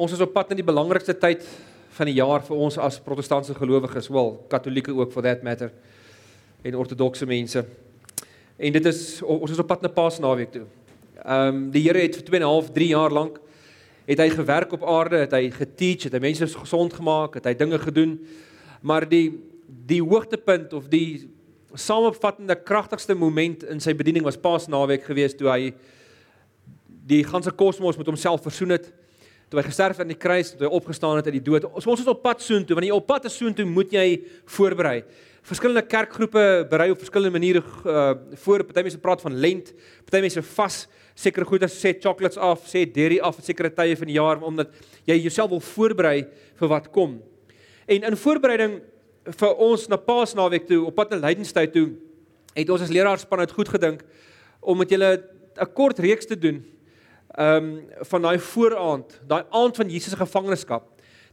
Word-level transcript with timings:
Ons 0.00 0.14
is 0.16 0.22
op 0.24 0.30
pad 0.32 0.54
in 0.54 0.62
die 0.62 0.64
belangrikste 0.64 1.12
tyd 1.20 1.42
van 1.98 2.08
die 2.08 2.14
jaar 2.16 2.40
vir 2.46 2.56
ons 2.64 2.78
as 2.80 2.96
protestantse 3.04 3.52
gelowiges, 3.52 4.06
wel, 4.08 4.30
katolieke 4.48 4.94
ook 4.96 5.10
for 5.12 5.20
that 5.26 5.42
matter 5.44 5.68
en 6.64 6.76
ortodokse 6.80 7.26
mense. 7.28 7.60
En 8.56 8.72
dit 8.72 8.86
is 8.88 9.00
ons 9.20 9.52
is 9.52 9.60
op 9.60 9.68
pad 9.68 9.84
na 9.84 9.90
Paasnaweek 9.92 10.54
toe. 10.54 10.62
Ehm 11.20 11.48
um, 11.50 11.58
die 11.74 11.82
Here 11.84 12.00
het 12.00 12.16
vir 12.16 12.24
2 12.30 12.40
en 12.40 12.46
'n 12.46 12.48
half, 12.48 12.70
3 12.72 12.86
jaar 12.88 13.12
lank 13.12 13.36
het 14.06 14.18
hy 14.18 14.28
gewerk 14.30 14.72
op 14.72 14.86
aarde, 14.88 15.16
het 15.16 15.32
hy 15.36 15.50
geteach, 15.50 16.08
het 16.08 16.16
hy 16.16 16.20
mense 16.20 16.46
gesond 16.46 16.92
gemaak, 16.96 17.34
het 17.34 17.44
hy 17.44 17.54
dinge 17.54 17.78
gedoen. 17.78 18.18
Maar 18.80 19.08
die 19.08 19.36
die 19.68 20.00
hoogtepunt 20.02 20.72
of 20.72 20.88
die 20.88 21.28
samevattende 21.74 22.56
kragtigste 22.56 23.14
moment 23.14 23.62
in 23.64 23.80
sy 23.80 23.92
bediening 23.94 24.24
was 24.24 24.40
Paasnaweek 24.40 25.04
geweest 25.04 25.36
toe 25.38 25.48
hy 25.48 25.74
die 26.86 27.24
ganse 27.24 27.50
kosmos 27.50 27.96
met 27.96 28.06
homself 28.06 28.42
versoen 28.42 28.70
het 28.70 28.92
toe 29.50 29.58
hy 29.58 29.66
gesterf 29.66 29.98
het 29.98 30.04
aan 30.04 30.12
die 30.12 30.18
kruis, 30.18 30.52
toe 30.54 30.68
hy 30.68 30.70
opgestaan 30.78 31.18
het 31.18 31.26
uit 31.26 31.40
die 31.40 31.42
dood. 31.42 31.66
Ons 31.66 31.88
ons 31.90 32.02
is 32.04 32.08
op 32.10 32.22
pad 32.22 32.42
soontoe. 32.44 32.76
Wanneer 32.78 32.92
jy 32.92 32.98
op 33.00 33.08
pad 33.08 33.26
is 33.26 33.34
soontoe, 33.34 33.66
moet 33.66 33.90
jy 33.90 34.04
voorberei. 34.54 35.00
Verskillende 35.50 35.82
kerkgroepe 35.88 36.44
berei 36.70 36.90
op 36.92 37.00
verskillende 37.02 37.34
maniere 37.34 37.62
uh 37.82 38.12
voor. 38.44 38.62
Party 38.68 38.84
mense 38.86 39.00
praat 39.02 39.24
van 39.24 39.34
lent, 39.34 39.72
party 40.06 40.20
mense 40.22 40.44
vas 40.52 40.76
sekere 41.18 41.48
goeie 41.48 41.68
sê 41.72 41.96
chocolates 41.98 42.38
af, 42.38 42.62
sê 42.70 42.84
dairy 42.86 43.18
af 43.18 43.40
vir 43.40 43.48
sekere 43.50 43.72
tye 43.74 43.96
van 43.98 44.08
die 44.08 44.16
jaar 44.20 44.44
omdat 44.46 44.70
jy 45.08 45.18
jouself 45.24 45.50
wil 45.50 45.64
voorberei 45.72 46.22
vir 46.60 46.70
wat 46.70 46.86
kom. 46.94 47.18
En 47.90 48.06
in 48.06 48.16
voorbereiding 48.16 48.78
vir 49.40 49.64
ons 49.66 49.88
na 49.90 49.98
Paasnaweek 49.98 50.68
toe 50.68 50.84
op 50.86 50.94
pad 50.96 51.10
na 51.10 51.18
Lydenstyd 51.26 51.74
toe, 51.74 51.88
het 52.54 52.70
ons 52.70 52.86
as 52.86 52.92
leraarspan 52.94 53.42
uit 53.42 53.56
goed 53.58 53.68
gedink 53.74 54.04
om 54.60 54.78
met 54.78 54.90
julle 54.90 55.24
'n 55.58 55.72
kort 55.74 55.98
reeks 55.98 56.26
te 56.26 56.38
doen 56.38 56.62
ehm 57.40 57.64
um, 57.64 57.68
van 58.10 58.24
daai 58.26 58.38
vooraand, 58.38 59.20
daai 59.28 59.44
aand 59.56 59.76
van 59.76 59.88
Jesus 59.88 60.12
se 60.12 60.16
gevangenskap, 60.20 60.88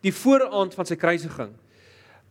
die 0.05 0.13
vooraand 0.13 0.75
van 0.77 0.87
sy 0.87 0.95
kruisiging. 0.95 1.51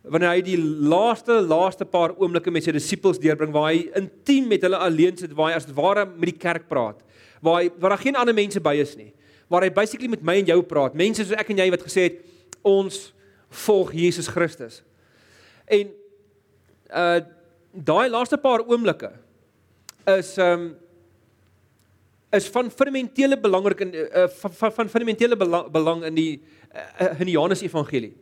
Wanneer 0.07 0.31
hy 0.31 0.41
die 0.45 0.57
laaste 0.57 1.35
laaste 1.45 1.85
paar 1.85 2.15
oomblikke 2.17 2.51
met 2.53 2.65
sy 2.65 2.73
disippels 2.73 3.19
deurbring 3.21 3.53
waar 3.53 3.69
hy 3.73 3.83
intiem 3.99 4.47
met 4.49 4.65
hulle 4.65 4.79
alleen 4.81 5.19
sit, 5.19 5.35
waar 5.37 5.51
hy 5.51 5.59
as 5.59 5.69
ware 5.77 6.07
met 6.07 6.31
die 6.31 6.39
kerk 6.39 6.65
praat, 6.71 7.03
waar 7.43 7.61
hy 7.61 7.69
waar 7.77 7.93
daar 7.93 8.01
geen 8.05 8.17
ander 8.17 8.37
mense 8.37 8.61
by 8.63 8.73
is 8.81 8.95
nie, 8.97 9.11
waar 9.51 9.67
hy 9.67 9.69
basically 9.75 10.09
met 10.09 10.25
my 10.25 10.39
en 10.41 10.49
jou 10.49 10.57
praat, 10.65 10.97
mense 10.97 11.21
soos 11.21 11.37
ek 11.37 11.53
en 11.53 11.61
jy 11.61 11.69
wat 11.75 11.85
gesê 11.85 12.07
het 12.07 12.19
ons 12.65 13.01
volg 13.67 13.93
Jesus 13.93 14.31
Christus. 14.31 14.81
En 15.69 15.93
uh 16.89 17.19
daai 17.77 18.09
laaste 18.09 18.39
paar 18.41 18.63
oomblikke 18.65 19.11
is 20.17 20.33
ehm 20.41 20.53
um, 20.53 20.67
is 22.31 22.47
van 22.51 22.71
fundamentele 22.71 23.39
belangrik 23.39 23.79
in 23.79 23.93
uh, 23.95 24.27
van, 24.41 24.53
van 24.53 24.71
van 24.71 24.89
fundamentele 24.89 25.37
belang, 25.37 25.69
belang 25.71 26.03
in 26.03 26.15
die 26.15 26.41
uh, 26.75 27.19
in 27.19 27.25
die 27.25 27.35
Johannes 27.35 27.61
Evangelie. 27.61 28.15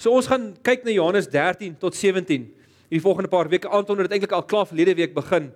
So 0.00 0.10
ons 0.16 0.26
gaan 0.26 0.54
kyk 0.64 0.84
na 0.84 0.94
Johannes 0.94 1.28
13 1.28 1.76
tot 1.78 1.94
17 1.94 2.48
hierdie 2.90 3.04
volgende 3.04 3.28
paar 3.30 3.48
weke 3.48 3.68
aan 3.68 3.84
tot 3.84 4.00
dit 4.00 4.10
eintlik 4.10 4.32
al 4.32 4.46
klaar 4.48 4.66
verlede 4.66 4.94
week 4.98 5.12
begin. 5.14 5.50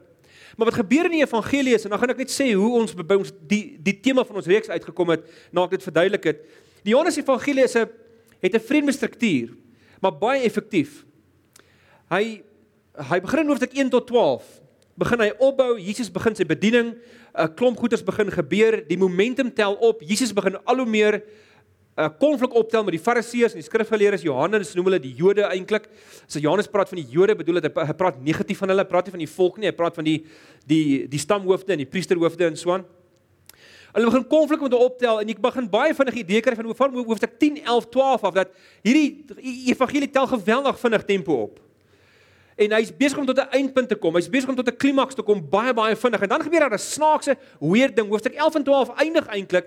Maar 0.56 0.69
wat 0.70 0.78
gebeur 0.78 1.08
in 1.08 1.16
die 1.16 1.25
evangelie 1.25 1.75
is 1.75 1.84
en 1.84 1.91
dan 1.91 1.98
gaan 1.98 2.12
ek 2.14 2.20
net 2.22 2.30
sê 2.30 2.52
hoe 2.55 2.70
ons 2.78 2.94
by 2.94 3.16
ons 3.19 3.32
die 3.50 3.75
die 3.82 3.97
tema 4.05 4.22
van 4.27 4.38
ons 4.38 4.50
reeks 4.50 4.70
uitgekom 4.70 5.10
het 5.16 5.25
nadat 5.50 5.72
ek 5.72 5.78
dit 5.78 5.88
verduidelik 5.88 6.28
het. 6.30 6.44
Die 6.86 6.92
Johannes 6.94 7.19
Evangelie 7.19 7.64
is 7.64 7.75
'n 7.75 7.88
het 8.41 8.55
'n 8.55 8.60
vreemde 8.60 8.92
struktuur, 8.92 9.56
maar 10.00 10.12
baie 10.12 10.44
effektief. 10.44 11.05
Hy 12.10 12.42
hy 12.94 13.20
begin 13.20 13.41
in 13.41 13.48
hoofstuk 13.48 13.75
1 13.75 13.91
tot 13.91 14.06
12. 14.06 14.60
Begin 14.95 15.25
hy 15.25 15.33
opbou, 15.42 15.75
Jesus 15.83 16.11
begin 16.12 16.37
sy 16.39 16.45
bediening, 16.47 16.95
'n 17.34 17.48
klomp 17.59 17.78
goeders 17.78 18.03
begin 18.03 18.31
gebeur, 18.31 18.78
die 18.87 18.98
momentum 18.98 19.50
tel 19.50 19.75
op. 19.83 20.03
Jesus 20.03 20.31
begin 20.33 20.55
al 20.64 20.77
hoe 20.77 20.87
meer 20.87 21.14
'n 21.19 21.23
uh, 21.98 22.09
konflik 22.19 22.55
optel 22.55 22.84
met 22.84 22.95
die 22.95 23.03
Fariseërs 23.03 23.55
en 23.55 23.61
die 23.62 23.67
skrifgeleerdes. 23.67 24.22
Johannes 24.22 24.75
noem 24.75 24.84
hulle 24.87 24.98
die 24.98 25.15
Jode 25.15 25.47
eintlik. 25.47 25.87
As 26.27 26.39
Johannes 26.39 26.67
praat 26.67 26.89
van 26.89 26.98
die 26.98 27.06
Jode, 27.06 27.34
bedoel 27.34 27.61
hy 27.62 27.70
hy 27.70 27.95
praat 27.95 28.22
negatief 28.22 28.59
van 28.59 28.69
hulle, 28.69 28.84
praat 28.84 29.06
nie 29.06 29.15
van 29.15 29.22
die 29.22 29.31
volk 29.31 29.59
nie, 29.59 29.66
hy 29.66 29.75
praat 29.75 29.94
van 29.94 30.04
die 30.04 30.25
die 30.66 31.06
die 31.10 31.19
stamhoofde 31.19 31.72
en 31.72 31.78
die 31.78 31.91
priesterhoofde 31.91 32.47
en 32.47 32.56
so 32.56 32.71
aan. 32.71 32.87
Hulle 33.94 34.10
begin 34.10 34.27
konflik 34.27 34.60
met 34.60 34.72
hulle 34.72 34.91
optel 34.91 35.21
en 35.22 35.28
ek 35.28 35.43
begin 35.43 35.71
baie 35.71 35.94
vinnig 35.94 36.15
idee 36.22 36.41
kry 36.43 36.54
van 36.54 36.66
hoe 36.66 36.75
van 36.75 36.94
hoofstuk 36.99 37.38
10, 37.38 37.62
11, 37.62 37.87
12 37.94 38.25
af 38.25 38.34
dat 38.34 38.50
hierdie 38.83 39.27
evangelie 39.71 40.10
tel 40.10 40.27
geweldig 40.27 40.78
vinnig 40.78 41.06
tempo 41.06 41.43
op 41.47 41.60
en 42.56 42.75
hy's 42.78 42.92
besig 42.97 43.19
om 43.19 43.26
tot 43.26 43.38
'n 43.38 43.50
eindpunt 43.50 43.88
te 43.88 43.97
kom. 43.97 44.15
Hy's 44.15 44.31
besig 44.31 44.48
om 44.48 44.56
tot 44.56 44.69
'n 44.69 44.76
klimaks 44.76 45.15
te 45.15 45.22
kom 45.22 45.41
baie 45.50 45.75
baie 45.75 45.97
vinnig. 45.97 46.22
En 46.22 46.28
dan 46.28 46.42
gebeur 46.42 46.60
daar 46.60 46.72
'n 46.72 46.78
snaakse 46.78 47.37
weird 47.60 47.97
ding. 47.97 48.09
Hoofstuk 48.09 48.34
11 48.34 48.54
en 48.54 48.65
12 48.65 48.88
eindig 48.97 49.26
eintlik 49.26 49.66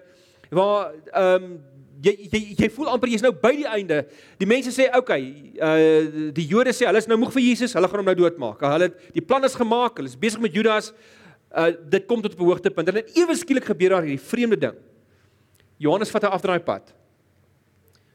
waar 0.49 0.91
ehm 1.11 1.43
um, 1.43 1.59
jy, 2.01 2.29
jy 2.31 2.55
jy 2.57 2.69
voel 2.69 2.89
amper 2.89 3.09
jy's 3.09 3.21
nou 3.21 3.33
by 3.33 3.55
die 3.55 3.67
einde. 3.67 4.05
Die 4.37 4.47
mense 4.47 4.71
sê, 4.71 4.87
"Oké, 4.87 4.97
okay, 4.97 5.51
uh 5.61 6.31
die 6.31 6.47
Jode 6.47 6.73
sê 6.73 6.85
hulle 6.85 6.97
is 6.97 7.07
nou 7.07 7.17
moeg 7.17 7.31
vir 7.33 7.41
Jesus. 7.41 7.73
Hulle 7.73 7.87
gaan 7.87 7.97
hom 7.97 8.05
nou 8.05 8.15
doodmaak." 8.15 8.61
Hulle 8.61 8.93
die 9.13 9.21
plan 9.21 9.43
is 9.43 9.55
gemaak. 9.55 9.97
Hulle 9.97 10.07
is 10.07 10.15
besig 10.15 10.39
met 10.39 10.53
Judas. 10.53 10.93
Uh 11.55 11.71
dit 11.89 12.05
kom 12.05 12.21
tot 12.21 12.33
op 12.33 12.39
'n 12.39 12.45
hoogtepunt. 12.45 12.87
En 12.87 12.93
dan 12.93 13.03
ewe 13.15 13.35
skielik 13.35 13.65
gebeur 13.65 13.89
daar 13.89 14.01
hierdie 14.01 14.21
vreemde 14.21 14.57
ding. 14.57 14.75
Johannes 15.77 16.09
vat 16.09 16.23
'n 16.23 16.31
afdraai 16.31 16.59
pad. 16.59 16.93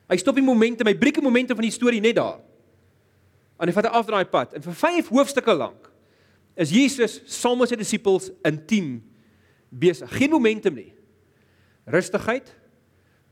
Hy 0.09 0.16
stop 0.16 0.34
die 0.34 0.44
momentum, 0.44 0.87
hy 0.87 0.94
breek 0.94 1.15
die 1.15 1.22
momentum 1.22 1.56
van 1.56 1.65
die 1.65 1.72
storie 1.72 2.00
net 2.00 2.16
daar 2.16 2.39
en 3.62 3.71
hy 3.71 3.75
vat 3.77 3.87
'n 3.87 3.95
afdraai 3.95 4.27
pad 4.27 4.55
en 4.59 4.62
vir 4.62 4.75
5 4.75 5.09
hoofstukke 5.15 5.55
lank 5.55 5.91
is 6.59 6.71
Jesus 6.75 7.21
saam 7.31 7.59
met 7.59 7.71
sy 7.71 7.78
disippels 7.78 8.31
intiem 8.45 9.00
besig. 9.71 10.11
Geen 10.19 10.31
momentum 10.31 10.75
nie. 10.75 10.93
Rustigheid, 11.87 12.53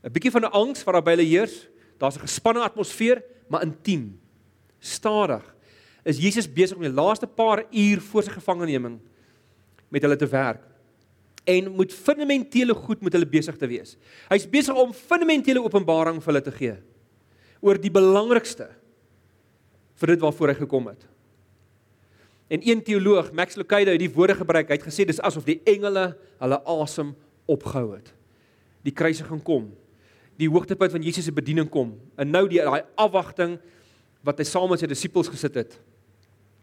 'n 0.03 0.11
bietjie 0.11 0.31
van 0.31 0.45
'n 0.45 0.53
angs 0.53 0.83
wat 0.83 0.93
daar 0.93 1.03
by 1.03 1.11
hulle 1.11 1.29
heers. 1.29 1.67
Daar's 1.99 2.15
'n 2.15 2.25
gespanne 2.25 2.63
atmosfeer, 2.63 3.21
maar 3.47 3.61
intiem. 3.61 4.19
Stadig 4.79 5.43
is 6.03 6.17
Jesus 6.17 6.47
besig 6.47 6.75
om 6.77 6.83
die 6.83 6.89
laaste 6.89 7.27
paar 7.27 7.65
uur 7.71 8.01
voor 8.01 8.23
sy 8.23 8.31
gevangeneming 8.31 8.99
met 9.89 10.01
hulle 10.01 10.15
te 10.15 10.27
werk 10.27 10.63
en 11.43 11.71
moet 11.71 11.93
fundamentele 11.93 12.73
goed 12.73 13.01
met 13.01 13.13
hulle 13.13 13.25
besig 13.25 13.57
te 13.57 13.67
wees. 13.67 13.97
Hy's 14.29 14.49
besig 14.49 14.75
om 14.75 14.93
fundamentele 14.93 15.61
openbaring 15.61 16.21
vir 16.21 16.33
hulle 16.33 16.41
te 16.41 16.51
gee 16.51 16.77
oor 17.61 17.77
die 17.77 17.91
belangrikste 17.91 18.69
vir 20.01 20.15
dit 20.15 20.23
waarvoor 20.23 20.53
hy 20.53 20.57
gekom 20.63 20.89
het. 20.89 21.05
En 22.51 22.63
een 22.67 22.81
teoloog, 22.83 23.29
Max 23.31 23.55
Lucado, 23.55 23.93
het 23.93 24.01
die 24.01 24.11
woorde 24.11 24.35
gebruik. 24.35 24.67
Hy 24.67 24.79
het 24.79 24.87
gesê 24.87 25.05
dis 25.07 25.21
asof 25.23 25.45
die 25.47 25.61
engele 25.69 26.09
hulle 26.41 26.57
asem 26.67 27.13
opgehou 27.47 27.93
het. 27.93 28.09
Die 28.83 28.91
kruisiging 28.91 29.39
kom. 29.45 29.69
Die 30.41 30.49
hoogtepunt 30.51 30.91
van 30.97 31.05
Jesus 31.05 31.29
se 31.29 31.35
bediening 31.35 31.69
kom. 31.71 31.93
En 32.19 32.33
nou 32.33 32.47
die 32.51 32.59
daai 32.59 32.83
afwagting 32.99 33.55
wat 34.25 34.41
hy 34.41 34.47
saam 34.49 34.67
met 34.69 34.81
sy 34.81 34.89
disippels 34.89 35.31
gesit 35.31 35.55
het 35.57 35.79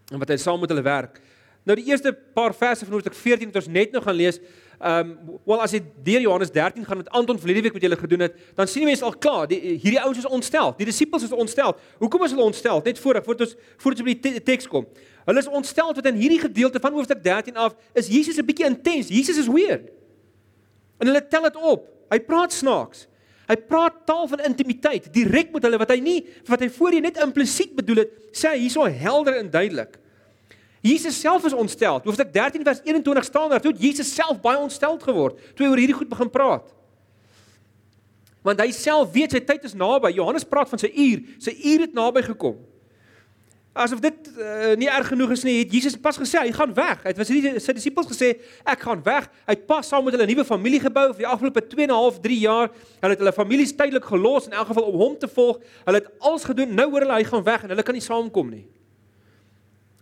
en 0.09 0.21
wat 0.22 0.31
hy 0.32 0.38
saam 0.41 0.60
met 0.62 0.71
hulle 0.72 0.84
werk. 0.84 1.19
Nou 1.69 1.75
die 1.77 1.91
eerste 1.91 2.15
paar 2.37 2.54
verse 2.56 2.87
van 2.87 2.94
Hoofstuk 2.97 3.16
14 3.19 3.50
wat 3.50 3.59
ons 3.60 3.72
net 3.72 3.93
nou 3.93 4.00
gaan 4.04 4.16
lees, 4.16 4.38
Ehm 4.78 5.11
um, 5.11 5.39
wel 5.44 5.62
as 5.62 5.72
jy 5.75 5.81
deur 6.06 6.21
Johannes 6.21 6.50
13 6.55 6.84
gaan 6.87 6.97
met 6.97 7.09
Anton 7.11 7.39
verlede 7.39 7.65
week 7.66 7.72
wat 7.72 7.83
julle 7.83 7.97
gedoen 7.99 8.21
het, 8.21 8.34
dan 8.55 8.69
sien 8.71 8.84
die 8.84 8.91
mense 8.93 9.05
al 9.05 9.16
klaar, 9.19 9.49
die 9.50 9.59
hierdie 9.59 9.99
ouens 10.00 10.19
is 10.19 10.27
ontstel. 10.27 10.71
Die 10.78 10.87
disippels 10.87 11.25
is 11.27 11.33
ontstel. 11.34 11.75
Hoekom 11.99 12.22
is 12.25 12.31
hulle 12.31 12.44
ontstel? 12.44 12.81
Net 12.84 12.99
voor 12.99 13.19
voordat 13.25 13.47
ons 13.49 13.56
voordat 13.77 14.05
ons 14.05 14.09
by 14.09 14.15
die 14.28 14.43
teks 14.43 14.69
kom. 14.71 14.87
Hulle 15.27 15.43
is 15.43 15.50
ontstel 15.50 15.91
want 15.93 16.06
in 16.06 16.15
hierdie 16.15 16.39
gedeelte 16.41 16.78
van 16.81 16.94
hoofstuk 16.94 17.25
13 17.25 17.56
af 17.56 17.75
is 17.93 18.06
Jesus 18.06 18.39
'n 18.39 18.47
bietjie 18.47 18.66
intens. 18.66 19.09
Jesus 19.09 19.39
is 19.39 19.49
weird. 19.50 19.91
En 20.99 21.06
hulle 21.06 21.27
tel 21.28 21.43
dit 21.43 21.56
op. 21.56 21.89
Hy 22.10 22.21
praat 22.21 22.53
snaaks. 22.53 23.09
Hy 23.49 23.56
praat 23.56 24.06
taal 24.06 24.28
van 24.28 24.45
intimiteit 24.45 25.12
direk 25.12 25.53
met 25.53 25.62
hulle 25.62 25.78
wat 25.78 25.91
hy 25.91 26.00
nie 26.00 26.27
wat 26.47 26.60
hy 26.60 26.69
voorheen 26.69 27.03
net 27.03 27.16
implisiet 27.16 27.75
bedoel 27.75 27.97
het, 27.97 28.10
sê 28.33 28.53
hy 28.53 28.59
hierso 28.59 28.84
helder 28.84 29.39
en 29.41 29.50
duidelik. 29.50 29.99
Jesus 30.81 31.21
self 31.21 31.44
is 31.44 31.53
ontstel. 31.53 32.00
Hoofstuk 32.05 32.33
13 32.33 32.62
vers 32.62 32.81
21 32.84 33.25
staan 33.25 33.50
daar, 33.50 33.61
toe 33.61 33.75
Jesus 33.77 34.15
self 34.15 34.41
baie 34.41 34.59
ontstel 34.59 34.99
geword 34.99 35.39
toe 35.55 35.66
hy 35.66 35.71
oor 35.72 35.81
hierdie 35.83 35.99
goed 35.99 36.11
begin 36.11 36.31
praat. 36.31 36.75
Want 38.47 38.61
hy 38.62 38.71
self 38.72 39.11
weet 39.12 39.34
sy 39.34 39.43
tyd 39.44 39.66
is 39.66 39.75
naby. 39.75 40.13
Johannes 40.15 40.47
praat 40.47 40.71
van 40.71 40.80
sy 40.80 40.91
uur, 40.95 41.25
sy 41.42 41.57
uur 41.59 41.89
het 41.89 41.97
naby 41.97 42.22
gekom. 42.30 42.60
Asof 43.78 44.01
dit 44.03 44.30
uh, 44.41 44.72
nie 44.78 44.89
erg 44.91 45.10
genoeg 45.13 45.36
is 45.36 45.45
nie, 45.47 45.60
het 45.60 45.75
Jesus 45.75 45.95
pas 46.03 46.16
gesê 46.19 46.41
hy 46.41 46.54
gaan 46.54 46.72
weg. 46.75 47.03
Hy 47.04 47.13
het 47.13 47.19
vir 47.21 47.28
sy, 47.28 47.53
sy 47.63 47.75
disippels 47.77 48.09
gesê 48.10 48.33
ek 48.66 48.86
gaan 48.86 49.03
weg. 49.07 49.28
Hy 49.47 49.54
het 49.54 49.69
pas 49.69 49.86
saam 49.86 50.03
met 50.07 50.16
hulle 50.16 50.27
'n 50.27 50.33
nuwe 50.33 50.47
familie 50.47 50.80
gebou 50.83 51.13
vir 51.13 51.22
die 51.22 51.30
afgelope 51.30 51.63
2 51.63 51.86
en 51.86 51.92
'n 51.92 51.98
half, 51.98 52.19
3 52.25 52.39
jaar. 52.39 52.72
Hulle 53.03 53.15
het 53.15 53.22
hulle 53.22 53.34
families 53.36 53.75
tydelik 53.75 54.07
gelos 54.07 54.47
in 54.47 54.57
elk 54.57 54.72
geval 54.72 54.89
om 54.91 54.97
hom 54.98 55.19
te 55.19 55.28
volg. 55.28 55.63
Hulle 55.84 55.98
het 56.03 56.10
alles 56.19 56.45
gedoen. 56.45 56.75
Nou 56.75 56.91
hoor 56.91 57.07
hulle 57.07 57.19
hy 57.21 57.25
gaan 57.25 57.45
weg 57.45 57.63
en 57.63 57.69
hulle 57.69 57.83
kan 57.83 57.95
nie 57.95 58.03
saamkom 58.03 58.51
nie. 58.51 58.66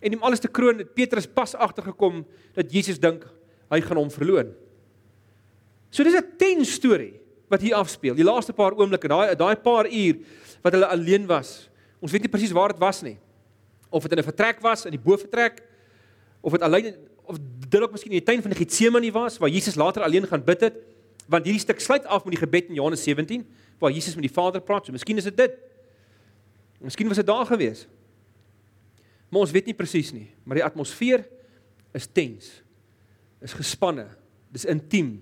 En 0.06 0.14
om 0.14 0.22
alles 0.22 0.42
te 0.42 0.48
kroon, 0.48 0.78
het 0.78 0.94
Petrus 0.94 1.26
pas 1.26 1.54
agtergekom 1.54 2.22
dat 2.54 2.70
Jesus 2.72 3.00
dink 3.02 3.24
hy 3.72 3.80
gaan 3.82 3.98
hom 3.98 4.10
verloon. 4.14 4.52
So 5.90 6.04
dis 6.06 6.14
'n 6.14 6.36
ten 6.38 6.64
storie 6.64 7.18
wat 7.48 7.60
hier 7.60 7.74
afspeel. 7.74 8.14
Die 8.14 8.24
laaste 8.24 8.52
paar 8.52 8.74
oomblikke, 8.74 9.08
daai 9.08 9.34
daai 9.34 9.56
paar 9.56 9.86
uur 9.90 10.16
wat 10.62 10.72
hulle 10.72 10.86
alleen 10.86 11.26
was. 11.26 11.68
Ons 12.00 12.12
weet 12.12 12.22
nie 12.22 12.30
presies 12.30 12.52
waar 12.52 12.68
dit 12.68 12.78
was 12.78 13.02
nie. 13.02 13.18
Of 13.90 14.02
dit 14.02 14.12
in 14.12 14.18
'n 14.18 14.30
vertrek 14.30 14.60
was, 14.60 14.84
in 14.84 14.90
die 14.90 15.00
boefretrek, 15.00 15.62
of 16.40 16.52
dit 16.52 16.62
alleen 16.62 16.94
of 17.24 17.38
dit 17.38 17.70
dalk 17.70 17.90
miskien 17.90 18.12
in 18.12 18.22
die 18.22 18.26
tuin 18.26 18.42
van 18.42 18.50
die 18.50 18.58
Getsemane 18.58 19.10
was 19.12 19.38
waar 19.38 19.50
Jesus 19.50 19.74
later 19.74 20.02
alleen 20.02 20.26
gaan 20.26 20.44
bid 20.44 20.60
het, 20.60 20.74
want 21.26 21.44
hierdie 21.44 21.60
stuk 21.60 21.80
sluit 21.80 22.04
af 22.06 22.24
met 22.24 22.34
die 22.34 22.40
gebed 22.40 22.68
in 22.68 22.74
Johannes 22.74 23.02
17 23.02 23.46
waar 23.78 23.90
Jesus 23.90 24.14
met 24.14 24.22
die 24.22 24.32
Vader 24.32 24.60
praat. 24.60 24.86
So 24.86 24.92
miskien 24.92 25.16
is 25.16 25.24
dit 25.24 25.36
dit. 25.36 25.52
Miskien 26.80 27.08
was 27.08 27.16
dit 27.16 27.26
daar 27.26 27.46
gewees. 27.46 27.86
Maar 29.30 29.42
ons 29.42 29.54
weet 29.54 29.70
nie 29.70 29.76
presies 29.76 30.12
nie, 30.14 30.28
maar 30.44 30.60
die 30.60 30.66
atmosfeer 30.66 31.24
is 31.96 32.06
tens. 32.06 32.50
Is 33.42 33.56
gespanne. 33.56 34.06
Dis 34.54 34.66
intiem. 34.70 35.16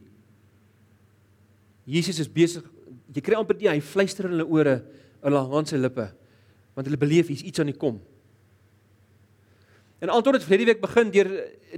Jesus 1.89 2.21
is 2.23 2.31
besig. 2.31 2.65
Jy 3.15 3.23
kry 3.25 3.39
amper 3.39 3.56
die 3.59 3.71
hy 3.71 3.79
fluister 3.85 4.29
in 4.29 4.37
hulle 4.37 4.47
ore, 4.49 4.75
hulle 5.25 5.43
hand 5.53 5.71
se 5.71 5.79
lippe, 5.79 6.09
want 6.77 6.89
hulle 6.89 7.01
beleef 7.01 7.31
hier's 7.31 7.45
iets 7.47 7.62
aan 7.62 7.71
die 7.71 7.79
kom. 7.79 8.01
En 10.05 10.11
Anton 10.12 10.37
het 10.37 10.45
verlede 10.45 10.73
week 10.73 10.83
begin 10.83 11.11
deur 11.15 11.31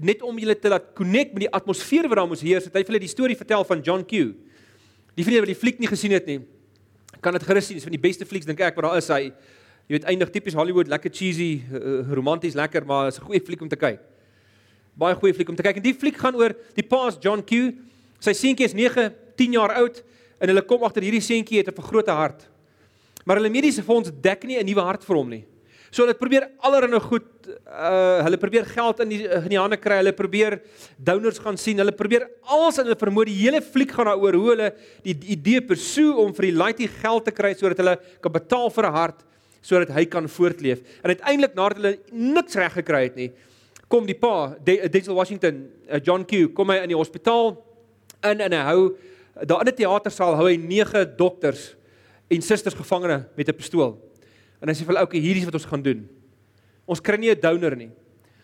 net 0.02 0.22
om 0.26 0.38
julle 0.40 0.56
te 0.58 0.70
laat 0.72 0.88
connect 0.98 1.34
met 1.36 1.44
die 1.44 1.52
atmosfeer 1.54 2.08
wat 2.10 2.18
daar 2.18 2.30
moes 2.30 2.42
heers. 2.42 2.66
Het 2.66 2.74
hy 2.74 2.82
vir 2.82 2.94
hulle 2.94 3.04
die 3.04 3.12
storie 3.12 3.36
vertel 3.38 3.62
van 3.68 3.84
John 3.86 4.02
Q. 4.02 4.32
Die 5.16 5.24
vriende 5.24 5.44
wat 5.44 5.52
die 5.52 5.58
fliek 5.58 5.78
nie 5.80 5.90
gesien 5.90 6.12
het 6.16 6.26
nie, 6.28 6.40
kan 7.22 7.36
dit 7.36 7.46
gerus 7.46 7.68
sien. 7.68 7.78
Dis 7.78 7.86
van 7.86 7.94
die 7.94 8.02
beste 8.02 8.26
flieks 8.28 8.48
dink 8.48 8.60
ek 8.64 8.76
wat 8.76 8.88
daar 8.88 8.98
is. 8.98 9.10
Hy 9.12 9.30
jy 9.86 9.94
weet 9.94 10.08
eindig 10.10 10.30
tipies 10.34 10.56
Hollywood, 10.58 10.88
lekker 10.90 11.12
cheesy, 11.14 11.60
uh, 11.70 12.00
romanties 12.14 12.56
lekker, 12.58 12.86
maar 12.86 13.08
is 13.08 13.18
'n 13.18 13.26
goeie 13.26 13.40
fliek 13.40 13.62
om 13.62 13.68
te 13.68 13.76
kyk. 13.76 14.00
Baie 14.98 15.14
goeie 15.14 15.34
fliek 15.34 15.48
om 15.48 15.56
te 15.56 15.62
kyk. 15.62 15.76
En 15.76 15.82
die 15.82 15.94
fliek 15.94 16.16
gaan 16.16 16.34
oor 16.34 16.54
die 16.74 16.82
pa's 16.82 17.18
John 17.20 17.42
Q. 17.44 17.76
Sy 18.18 18.32
seentjie 18.32 18.64
is 18.64 18.74
9, 18.74 19.12
10 19.36 19.52
jaar 19.52 19.74
oud 19.76 20.02
en 20.40 20.48
hulle 20.48 20.62
kom 20.62 20.82
agter 20.82 21.02
hierdie 21.02 21.20
seentjie 21.20 21.58
het 21.58 21.68
'n 21.68 21.74
vergrote 21.74 22.10
hart. 22.10 22.48
Maar 23.24 23.36
hulle 23.36 23.50
mediese 23.50 23.82
fonds 23.82 24.10
dek 24.10 24.44
nie 24.44 24.58
'n 24.58 24.66
nuwe 24.66 24.82
hart 24.82 25.04
vir 25.04 25.16
hom 25.16 25.28
nie. 25.28 25.44
So 25.90 26.02
hulle 26.02 26.14
probeer 26.14 26.50
allerhande 26.60 27.00
goed 27.00 27.24
uh 27.46 28.22
hulle 28.24 28.36
probeer 28.36 28.64
geld 28.64 29.00
in 29.00 29.08
die 29.08 29.22
in 29.22 29.48
die 29.48 29.58
hande 29.58 29.76
kry. 29.76 29.96
Hulle 30.02 30.12
probeer 30.12 30.60
donors 30.98 31.38
gaan 31.38 31.56
sien. 31.56 31.78
Hulle 31.78 31.92
probeer 31.92 32.28
alles 32.42 32.78
in 32.78 32.84
hulle 32.84 32.98
vermoë. 32.98 33.26
Die 33.26 33.44
hele 33.44 33.62
fliek 33.62 33.92
gaan 33.92 34.06
daaroor 34.06 34.34
hoe 34.34 34.50
hulle 34.50 34.74
die, 35.02 35.14
die 35.14 35.36
idee 35.36 35.60
pursue 35.60 36.16
om 36.16 36.34
vir 36.34 36.50
die 36.50 36.56
laity 36.56 36.88
geld 36.88 37.24
te 37.24 37.30
kry 37.30 37.54
sodat 37.54 37.78
hulle 37.78 37.96
kan 38.20 38.32
betaal 38.32 38.70
vir 38.70 38.86
'n 38.86 38.92
hart 38.92 39.24
sodat 39.66 39.90
hy 39.96 40.06
kan 40.10 40.28
voortleef. 40.30 40.82
En 41.02 41.10
uiteindelik 41.10 41.56
nadat 41.58 41.80
hulle 41.80 41.92
niks 42.12 42.54
reg 42.58 42.76
gekry 42.78 43.02
het 43.08 43.18
nie, 43.18 43.30
kom 43.90 44.06
die 44.06 44.16
pa, 44.18 44.54
Denzel 44.66 45.14
Washington, 45.14 45.64
uh, 45.86 45.98
John 46.02 46.26
Q, 46.26 46.52
kom 46.54 46.70
hy 46.70 46.80
in 46.84 46.92
die 46.92 46.98
hospitaal 46.98 47.54
in 48.26 48.42
en 48.46 48.54
hy 48.54 48.62
hou 48.70 48.80
daar 49.46 49.62
in 49.66 49.68
'n 49.68 49.76
teatersaal 49.76 50.36
hou 50.38 50.46
hy 50.48 50.56
9 50.56 51.16
dokters 51.16 51.76
en 52.30 52.42
susters 52.42 52.74
gevangene 52.74 53.28
met 53.36 53.48
'n 53.48 53.54
pistool. 53.54 53.98
En 54.62 54.68
hy 54.68 54.74
sê 54.74 54.86
vir 54.86 54.94
hulle, 54.94 55.02
"Oké, 55.02 55.18
hierdie 55.18 55.42
is 55.42 55.44
wat 55.44 55.54
ons 55.54 55.64
gaan 55.64 55.82
doen. 55.82 56.08
Ons 56.86 57.00
kry 57.00 57.16
nie 57.16 57.30
'n 57.30 57.40
donor 57.40 57.76
nie. 57.76 57.90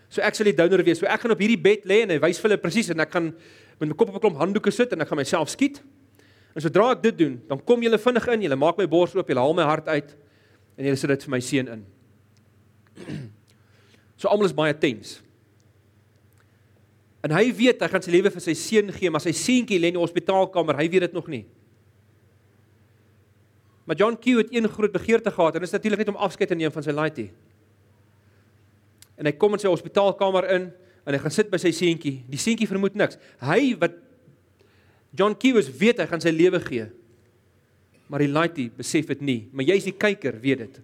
So 0.09 0.21
ek 0.21 0.35
sal 0.35 0.45
die 0.45 0.55
donor 0.55 0.85
wees. 0.85 0.99
So 0.99 1.07
ek 1.07 1.21
gaan 1.21 1.31
op 1.31 1.39
hierdie 1.39 1.61
bed 1.61 1.85
lê 1.85 2.03
en 2.03 2.11
hy 2.11 2.19
wys 2.19 2.39
vir 2.39 2.51
hulle 2.51 2.61
presies 2.61 2.91
en 2.91 3.01
ek 3.01 3.11
gaan 3.11 3.35
met 3.81 3.89
my 3.89 3.95
kop 3.95 4.09
op 4.09 4.15
'n 4.15 4.21
klomp 4.21 4.37
handdoeke 4.37 4.71
sit 4.71 4.93
en 4.93 5.01
ek 5.01 5.09
gaan 5.09 5.19
myself 5.19 5.49
skiet. 5.49 5.83
En 6.55 6.61
sodra 6.61 6.91
ek 6.91 7.03
dit 7.03 7.19
doen, 7.19 7.43
dan 7.49 7.65
kom 7.65 7.81
julle 7.81 7.99
vinnig 7.99 8.29
in, 8.29 8.43
julle 8.43 8.57
maak 8.57 8.77
my 8.77 8.87
bors 8.87 9.15
oop, 9.15 9.27
julle 9.27 9.41
haal 9.41 9.55
my 9.55 9.63
hart 9.63 9.89
uit 9.89 10.17
en 10.77 10.87
julle 10.87 10.99
sit 11.01 11.11
dit 11.13 11.27
vir 11.27 11.35
my 11.35 11.41
seun 11.41 11.69
in." 11.69 11.85
So 14.17 14.31
almal 14.31 14.47
is 14.47 14.55
baie 14.55 14.75
tens. 14.79 15.17
En 17.23 17.31
hy 17.35 17.49
weet 17.55 17.81
hy 17.83 17.89
gaan 17.91 18.03
sy 18.03 18.13
lewe 18.15 18.31
vir 18.35 18.43
sy 18.43 18.55
seun 18.59 18.91
gee, 18.95 19.11
maar 19.11 19.23
sy 19.23 19.33
seentjie 19.35 19.79
lê 19.79 19.93
in 19.93 19.97
die 19.97 20.03
hospitaalkamer, 20.03 20.79
hy 20.79 20.89
weet 20.91 21.07
dit 21.07 21.17
nog 21.17 21.29
nie. 21.31 21.45
Maar 23.87 23.99
John 23.99 24.19
Q 24.19 24.39
het 24.39 24.55
een 24.55 24.69
groot 24.71 24.93
begeerte 24.95 25.31
gehad 25.31 25.55
en 25.55 25.61
dit 25.61 25.69
is 25.69 25.75
natuurlik 25.75 25.99
net 25.99 26.13
om 26.13 26.21
afskeid 26.23 26.51
te 26.51 26.59
neem 26.59 26.73
van 26.75 26.87
sy 26.87 26.95
laity. 26.95 27.27
En 29.19 29.27
hy 29.27 29.35
kom 29.39 29.55
in 29.55 29.63
sy 29.63 29.71
hospitaalkamer 29.71 30.49
in 30.55 30.71
en 31.03 31.15
hy 31.17 31.21
gaan 31.23 31.35
sit 31.35 31.51
by 31.51 31.59
sy 31.59 31.73
seentjie. 31.75 32.21
Die 32.31 32.39
seentjie 32.39 32.71
vermoed 32.71 32.95
niks. 32.99 33.19
Hy 33.43 33.75
wat 33.83 33.99
John 35.19 35.35
Q 35.35 35.59
is 35.61 35.71
weet 35.79 35.99
hy 36.03 36.07
gaan 36.11 36.23
sy 36.23 36.31
lewe 36.35 36.63
gee. 36.63 36.87
Maar 38.11 38.25
die 38.25 38.33
laity 38.33 38.71
besef 38.77 39.07
dit 39.13 39.21
nie, 39.25 39.39
maar 39.53 39.67
jy 39.67 39.77
is 39.81 39.87
die 39.89 39.97
kyker, 39.97 40.39
weet 40.43 40.65
dit. 40.67 40.81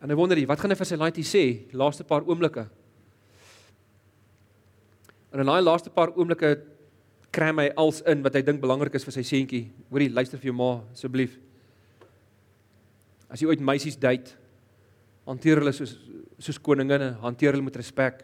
En 0.00 0.08
hy 0.08 0.16
wonder, 0.16 0.40
wat 0.48 0.60
gaan 0.60 0.72
hy 0.72 0.78
vir 0.80 0.88
sy 0.88 0.98
laity 1.00 1.24
sê 1.26 1.44
die 1.70 1.78
laaste 1.78 2.06
paar 2.08 2.24
oomblikke? 2.28 2.66
En 5.30 5.42
in 5.42 5.50
daai 5.50 5.62
laaste 5.62 5.92
paar 5.94 6.12
oomblikke 6.16 6.56
kry 7.30 7.52
my 7.54 7.68
als 7.78 8.00
in 8.10 8.24
wat 8.24 8.34
hy 8.34 8.42
dink 8.42 8.62
belangrik 8.62 8.96
is 8.98 9.06
vir 9.06 9.14
sy 9.14 9.22
seentjie. 9.26 9.68
Hoorie, 9.92 10.10
luister 10.10 10.40
vir 10.40 10.50
jou 10.50 10.56
ma 10.58 10.70
asseblief. 10.90 11.36
As 13.30 13.42
jy 13.42 13.50
ooit 13.50 13.62
meisies 13.62 13.98
date, 14.00 14.34
hanteer 15.28 15.62
hulle 15.62 15.74
soos 15.76 15.94
soos 16.40 16.56
koninginne, 16.64 17.12
hanteer 17.20 17.52
hulle 17.52 17.66
met 17.66 17.76
respek 17.76 18.22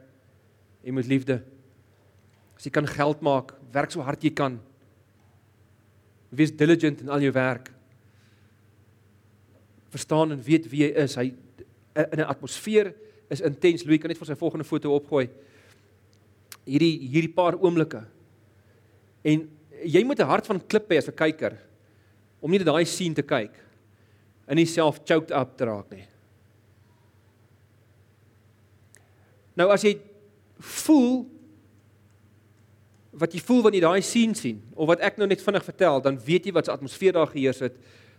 en 0.87 0.95
met 0.97 1.09
liefde. 1.11 1.37
As 2.57 2.65
jy 2.65 2.73
kan 2.73 2.89
geld 2.89 3.21
maak, 3.21 3.53
werk 3.75 3.93
so 3.93 4.01
hard 4.01 4.25
jy 4.25 4.33
kan. 4.33 4.57
Wees 6.37 6.53
diligent 6.53 7.01
in 7.01 7.09
al 7.09 7.25
jou 7.25 7.33
werk. 7.33 7.71
Verstaan 9.91 10.33
en 10.33 10.43
weet 10.43 10.69
wie 10.71 10.85
jy 10.85 10.93
is. 11.05 11.17
Hy 11.17 11.33
in 11.97 12.21
'n 12.21 12.29
atmosfeer 12.29 12.95
is 13.31 13.41
intens. 13.41 13.85
Louis 13.85 13.99
kan 13.99 14.09
net 14.09 14.19
vir 14.19 14.27
sy 14.27 14.35
volgende 14.35 14.65
foto 14.65 14.95
opgooi. 14.95 15.29
Hierdie 16.67 17.09
hierdie 17.09 17.33
paar 17.33 17.57
oomblikke 17.57 18.05
En 19.27 19.47
jy 19.83 20.03
moet 20.05 20.21
'n 20.21 20.31
hart 20.31 20.47
van 20.47 20.67
klip 20.67 20.91
hê 20.91 20.99
as 20.99 21.09
'n 21.09 21.15
kyker 21.15 21.59
om 22.41 22.51
nie 22.51 22.59
daai 22.59 22.85
sien 22.85 23.15
te 23.15 23.23
kyk 23.23 23.55
en 24.47 24.57
nie 24.57 24.67
self 24.67 25.01
choked 25.05 25.31
up 25.31 25.57
te 25.57 25.65
raak 25.65 25.91
nie. 25.91 26.07
Nou 29.57 29.71
as 29.71 29.83
jy 29.83 29.99
voel 30.61 31.27
wat 33.17 33.33
jy 33.33 33.41
voel 33.41 33.63
wanneer 33.65 33.83
jy 33.83 33.89
daai 33.89 34.05
sien 34.05 34.35
sien 34.37 34.61
of 34.75 34.91
wat 34.91 35.03
ek 35.05 35.17
nou 35.17 35.29
net 35.29 35.43
vinnig 35.43 35.65
vertel, 35.65 36.01
dan 36.05 36.19
weet 36.21 36.47
jy 36.47 36.53
wat 36.57 36.69
se 36.69 36.75
atmosfeer 36.75 37.17
daar 37.17 37.31
geheers 37.33 37.65
het 37.65 37.77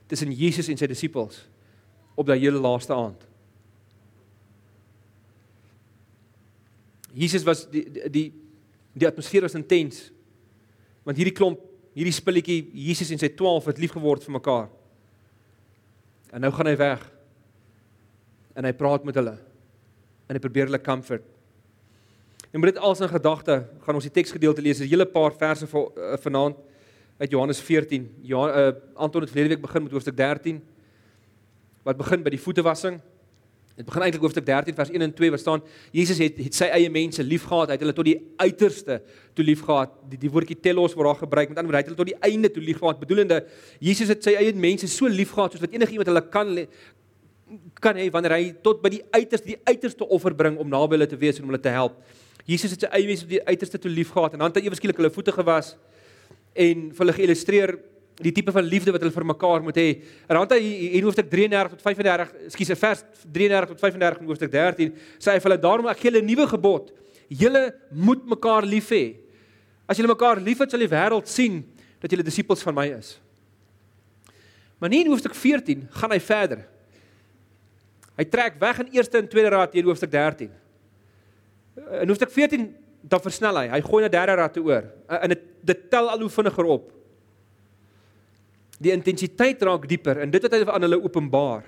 tussen 0.09 0.33
Jesus 0.33 0.69
en 0.71 0.79
sy 0.79 0.89
disippels 0.89 1.44
op 2.17 2.27
daai 2.27 2.39
hele 2.39 2.59
laaste 2.61 2.95
aand. 2.95 3.23
Jesus 7.17 7.45
was 7.45 7.65
die 7.69 7.85
die 7.85 8.11
die, 8.13 8.27
die 8.97 9.09
atmosfeer 9.09 9.45
was 9.45 9.57
intens 9.57 10.07
Want 11.07 11.19
hierdie 11.21 11.35
klomp, 11.35 11.61
hierdie 11.95 12.15
spulletjie 12.15 12.65
Jesus 12.75 13.13
en 13.15 13.21
sy 13.21 13.29
12 13.39 13.69
het 13.71 13.79
lief 13.79 13.93
geword 13.95 14.25
vir 14.27 14.35
mekaar. 14.35 14.65
En 16.35 16.43
nou 16.43 16.51
gaan 16.51 16.67
hy 16.67 16.75
weg. 16.81 17.05
En 18.59 18.67
hy 18.67 18.73
praat 18.75 19.07
met 19.07 19.15
hulle. 19.15 19.38
En 20.27 20.35
hy 20.35 20.41
probeer 20.43 20.67
hulle 20.67 20.83
comfort. 20.83 21.23
En 22.51 22.59
met 22.59 22.73
dit 22.73 22.83
als 22.83 22.99
in 22.99 23.09
gedagte, 23.09 23.65
gaan 23.83 23.95
ons 23.95 24.07
die 24.07 24.13
teksgedeelte 24.13 24.61
lees, 24.61 24.79
'n 24.79 24.88
hele 24.88 25.05
paar 25.05 25.33
verse 25.33 25.65
eh, 25.65 26.17
vanaand 26.17 26.55
uit 27.17 27.29
Johannes 27.29 27.59
14. 27.59 28.15
Ja, 28.21 28.67
uh, 28.67 28.73
Anton 28.94 29.21
het 29.21 29.29
verlede 29.29 29.53
week 29.55 29.62
begin 29.62 29.83
met 29.83 29.91
hoofstuk 29.91 30.17
13 30.17 30.62
wat 31.83 31.98
begin 31.98 32.24
by 32.24 32.29
die 32.29 32.41
voetewassing. 32.41 33.00
Dit 33.77 33.86
begin 33.86 34.01
eintlik 34.01 34.22
hoofstuk 34.22 34.45
13 34.45 34.75
vers 34.75 34.89
1 34.89 35.01
en 35.01 35.13
2 35.13 35.29
waar 35.29 35.39
staan 35.39 35.63
Jesus 35.91 36.17
het 36.17 36.38
het 36.38 36.55
sy 36.55 36.67
eie 36.74 36.89
mense 36.89 37.24
liefgehad, 37.24 37.72
hy 37.72 37.77
het 37.77 37.83
hulle 37.86 37.93
tot 37.93 38.05
die 38.05 38.19
uiterste 38.38 39.00
toe 39.33 39.45
liefgehad. 39.45 39.93
Die 40.12 40.19
die 40.19 40.31
woordjie 40.33 40.60
telos 40.60 40.93
word 40.98 41.07
daar 41.07 41.22
gebruik. 41.24 41.50
Met 41.50 41.57
ander 41.57 41.72
woorde, 41.72 41.77
hy 41.77 41.86
het 41.86 41.91
hulle 41.93 42.01
tot 42.03 42.12
die 42.12 42.31
einde 42.31 42.51
toe 42.51 42.63
liefgehad, 42.63 43.00
bedoelende 43.00 43.41
Jesus 43.79 44.13
het 44.13 44.24
sy 44.24 44.36
eie 44.38 44.53
mense 44.53 44.89
so 44.91 45.07
liefgehad 45.07 45.53
soos 45.53 45.65
wat 45.65 45.74
enigiemand 45.77 46.10
hulle 46.12 46.25
kan 46.29 46.53
kan 47.79 47.95
hê 47.95 48.10
wanneer 48.12 48.33
hy 48.36 48.48
tot 48.62 48.81
by 48.83 48.89
die 48.91 49.03
uiterste 49.15 49.53
die 49.53 49.60
uiterste 49.69 50.07
offer 50.12 50.33
bring 50.36 50.57
om 50.60 50.67
naby 50.67 50.98
hulle 50.98 51.07
te 51.07 51.19
wees 51.19 51.38
en 51.38 51.45
om 51.45 51.53
hulle 51.53 51.63
te 51.63 51.72
help. 51.72 51.95
Jesus 52.48 52.72
het 52.72 52.86
sy 52.86 52.89
eie 52.96 53.10
mense 53.10 53.25
tot 53.25 53.34
die 53.36 53.44
uiterste 53.44 53.80
toe 53.84 53.92
liefgehad 53.92 54.36
en 54.36 54.44
dan 54.44 54.54
het 54.54 54.62
hy 54.62 54.70
eweskielik 54.70 55.00
hulle 55.01 55.12
voete 55.12 55.34
gewas 55.36 55.74
en 56.56 56.89
vir 56.96 57.04
hulle 57.04 57.16
geillustreer 57.18 57.75
die 58.24 58.32
tipe 58.34 58.54
van 58.56 58.66
liefde 58.66 58.94
wat 58.94 59.04
hulle 59.04 59.13
vir 59.13 59.27
mekaar 59.30 59.66
moet 59.66 59.77
hê. 59.77 59.88
En 60.25 60.39
dan 60.39 60.56
hy 60.58 60.96
in 60.98 61.06
hoofstuk 61.06 61.27
33 61.30 61.75
tot 61.75 61.84
35, 61.86 62.32
ekskuus, 62.50 62.72
vers 62.80 63.04
33 63.22 63.74
tot 63.74 63.84
35 63.84 64.24
in 64.24 64.32
hoofstuk 64.32 64.54
13, 64.54 64.96
sê 65.22 65.36
hy 65.36 65.42
vir 65.44 65.50
hulle 65.51 65.60
daarom 65.62 65.89
ek 65.92 66.01
gee 66.01 66.10
julle 66.10 66.24
'n 66.24 66.30
nuwe 66.32 66.48
gebod. 66.50 66.92
Julle 67.30 67.63
moet 67.92 68.24
mekaar 68.25 68.66
lief 68.66 68.89
hê. 68.89 69.18
As 69.88 69.98
julle 69.98 70.10
mekaar 70.10 70.42
liefhet, 70.42 70.72
sal 70.72 70.80
die 70.80 70.89
wêreld 70.89 71.27
sien 71.27 71.63
dat 72.01 72.10
julle 72.10 72.24
disippels 72.24 72.63
van 72.63 72.74
my 72.74 72.88
is. 72.98 73.20
Maar 74.80 74.89
nie 74.89 75.04
in 75.06 75.12
hoofstuk 75.12 75.36
14 75.36 75.88
gaan 75.92 76.12
hy 76.12 76.20
verder. 76.20 76.66
Hy 78.18 78.25
trek 78.25 78.58
weg 78.60 78.80
in 78.80 78.94
eerste 78.94 79.18
en 79.18 79.27
tweede 79.27 79.50
raad 79.50 79.74
hier 79.74 79.86
hoofstuk 79.86 80.12
13. 80.12 80.50
In 81.77 82.10
hoofstuk 82.10 82.31
14 82.34 82.67
dan 83.07 83.24
versnel 83.24 83.62
hy. 83.62 83.67
Hy 83.72 83.81
gooi 83.86 84.03
na 84.03 84.12
derde 84.12 84.36
raad 84.39 84.53
toe 84.55 84.65
oor. 84.67 84.88
En 85.07 85.34
dit 85.34 85.43
dit 85.67 85.89
tel 85.91 86.07
al 86.10 86.22
hoe 86.24 86.31
vinniger 86.31 86.69
op. 86.77 86.86
Die 88.79 88.93
intensiteit 88.93 89.62
raak 89.67 89.88
dieper 89.89 90.22
en 90.24 90.31
dit 90.31 90.46
wat 90.46 90.53
hy 90.53 90.62
aan 90.63 90.86
hulle 90.86 91.01
openbaar 91.01 91.65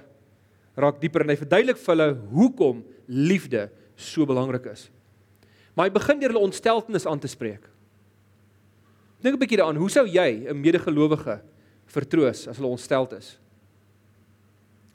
raak 0.79 1.01
dieper 1.01 1.25
en 1.25 1.33
hy 1.33 1.35
verduidelik 1.39 1.79
vir 1.81 1.91
hulle 1.91 2.07
hoekom 2.31 2.83
liefde 3.11 3.65
so 3.99 4.23
belangrik 4.29 4.69
is. 4.71 4.87
Maar 5.75 5.89
hy 5.89 5.95
begin 5.97 6.21
deur 6.21 6.33
hulle 6.33 6.47
ontsteltenis 6.47 7.07
aan 7.09 7.19
te 7.19 7.27
spreek. 7.27 7.65
Dink 9.19 9.35
'n 9.35 9.39
bietjie 9.39 9.59
daaraan, 9.59 9.81
hoe 9.81 9.89
sou 9.89 10.07
jy 10.07 10.47
'n 10.47 10.61
medegelowige 10.61 11.41
vertroos 11.85 12.47
as 12.47 12.57
hulle 12.57 12.71
ontstel 12.71 13.07
is? 13.17 13.39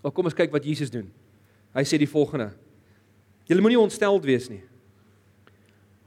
Wel 0.02 0.12
kom 0.12 0.24
ons 0.24 0.34
kyk 0.34 0.52
wat 0.52 0.64
Jesus 0.64 0.90
doen. 0.90 1.12
Hy 1.74 1.82
sê 1.82 1.98
die 1.98 2.08
volgende: 2.08 2.52
Julle 3.48 3.60
moenie 3.60 3.80
ontsteld 3.80 4.24
wees 4.24 4.48
nie. 4.48 4.62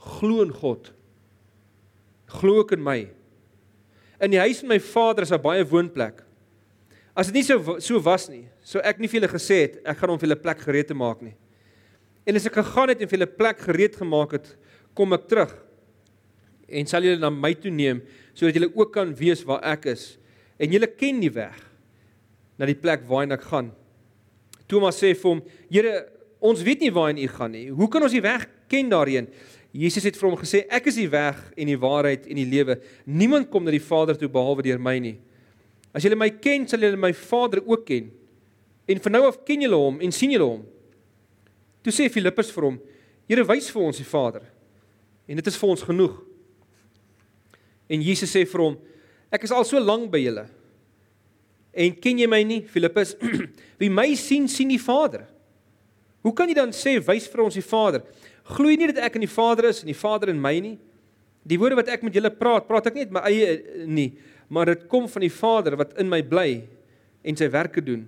Glo 0.08 0.44
in 0.46 0.54
God. 0.56 0.92
Glo 2.40 2.62
ook 2.62 2.72
in 2.76 2.84
my. 2.84 3.02
In 4.24 4.34
die 4.34 4.42
huis 4.42 4.64
van 4.64 4.74
my 4.74 4.80
Vader 4.82 5.28
is 5.28 5.34
daar 5.34 5.44
baie 5.44 5.66
woonplek. 5.68 6.24
As 7.18 7.30
dit 7.30 7.40
nie 7.40 7.46
so 7.46 7.78
so 7.82 8.00
was 8.06 8.28
nie, 8.30 8.46
sou 8.62 8.82
ek 8.86 9.00
nie 9.02 9.10
vir 9.10 9.20
julle 9.20 9.32
gesê 9.32 9.64
het 9.64 9.80
ek 9.82 10.00
gaan 10.00 10.14
hom 10.14 10.20
vir 10.22 10.30
julle 10.30 10.42
plek 10.42 10.60
gereed 10.62 10.90
te 10.92 10.98
maak 10.98 11.24
nie. 11.26 11.34
En 12.28 12.38
as 12.38 12.46
ek 12.50 12.60
gegaan 12.60 12.92
het 12.94 13.02
en 13.02 13.10
vir 13.10 13.18
julle 13.18 13.38
plek 13.40 13.64
gereed 13.66 13.96
gemaak 13.98 14.36
het, 14.38 14.52
kom 14.98 15.16
ek 15.18 15.26
terug 15.30 15.54
en 16.68 16.90
sal 16.90 17.06
julle 17.06 17.22
na 17.22 17.32
my 17.32 17.54
toe 17.56 17.72
neem 17.72 18.02
sodat 18.36 18.58
julle 18.58 18.70
ook 18.76 18.92
kan 18.94 19.14
weet 19.16 19.46
waar 19.48 19.64
ek 19.72 19.88
is 19.94 20.18
en 20.60 20.74
julle 20.74 20.90
ken 21.00 21.22
die 21.24 21.32
weg 21.34 21.56
na 22.60 22.68
die 22.68 22.78
plek 22.78 23.06
waarheen 23.08 23.36
ek 23.38 23.46
gaan. 23.48 23.72
Thomas 24.68 24.98
sê 25.00 25.14
vir 25.16 25.30
hom: 25.30 25.42
"Here, 25.72 25.94
ons 26.42 26.64
weet 26.66 26.82
nie 26.82 26.92
waarheen 26.92 27.24
u 27.24 27.28
gaan 27.28 27.52
nie. 27.52 27.70
Hoe 27.70 27.88
kan 27.88 28.04
ons 28.04 28.12
die 28.12 28.22
weg 28.22 28.48
ken 28.68 28.90
daarheen?" 28.90 29.30
Jesus 29.78 30.08
het 30.08 30.18
vir 30.18 30.30
hom 30.30 30.38
gesê: 30.40 30.64
"Ek 30.74 30.88
is 30.90 30.96
die 30.98 31.10
weg 31.10 31.38
en 31.56 31.70
die 31.70 31.78
waarheid 31.78 32.26
en 32.26 32.40
die 32.40 32.50
lewe. 32.50 32.80
Niemand 33.06 33.50
kom 33.52 33.64
na 33.64 33.72
die 33.72 33.84
Vader 33.84 34.18
toe 34.18 34.30
behalwe 34.30 34.64
deur 34.66 34.80
my 34.80 34.98
nie. 35.00 35.18
As 35.94 36.04
julle 36.04 36.18
my 36.18 36.30
ken, 36.30 36.68
sal 36.68 36.80
julle 36.80 36.98
my 36.98 37.14
Vader 37.14 37.62
ook 37.66 37.86
ken. 37.86 38.12
En 38.88 39.00
van 39.00 39.12
nou 39.12 39.26
af 39.28 39.44
ken 39.46 39.62
julle 39.62 39.76
hom 39.76 40.02
en 40.02 40.12
sien 40.12 40.32
julle 40.32 40.50
hom." 40.50 40.66
Toe 41.84 41.94
sê 41.94 42.10
Filippus 42.10 42.52
vir 42.52 42.64
hom: 42.64 42.82
"Here, 43.30 43.46
wys 43.46 43.70
vir 43.70 43.82
ons 43.84 43.98
die 43.98 44.06
Vader. 44.06 44.42
En 45.28 45.36
dit 45.36 45.48
is 45.48 45.58
vir 45.58 45.70
ons 45.70 45.84
genoeg." 45.84 46.24
En 47.90 48.02
Jesus 48.02 48.36
sê 48.36 48.48
vir 48.48 48.62
hom: 48.62 48.78
"Ek 49.32 49.44
is 49.44 49.52
al 49.52 49.64
so 49.64 49.80
lank 49.80 50.12
by 50.12 50.20
julle 50.20 50.50
En 51.78 51.94
ken 52.02 52.18
jy 52.18 52.28
my 52.30 52.40
nie, 52.48 52.62
Filippus? 52.66 53.14
Wie 53.82 53.90
my 53.94 54.10
sien, 54.18 54.48
sien 54.50 54.72
die 54.74 54.82
Vader. 54.82 55.28
Hoe 56.26 56.34
kan 56.36 56.50
jy 56.50 56.56
dan 56.58 56.74
sê 56.74 56.96
wys 57.06 57.28
vir 57.30 57.44
ons 57.46 57.58
die 57.60 57.66
Vader? 57.66 58.02
Glo 58.48 58.72
jy 58.72 58.77
nie 58.80 58.92
dat 58.94 59.04
ek 59.08 59.18
in 59.20 59.25
die 59.25 59.32
Vader 59.32 59.68
is 59.70 59.82
en 59.84 59.89
die 59.92 59.98
Vader 59.98 60.32
in 60.32 60.39
my 60.42 60.54
nie? 60.63 60.77
Die 61.48 61.58
woorde 61.60 61.80
wat 61.80 61.89
ek 61.92 62.04
met 62.04 62.16
julle 62.16 62.32
praat, 62.32 62.68
praat 62.68 62.89
ek 62.89 62.98
nie 62.98 63.06
met 63.08 63.16
my 63.20 63.24
eie 63.30 63.48
eh, 63.54 63.86
nie, 63.88 64.10
maar 64.51 64.72
dit 64.72 64.86
kom 64.92 65.08
van 65.12 65.24
die 65.24 65.32
Vader 65.32 65.77
wat 65.80 65.96
in 66.00 66.10
my 66.12 66.22
bly 66.27 66.62
en 67.27 67.39
sy 67.39 67.48
werke 67.51 67.84
doen. 67.84 68.06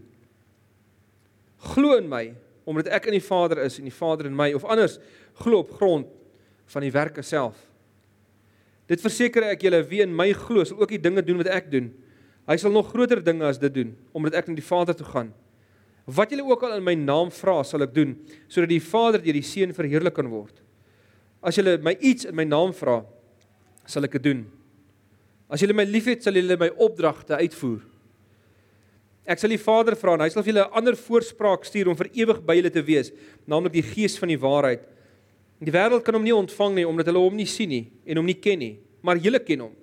Glo 1.74 1.98
in 2.00 2.08
my 2.12 2.30
omdat 2.70 2.92
ek 2.94 3.08
in 3.10 3.18
die 3.18 3.26
Vader 3.26 3.64
is 3.64 3.80
en 3.82 3.88
die 3.88 3.96
Vader 3.96 4.28
in 4.30 4.36
my 4.38 4.52
of 4.54 4.68
anders 4.70 5.00
glo 5.42 5.64
op 5.64 5.72
grond 5.80 6.08
van 6.70 6.86
die 6.86 6.94
werke 6.94 7.24
self. 7.26 7.58
Dit 8.90 9.02
verseker 9.02 9.48
ek 9.50 9.64
julle 9.66 9.82
wie 9.90 10.04
in 10.06 10.14
my 10.14 10.30
glo, 10.38 10.64
sal 10.66 10.78
ook 10.82 10.94
die 10.94 11.02
dinge 11.02 11.24
doen 11.26 11.40
wat 11.42 11.50
ek 11.54 11.72
doen. 11.74 11.90
Hy 12.50 12.58
sal 12.62 12.74
nog 12.74 12.92
groter 12.94 13.22
dinge 13.26 13.48
as 13.50 13.60
dit 13.62 13.74
doen 13.74 13.96
omdat 14.14 14.38
ek 14.40 14.50
na 14.50 14.60
die 14.60 14.66
Vader 14.66 14.98
toe 14.98 15.08
gaan. 15.10 15.34
Wat 16.10 16.32
julle 16.32 16.46
ook 16.48 16.64
al 16.66 16.78
in 16.80 16.86
my 16.86 16.96
naam 16.98 17.30
vra, 17.34 17.60
sal 17.68 17.86
ek 17.86 17.94
doen 17.94 18.16
sodat 18.50 18.72
die 18.72 18.82
Vader 18.82 19.22
deur 19.22 19.38
die 19.38 19.46
Seun 19.46 19.76
verheerlik 19.78 20.16
kan 20.18 20.30
word. 20.32 20.64
As 21.46 21.60
julle 21.60 21.78
my 21.86 21.94
iets 22.00 22.28
in 22.30 22.36
my 22.36 22.46
naam 22.48 22.74
vra, 22.76 23.02
sal 23.88 24.08
ek 24.08 24.18
dit 24.18 24.26
doen. 24.32 24.44
As 25.50 25.62
julle 25.62 25.76
my 25.78 25.86
liefhet, 25.88 26.24
sal 26.26 26.38
julle 26.38 26.58
my 26.60 26.70
opdragte 26.82 27.38
uitvoer. 27.40 27.82
Ek 29.30 29.42
sal 29.42 29.54
die 29.54 29.62
Vader 29.62 29.98
vra 30.00 30.16
en 30.18 30.26
hy 30.26 30.30
sal 30.34 30.44
vir 30.44 30.54
julle 30.54 30.66
'n 30.66 30.78
ander 30.82 30.96
voorspraak 30.98 31.66
stuur 31.66 31.90
om 31.90 31.98
vir 31.98 32.10
ewig 32.14 32.42
by 32.46 32.56
julle 32.58 32.74
te 32.74 32.82
wees, 32.82 33.12
naamlik 33.46 33.74
die 33.74 33.86
Gees 33.86 34.18
van 34.18 34.30
die 34.30 34.42
waarheid. 34.42 34.82
Die 35.62 35.72
wêreld 35.72 36.04
kan 36.04 36.16
hom 36.16 36.24
nie 36.24 36.34
ontvang 36.34 36.76
nie 36.76 36.88
omdat 36.88 37.06
hulle 37.06 37.20
hom 37.20 37.36
nie 37.36 37.46
sien 37.46 37.70
nie 37.70 37.92
en 38.06 38.18
hom 38.18 38.26
nie 38.26 38.40
ken 38.42 38.60
nie, 38.60 38.80
maar 39.02 39.18
julle 39.18 39.40
ken 39.40 39.60
hom 39.60 39.76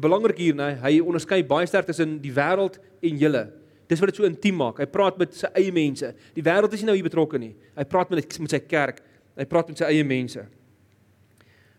belangrik 0.00 0.38
hier, 0.38 0.56
nê, 0.56 0.74
hy 0.82 0.98
onderskei 1.02 1.42
baie 1.46 1.66
sterk 1.68 1.88
tussen 1.90 2.16
die 2.22 2.32
wêreld 2.34 2.80
en 3.04 3.20
julle. 3.20 3.44
Dis 3.88 4.00
wat 4.00 4.12
dit 4.12 4.16
so 4.20 4.28
intiem 4.28 4.56
maak. 4.56 4.78
Hy 4.80 4.86
praat 4.88 5.18
met 5.20 5.34
sy 5.36 5.50
eie 5.58 5.72
mense. 5.74 6.14
Die 6.36 6.44
wêreld 6.44 6.72
is 6.72 6.82
nie 6.82 6.88
nou 6.88 6.96
hier 6.96 7.06
betrokke 7.06 7.40
nie. 7.40 7.52
Hy 7.76 7.84
praat 7.88 8.12
met 8.12 8.38
met 8.40 8.54
sy 8.56 8.60
kerk. 8.64 9.02
Hy 9.36 9.46
praat 9.50 9.68
met 9.68 9.82
sy 9.82 9.88
eie 9.90 10.04
mense. 10.06 10.46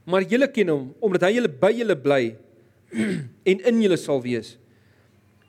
Maar 0.06 0.28
julle 0.30 0.48
ken 0.54 0.70
hom 0.70 0.90
omdat 1.04 1.26
hy 1.28 1.38
julle 1.40 1.50
by 1.50 1.72
julle 1.74 1.96
bly 1.98 2.24
en 3.50 3.64
in 3.72 3.82
julle 3.82 3.98
sal 3.98 4.22
wees. 4.22 4.54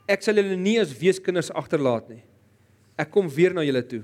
Ek 0.08 0.22
sal 0.24 0.38
julle 0.38 0.56
nie 0.56 0.78
as 0.80 0.94
weeskinders 0.96 1.52
agterlaat 1.52 2.08
nie. 2.12 2.22
Ek 2.96 3.10
kom 3.12 3.28
weer 3.28 3.52
na 3.52 3.64
julle 3.66 3.82
toe. 3.84 4.02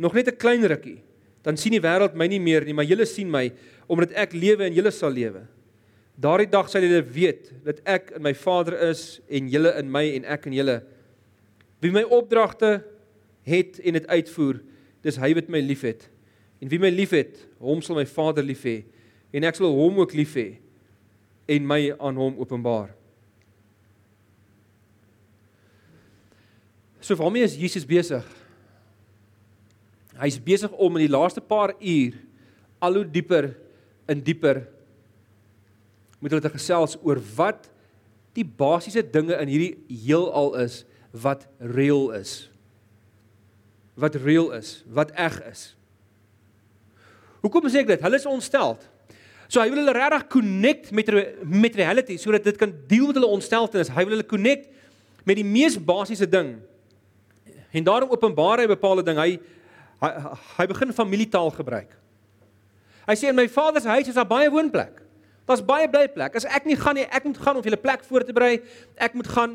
Nog 0.00 0.14
net 0.14 0.28
'n 0.28 0.36
klein 0.36 0.64
rukkie, 0.64 1.02
dan 1.42 1.56
sien 1.56 1.72
die 1.72 1.80
wêreld 1.80 2.14
my 2.14 2.26
nie 2.26 2.40
meer 2.40 2.64
nie, 2.64 2.72
maar 2.72 2.84
julle 2.84 3.06
sien 3.06 3.30
my 3.30 3.52
omdat 3.88 4.12
ek 4.12 4.32
lewe 4.32 4.64
en 4.64 4.74
julle 4.74 4.90
sal 4.90 5.12
lewe. 5.12 5.46
Daardie 6.16 6.48
dag 6.48 6.68
sal 6.68 6.82
julle 6.82 7.02
weet 7.04 7.52
dat 7.64 7.80
ek 7.84 8.12
in 8.16 8.22
my 8.22 8.32
Vader 8.34 8.74
is 8.88 9.20
en 9.28 9.48
julle 9.48 9.72
in 9.78 9.90
my 9.90 10.04
en 10.16 10.24
ek 10.24 10.46
in 10.46 10.56
julle. 10.56 10.82
Wie 11.80 11.92
my 11.92 12.02
opdragte 12.02 12.80
het 13.46 13.80
en 13.84 13.98
dit 13.98 14.06
uitvoer, 14.06 14.60
dis 15.06 15.18
hy 15.20 15.32
wat 15.36 15.50
my 15.52 15.60
liefhet. 15.62 16.08
En 16.62 16.70
wie 16.72 16.80
my 16.82 16.90
liefhet, 16.90 17.38
hom 17.62 17.82
sal 17.84 17.98
my 17.98 18.06
Vader 18.08 18.46
lief 18.46 18.64
hê 18.66 18.80
en 19.36 19.44
ek 19.44 19.58
sal 19.58 19.74
hom 19.74 19.98
ook 20.00 20.14
lief 20.16 20.36
hê 20.38 20.46
en 21.52 21.66
my 21.68 21.80
aan 21.98 22.16
hom 22.18 22.38
openbaar. 22.40 22.94
So 27.06 27.14
waarmee 27.20 27.46
is 27.46 27.58
Jesus 27.58 27.84
besig? 27.86 28.24
Hy's 30.16 30.40
besig 30.42 30.72
om 30.72 30.96
in 30.96 31.04
die 31.04 31.12
laaste 31.12 31.42
paar 31.44 31.74
uur 31.76 32.16
al 32.82 32.98
hoe 32.98 33.06
dieper 33.06 33.52
in 34.10 34.22
dieper 34.24 34.64
met 36.18 36.32
hulle 36.32 36.42
te 36.42 36.54
gesels 36.54 36.96
oor 37.04 37.20
wat 37.36 37.68
die 38.36 38.44
basiese 38.44 39.04
dinge 39.04 39.36
in 39.38 39.52
hierdie 39.52 40.00
heelal 40.06 40.54
is 40.64 40.80
wat 41.10 41.46
reël 41.58 42.10
is. 42.18 42.50
Wat 43.94 44.14
reël 44.14 44.52
is, 44.52 44.84
wat 44.88 45.10
eg 45.16 45.40
is. 45.50 45.70
Hoekom 47.44 47.68
sê 47.70 47.84
ek 47.84 47.92
dit? 47.94 48.04
Hulle 48.04 48.18
is 48.18 48.28
ontsteld. 48.28 48.82
So 49.46 49.62
hy 49.62 49.70
wil 49.70 49.84
hulle 49.84 49.94
regtig 49.94 50.26
connect 50.34 50.90
met 50.90 51.10
met 51.46 51.76
reality 51.78 52.16
sodat 52.18 52.44
dit 52.44 52.56
kan 52.58 52.72
deel 52.90 53.06
met 53.10 53.20
hulle 53.20 53.34
ontsteltenis. 53.38 53.92
Hy 53.94 54.04
wil 54.04 54.16
hulle 54.16 54.26
connect 54.26 54.66
met 55.26 55.38
die 55.38 55.46
mees 55.46 55.78
basiese 55.78 56.26
ding. 56.28 56.56
En 57.70 57.86
daarom 57.86 58.10
openbaar 58.10 58.64
hy 58.64 58.66
bepaalde 58.70 59.06
ding. 59.06 59.20
Hy 59.20 59.38
hy, 60.02 60.10
hy 60.58 60.66
begin 60.68 60.92
familietaal 60.92 61.50
gebruik. 61.56 61.94
Hy 63.06 63.14
sê 63.16 63.30
in 63.30 63.38
my 63.38 63.46
vader 63.48 63.80
se 63.80 63.88
huis 63.88 64.10
is 64.10 64.18
daar 64.18 64.28
baie 64.28 64.50
woonplek. 64.50 64.98
Daar's 65.46 65.62
baie 65.64 65.86
blyplek. 65.88 66.34
As 66.36 66.44
ek 66.50 66.66
nie 66.66 66.76
gaan 66.76 66.98
nie, 66.98 67.06
ek 67.06 67.24
moet 67.24 67.38
gaan 67.38 67.56
om 67.56 67.62
vir 67.62 67.70
julle 67.70 67.82
plek 67.82 68.02
voor 68.08 68.26
te 68.26 68.34
berei. 68.34 68.58
Ek 68.98 69.14
moet 69.14 69.28
gaan 69.30 69.54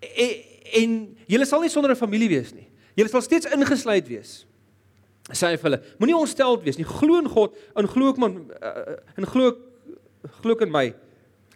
en, 0.00 0.32
en 0.72 1.16
julle 1.26 1.46
sal 1.46 1.60
nie 1.60 1.70
sonder 1.70 1.90
'n 1.90 1.96
familie 1.96 2.28
wees 2.28 2.52
nie. 2.54 2.68
Julle 2.96 3.08
sal 3.08 3.22
steeds 3.22 3.46
ingesluit 3.46 4.08
wees. 4.08 4.46
Sê 5.32 5.50
hy 5.50 5.56
vir 5.56 5.70
hulle, 5.70 5.82
moenie 5.98 6.16
ontsteld 6.16 6.64
wees 6.64 6.78
nie. 6.78 6.84
Glo 6.84 7.18
in 7.18 7.28
God 7.28 7.56
en 7.76 7.86
glo 7.86 8.08
ook 8.08 8.18
man 8.18 8.50
in 9.16 9.24
uh, 9.24 9.28
glo 9.28 9.52
glo 10.40 10.54
in 10.64 10.70
my. 10.70 10.94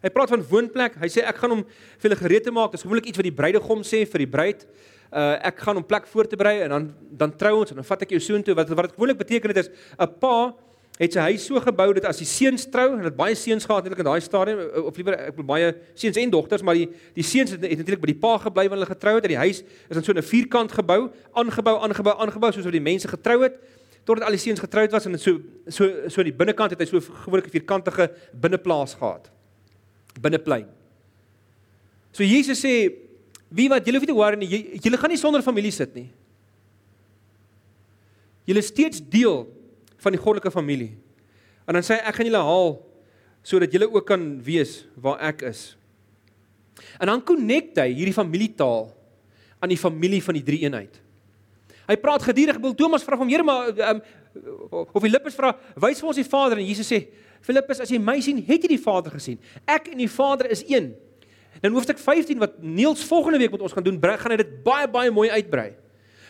Hy 0.03 0.11
praat 0.11 0.33
van 0.35 0.43
woonplek. 0.43 0.99
Hy 0.99 1.09
sê 1.09 1.23
ek 1.27 1.39
gaan 1.39 1.51
hom 1.51 1.63
vir 1.65 2.09
julle 2.09 2.19
gereed 2.19 2.45
te 2.45 2.51
maak. 2.55 2.73
Dis 2.75 2.83
gewoonlik 2.83 3.07
iets 3.07 3.21
wat 3.21 3.29
die 3.29 3.35
bruidegom 3.35 3.85
sê 3.87 4.03
vir 4.09 4.25
die 4.25 4.31
bruid. 4.31 4.67
Uh 5.13 5.37
ek 5.45 5.61
gaan 5.61 5.77
hom 5.77 5.87
plek 5.87 6.07
voor 6.09 6.27
te 6.27 6.37
berei 6.37 6.63
en 6.65 6.71
dan 6.71 6.91
dan 7.23 7.33
trou 7.37 7.59
ons 7.61 7.71
en 7.71 7.81
dan 7.81 7.87
vat 7.87 8.03
ek 8.03 8.15
jou 8.17 8.21
soontoe. 8.21 8.57
Wat 8.59 8.69
wat 8.73 8.91
dit 8.91 8.97
gewoonlik 8.97 9.21
beteken 9.23 9.55
dit 9.55 9.65
is 9.65 9.71
'n 9.99 10.11
pa 10.21 10.55
het 10.99 11.13
sy 11.13 11.25
huis 11.33 11.45
so 11.49 11.61
gebou 11.61 11.89
dat 11.97 12.05
as 12.11 12.21
die 12.21 12.29
seuns 12.29 12.67
trou, 12.71 12.93
en 12.93 13.03
dit 13.03 13.17
baie 13.17 13.35
seuns 13.39 13.65
gehad 13.65 13.87
eintlik 13.87 14.03
in 14.05 14.09
daai 14.11 14.21
stadium 14.21 14.61
of 14.85 14.97
liewer 14.97 15.17
ek 15.17 15.37
bedoel 15.37 15.49
baie 15.49 15.71
seuns 15.99 16.19
en 16.21 16.31
dogters, 16.31 16.63
maar 16.63 16.77
die 16.77 16.89
die 17.17 17.25
seuns 17.25 17.55
het, 17.55 17.63
het 17.65 17.81
natuurlik 17.81 18.03
by 18.03 18.11
die 18.13 18.21
pa 18.21 18.35
gebly 18.43 18.67
wanneer 18.69 18.85
hulle 18.85 18.95
getrou 18.95 19.15
het 19.17 19.25
en 19.25 19.35
die 19.35 19.41
huis 19.41 19.63
is 19.63 19.97
dan 19.97 20.05
so 20.05 20.13
'n 20.13 20.23
vierkant 20.23 20.73
gebou, 20.73 21.11
aangebou, 21.33 21.79
aangebou, 21.81 22.15
aangebou 22.19 22.53
soos 22.53 22.65
wat 22.65 22.77
die 22.77 22.89
mense 22.91 23.09
getrou 23.09 23.43
het 23.43 23.57
totdat 24.05 24.27
al 24.27 24.35
die 24.37 24.43
seuns 24.43 24.61
getroud 24.61 24.91
was 24.91 25.07
en 25.07 25.13
dit 25.13 25.21
so 25.21 25.41
so 25.67 26.09
so 26.09 26.21
aan 26.21 26.31
die 26.31 26.39
binnekant 26.39 26.71
het 26.71 26.81
hy 26.81 26.87
so 26.87 26.99
'n 26.99 27.51
vierkantige 27.51 28.11
binneplaas 28.33 28.95
gehad. 28.95 29.31
Binneplein. 30.21 30.67
So 32.13 32.23
Jesus 32.23 32.61
sê 32.61 32.93
wie 33.49 33.69
wat 33.69 33.85
julle 33.85 33.99
hoef 33.99 34.07
nie 34.07 34.15
te 34.15 34.19
worry 34.19 34.37
nie, 34.37 34.81
julle 34.81 34.99
gaan 34.99 35.11
nie 35.11 35.19
sonder 35.19 35.43
familie 35.43 35.73
sit 35.73 35.95
nie. 35.95 36.11
Julle 38.45 38.63
steeds 38.63 39.01
deel 39.01 39.47
van 40.03 40.15
die 40.15 40.21
goddelike 40.21 40.53
familie. 40.55 40.97
En 41.67 41.79
dan 41.79 41.87
sê 41.87 41.99
hy 41.99 42.09
ek 42.11 42.19
gaan 42.19 42.29
julle 42.29 42.43
haal 42.49 42.75
sodat 43.43 43.73
julle 43.75 43.89
ook 43.91 44.07
kan 44.07 44.23
weet 44.43 44.85
waar 45.03 45.23
ek 45.33 45.43
is. 45.51 45.73
En 47.03 47.11
dan 47.11 47.23
connect 47.27 47.79
hy 47.83 47.89
hierdie 47.91 48.15
familietaal 48.15 48.91
aan 49.63 49.71
die 49.71 49.79
familie 49.79 50.23
van 50.23 50.39
die 50.39 50.45
drie 50.47 50.63
eenheid. 50.65 50.99
Hy 51.89 51.97
praat 51.99 52.23
gedurig, 52.27 52.59
wil 52.63 52.75
Thomas 52.79 53.03
vra 53.07 53.19
van 53.19 53.31
Here 53.31 53.47
maar 53.47 53.73
um, 53.75 54.03
of 54.95 55.03
Filippus 55.03 55.37
vra, 55.37 55.53
wys 55.83 56.01
vir 56.01 56.11
ons 56.13 56.21
die 56.21 56.27
Vader 56.27 56.63
en 56.63 56.67
Jesus 56.67 56.89
sê, 56.89 57.03
Filippus 57.43 57.83
as 57.83 57.91
jy 57.91 57.99
my 57.99 58.17
sien, 58.23 58.39
het 58.47 58.63
jy 58.63 58.77
die 58.77 58.81
Vader 58.81 59.15
gesien. 59.19 59.41
Ek 59.67 59.91
en 59.91 59.99
die 59.99 60.11
Vader 60.11 60.49
is 60.55 60.63
een. 60.71 60.93
Dan 61.61 61.75
hoofstuk 61.75 61.99
15 62.01 62.39
wat 62.41 62.57
Niels 62.63 63.03
volgende 63.07 63.43
week 63.43 63.53
met 63.53 63.65
ons 63.67 63.75
gaan 63.75 63.85
doen, 63.85 63.99
gaan 64.01 64.35
hy 64.35 64.39
dit 64.41 64.55
baie 64.65 64.89
baie 64.91 65.11
mooi 65.15 65.29
uitbrei. 65.31 65.73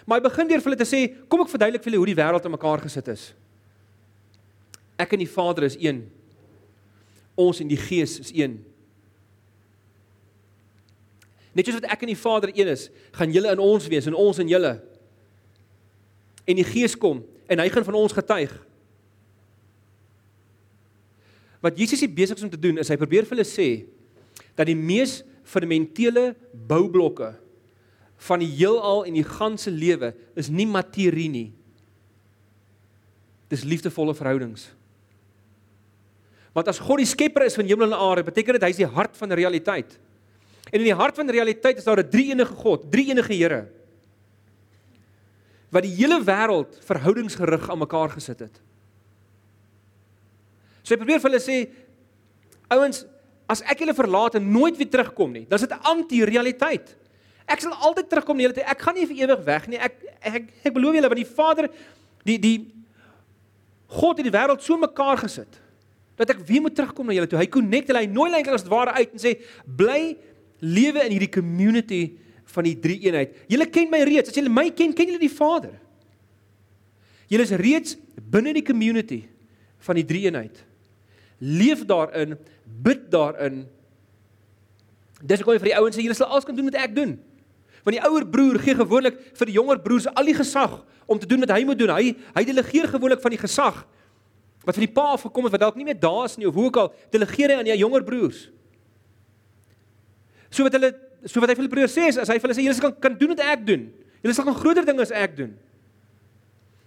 Maar 0.09 0.19
hy 0.19 0.25
begin 0.25 0.49
deur 0.50 0.64
vir 0.64 0.73
hulle 0.73 0.81
te 0.81 0.88
sê, 0.88 1.02
kom 1.31 1.45
ek 1.45 1.52
verduidelik 1.52 1.85
vir 1.85 1.93
julle 1.93 2.02
hoe 2.02 2.11
die 2.11 2.19
wêreld 2.19 2.49
in 2.49 2.57
mekaar 2.57 2.83
gesit 2.83 3.12
is. 3.12 3.29
Ek 5.01 5.15
en 5.17 5.23
die 5.23 5.31
Vader 5.31 5.67
is 5.69 5.77
een. 5.81 6.05
Ons 7.39 7.63
en 7.63 7.71
die 7.71 7.81
Gees 7.81 8.19
is 8.21 8.33
een. 8.35 8.59
Net 11.53 11.69
soos 11.69 11.81
wat 11.81 11.91
ek 11.93 12.05
en 12.05 12.13
die 12.13 12.19
Vader 12.19 12.53
een 12.55 12.71
is, 12.73 12.89
gaan 13.17 13.33
julle 13.33 13.53
in 13.53 13.61
ons 13.61 13.87
wees 13.93 14.09
en 14.09 14.17
ons 14.17 14.41
in 14.41 14.51
julle. 14.53 14.73
En 16.49 16.59
die 16.59 16.67
Gees 16.67 16.97
kom 16.99 17.21
en 17.49 17.61
hy 17.61 17.69
gaan 17.73 17.85
van 17.85 17.99
ons 18.01 18.15
getuig. 18.17 18.53
Wat 21.63 21.79
Jesus 21.79 22.01
hier 22.03 22.11
besig 22.13 22.41
is 22.41 22.47
om 22.47 22.51
te 22.51 22.61
doen 22.61 22.81
is 22.83 22.91
hy 22.91 22.99
probeer 22.99 23.29
vir 23.29 23.37
hulle 23.37 23.47
sê 23.47 23.69
dat 24.59 24.67
die 24.67 24.79
mees 24.79 25.21
fundamentele 25.47 26.33
boublokke 26.53 27.35
van 28.27 28.43
die 28.43 28.51
heelal 28.51 29.05
en 29.07 29.17
die 29.19 29.27
ganse 29.27 29.71
lewe 29.71 30.13
is 30.39 30.51
nie 30.51 30.67
materie 30.67 31.29
nie. 31.31 31.49
Dis 33.53 33.67
liefdevolle 33.69 34.15
verhoudings. 34.17 34.71
Want 36.53 36.69
as 36.69 36.81
God 36.83 37.01
die 37.01 37.09
skepper 37.09 37.47
is 37.47 37.57
van 37.57 37.69
hemel 37.69 37.89
en 37.89 37.97
aarde, 37.97 38.27
beteken 38.29 38.59
dit 38.59 38.67
hy 38.67 38.73
is 38.75 38.81
die 38.83 38.89
hart 38.89 39.17
van 39.17 39.33
realiteit. 39.33 39.95
En 40.71 40.81
in 40.81 40.89
die 40.89 40.97
hart 40.97 41.17
van 41.17 41.31
realiteit 41.33 41.81
is 41.81 41.85
daar 41.85 42.01
'n 42.01 42.11
drie-enige 42.11 42.55
God, 42.55 42.91
drie-enige 42.93 43.35
Here 43.35 43.69
wat 45.73 45.87
die 45.87 45.95
hele 45.97 46.21
wêreld 46.21 46.77
verhoudingsgerig 46.85 47.71
aan 47.71 47.81
mekaar 47.81 48.11
gesit 48.13 48.45
het. 48.45 48.61
So 50.83 50.93
hy 50.93 50.99
probeer 51.01 51.23
vir 51.23 51.31
hulle 51.31 51.41
sê 51.41 51.57
ouens, 52.69 53.07
as 53.49 53.63
ek 53.63 53.81
julle 53.81 53.95
verlaat 53.97 54.37
en 54.39 54.53
nooit 54.53 54.77
weer 54.77 54.91
terugkom 54.93 55.33
nie, 55.33 55.47
dan 55.49 55.59
is 55.59 55.65
dit 55.65 55.89
anti-realiteit. 55.89 56.93
Ek 57.49 57.65
sal 57.65 57.73
altyd 57.73 58.11
terugkom 58.11 58.37
die 58.37 58.47
hele 58.47 58.57
tyd. 58.57 58.69
Ek 58.69 58.85
gaan 58.85 58.95
nie 58.95 59.09
vir 59.09 59.25
ewig 59.25 59.43
weg 59.49 59.67
nie. 59.69 59.81
Ek 59.81 59.97
ek 60.21 60.35
ek, 60.35 60.53
ek 60.69 60.77
beloof 60.77 60.95
julle 60.95 61.11
want 61.11 61.23
die 61.23 61.35
Vader 61.41 61.69
die 62.29 62.39
die 62.39 62.57
God 63.93 64.21
het 64.21 64.29
die 64.29 64.33
wêreld 64.33 64.63
so 64.65 64.79
mekaar 64.81 65.21
gesit 65.21 65.59
dat 66.21 66.35
ek 66.35 66.42
weer 66.49 66.62
moet 66.64 66.75
terugkom 66.76 67.09
na 67.09 67.16
julle 67.16 67.31
toe. 67.31 67.40
Hy 67.40 67.49
connect 67.52 67.90
hulle, 67.90 68.02
hy 68.04 68.11
nooi 68.11 68.28
hulle 68.28 68.40
eintlik 68.40 68.59
as 68.59 68.69
ware 68.71 68.95
uit 68.99 69.14
en 69.14 69.23
sê 69.23 69.37
bly 69.64 70.02
lewe 70.62 71.07
in 71.07 71.14
hierdie 71.16 71.33
community 71.33 72.02
van 72.52 72.69
die 72.69 72.76
drie 72.78 72.99
eenheid. 73.07 73.35
Julle 73.50 73.66
ken 73.73 73.90
my 73.90 74.02
reeds. 74.07 74.31
As 74.31 74.37
julle 74.37 74.52
my 74.52 74.69
ken, 74.76 74.92
ken 74.97 75.09
julle 75.11 75.23
die 75.23 75.33
Vader. 75.33 75.75
Julle 77.33 77.47
is 77.49 77.54
reeds 77.57 77.97
binne 78.33 78.52
die 78.54 78.64
community 78.66 79.23
van 79.87 79.99
die 79.99 80.07
drie 80.07 80.26
eenheid. 80.28 80.61
Leef 81.42 81.87
daarin, 81.88 82.37
bid 82.85 83.09
daarin. 83.12 83.62
Dis 85.23 85.42
ek 85.42 85.49
wil 85.49 85.61
vir 85.62 85.73
die 85.73 85.78
ouens 85.81 85.97
sê 85.97 86.04
julle 86.04 86.19
sal 86.19 86.31
alles 86.31 86.47
kan 86.47 86.57
doen 86.59 86.69
wat 86.69 86.81
ek 86.83 86.95
doen. 86.99 87.16
Want 87.83 87.97
die 87.97 88.04
ouer 88.04 88.26
broer 88.31 88.61
gee 88.62 88.76
gewoonlik 88.78 89.16
vir 89.38 89.50
die 89.50 89.57
jonger 89.57 89.81
broers 89.83 90.07
al 90.12 90.28
die 90.28 90.37
gesag 90.37 90.76
om 91.11 91.19
te 91.19 91.26
doen 91.26 91.42
wat 91.42 91.54
hy 91.57 91.64
moet 91.66 91.81
doen. 91.81 91.95
Hy 91.97 92.12
hy 92.37 92.45
delegeer 92.47 92.90
gewoonlik 92.92 93.23
van 93.25 93.35
die 93.35 93.40
gesag 93.42 93.83
wat 94.64 94.76
van 94.78 94.85
die 94.85 94.92
pa 94.95 95.07
af 95.16 95.25
gekom 95.26 95.49
het 95.49 95.54
wat 95.57 95.64
dalk 95.64 95.78
nie 95.78 95.87
meer 95.88 95.99
daar 95.99 96.25
is 96.28 96.37
nie 96.38 96.47
of 96.47 96.54
hoe 96.54 96.69
ook 96.69 96.78
al, 96.78 96.92
delegeer 97.14 97.50
hy 97.50 97.57
aan 97.61 97.66
die 97.69 97.78
jonger 97.81 98.04
broers. 98.07 98.45
So 100.52 100.66
wat 100.66 100.76
hulle 100.78 100.92
so 101.25 101.42
wat 101.42 101.50
hy 101.50 101.57
vir 101.57 101.64
hulle 101.64 101.73
broers 101.73 101.95
sê 101.95 102.09
is 102.11 102.19
as 102.21 102.31
hy 102.31 102.38
vir 102.38 102.49
hulle 102.50 102.59
sê 102.59 102.66
julle 102.66 102.85
kan 102.85 102.95
kan 103.09 103.19
doen 103.19 103.35
wat 103.35 103.42
ek 103.54 103.64
doen. 103.66 103.88
Julle 104.23 104.37
sal 104.37 104.47
kan 104.47 104.59
groter 104.59 104.87
dinge 104.87 105.02
as 105.02 105.14
ek 105.14 105.35
doen. 105.38 105.57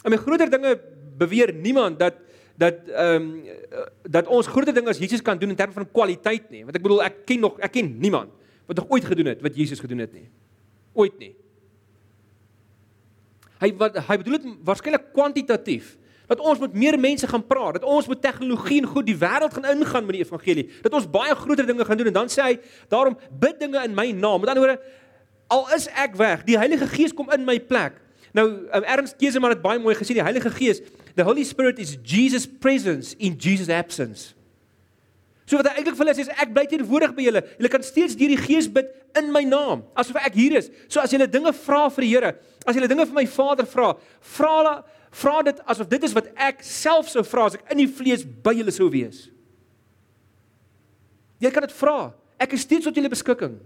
En 0.06 0.14
met 0.14 0.24
groter 0.24 0.52
dinge 0.52 0.76
beweer 1.20 1.54
niemand 1.54 2.00
dat 2.00 2.22
dat 2.56 2.88
ehm 2.88 3.28
um, 3.28 3.84
dat 4.08 4.30
ons 4.32 4.48
groter 4.48 4.76
dinge 4.76 4.92
as 4.94 5.02
Jesus 5.02 5.22
kan 5.22 5.40
doen 5.40 5.52
in 5.52 5.60
terme 5.60 5.76
van 5.76 5.88
kwaliteit 5.92 6.48
nie. 6.50 6.64
Want 6.64 6.78
ek 6.78 6.84
bedoel 6.86 7.04
ek 7.04 7.24
ken 7.28 7.44
nog 7.44 7.60
ek 7.60 7.76
ken 7.76 7.92
niemand 8.00 8.32
wat 8.66 8.80
nog 8.80 8.88
ooit 8.90 9.06
gedoen 9.06 9.34
het 9.34 9.44
wat 9.44 9.56
Jesus 9.56 9.84
gedoen 9.84 10.06
het 10.06 10.14
nie. 10.16 10.30
Ooit 10.96 11.18
nie. 11.20 11.34
Hy 13.60 13.72
wat 13.80 14.00
hy 14.08 14.18
bedoel 14.24 14.40
dit 14.40 14.48
waarskynlik 14.68 15.12
kwantitatief 15.16 15.96
dat 16.28 16.40
ons 16.40 16.60
met 16.60 16.74
meer 16.74 16.98
mense 17.00 17.28
gaan 17.28 17.44
praat, 17.48 17.80
dat 17.80 17.88
ons 17.90 18.08
met 18.08 18.22
tegnologie 18.22 18.82
en 18.82 18.90
goed 18.92 19.08
die 19.08 19.18
wêreld 19.18 19.54
gaan 19.54 19.68
ingaan 19.72 20.06
met 20.08 20.18
die 20.18 20.24
evangelie, 20.24 20.68
dat 20.86 20.94
ons 20.94 21.10
baie 21.10 21.36
groter 21.36 21.68
dinge 21.68 21.86
gaan 21.86 21.98
doen 21.98 22.12
en 22.12 22.18
dan 22.22 22.32
sê 22.32 22.50
hy, 22.50 22.54
daarom 22.92 23.18
bid 23.40 23.60
dinge 23.60 23.84
in 23.84 23.96
my 23.98 24.10
naam. 24.12 24.42
Met 24.44 24.54
ander 24.54 24.66
woorde, 24.66 24.80
al 25.54 25.68
is 25.78 25.88
ek 25.94 26.18
weg, 26.20 26.46
die 26.48 26.58
Heilige 26.58 26.88
Gees 26.94 27.14
kom 27.14 27.30
in 27.36 27.46
my 27.46 27.60
plek. 27.60 28.02
Nou, 28.36 28.48
um, 28.50 28.84
Ernst 28.84 29.16
Keseman 29.22 29.54
het 29.56 29.62
baie 29.64 29.80
mooi 29.80 29.96
gesê, 29.96 30.18
die 30.18 30.26
Heilige 30.26 30.52
Gees, 30.58 30.82
the 31.16 31.24
Holy 31.24 31.46
Spirit 31.48 31.80
is 31.80 31.96
Jesus 32.04 32.48
presence 32.48 33.16
in 33.18 33.38
Jesus 33.40 33.70
absence. 33.70 34.34
So 35.46 35.60
wat 35.60 35.70
hy 35.70 35.80
eintlik 35.80 35.94
vir 35.94 36.08
hulle 36.08 36.16
sê 36.18 36.24
is 36.26 36.34
ek 36.42 36.52
bly 36.56 36.66
teenwoordig 36.70 37.14
by 37.14 37.26
julle. 37.28 37.42
Julle 37.60 37.70
kan 37.70 37.84
steeds 37.86 38.18
deur 38.18 38.32
die 38.34 38.42
Gees 38.42 38.68
bid 38.72 38.90
in 39.16 39.30
my 39.32 39.44
naam, 39.46 39.84
asof 39.96 40.18
ek 40.18 40.34
hier 40.36 40.58
is. 40.58 40.72
So 40.90 41.04
as 41.04 41.14
julle 41.14 41.30
dinge 41.30 41.54
vra 41.54 41.86
vir 41.94 42.06
die 42.06 42.12
Here, 42.16 42.32
as 42.66 42.78
julle 42.78 42.90
dinge 42.90 43.06
vir 43.06 43.16
my 43.16 43.26
Vader 43.30 43.70
vra, 43.70 43.92
vra 44.36 44.54
hulle 44.58 44.76
vra 45.16 45.40
dit 45.48 45.62
asof 45.66 45.88
dit 45.92 46.04
is 46.04 46.16
wat 46.16 46.28
ek 46.48 46.64
self 46.66 47.10
sou 47.12 47.24
vra 47.28 47.48
as 47.50 47.58
ek 47.60 47.72
in 47.74 47.84
die 47.84 47.92
vlees 47.92 48.26
by 48.26 48.56
julle 48.58 48.74
sou 48.76 48.90
wees. 48.92 49.28
Jy 51.44 51.52
kan 51.54 51.66
dit 51.66 51.76
vra. 51.76 52.14
Ek 52.42 52.56
is 52.56 52.66
steeds 52.66 52.88
tot 52.88 52.96
julle 52.96 53.12
beskikking. 53.12 53.58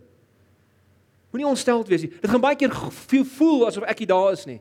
Moenie 1.30 1.50
ontsteld 1.50 1.90
wees 1.90 2.06
nie. 2.06 2.12
Dit 2.12 2.30
gaan 2.30 2.42
baie 2.42 2.58
keer 2.58 2.74
voel 2.74 3.68
asof 3.68 3.86
ek 3.90 4.02
nie 4.02 4.10
daar 4.10 4.34
is 4.34 4.46
nie. 4.50 4.60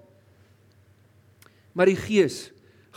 Maar 1.77 1.93
die 1.93 2.01
Gees 2.01 2.49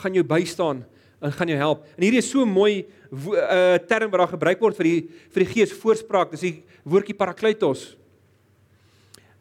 gaan 0.01 0.15
jou 0.15 0.23
bystaan 0.25 0.83
en 1.21 1.33
gaan 1.35 1.51
jou 1.51 1.59
help. 1.59 1.85
En 1.95 2.03
hierdie 2.05 2.23
is 2.23 2.31
so 2.31 2.45
mooi 2.45 2.87
'n 3.11 3.27
uh, 3.27 3.77
term 3.87 4.09
wat 4.09 4.19
daar 4.19 4.35
gebruik 4.35 4.59
word 4.59 4.75
vir 4.75 4.87
die 4.87 5.01
vir 5.31 5.43
die 5.45 5.53
Gees 5.53 5.73
voorspraak. 5.73 6.31
Dis 6.31 6.47
die 6.47 6.63
woordjie 6.83 7.15
parakletos. 7.15 7.95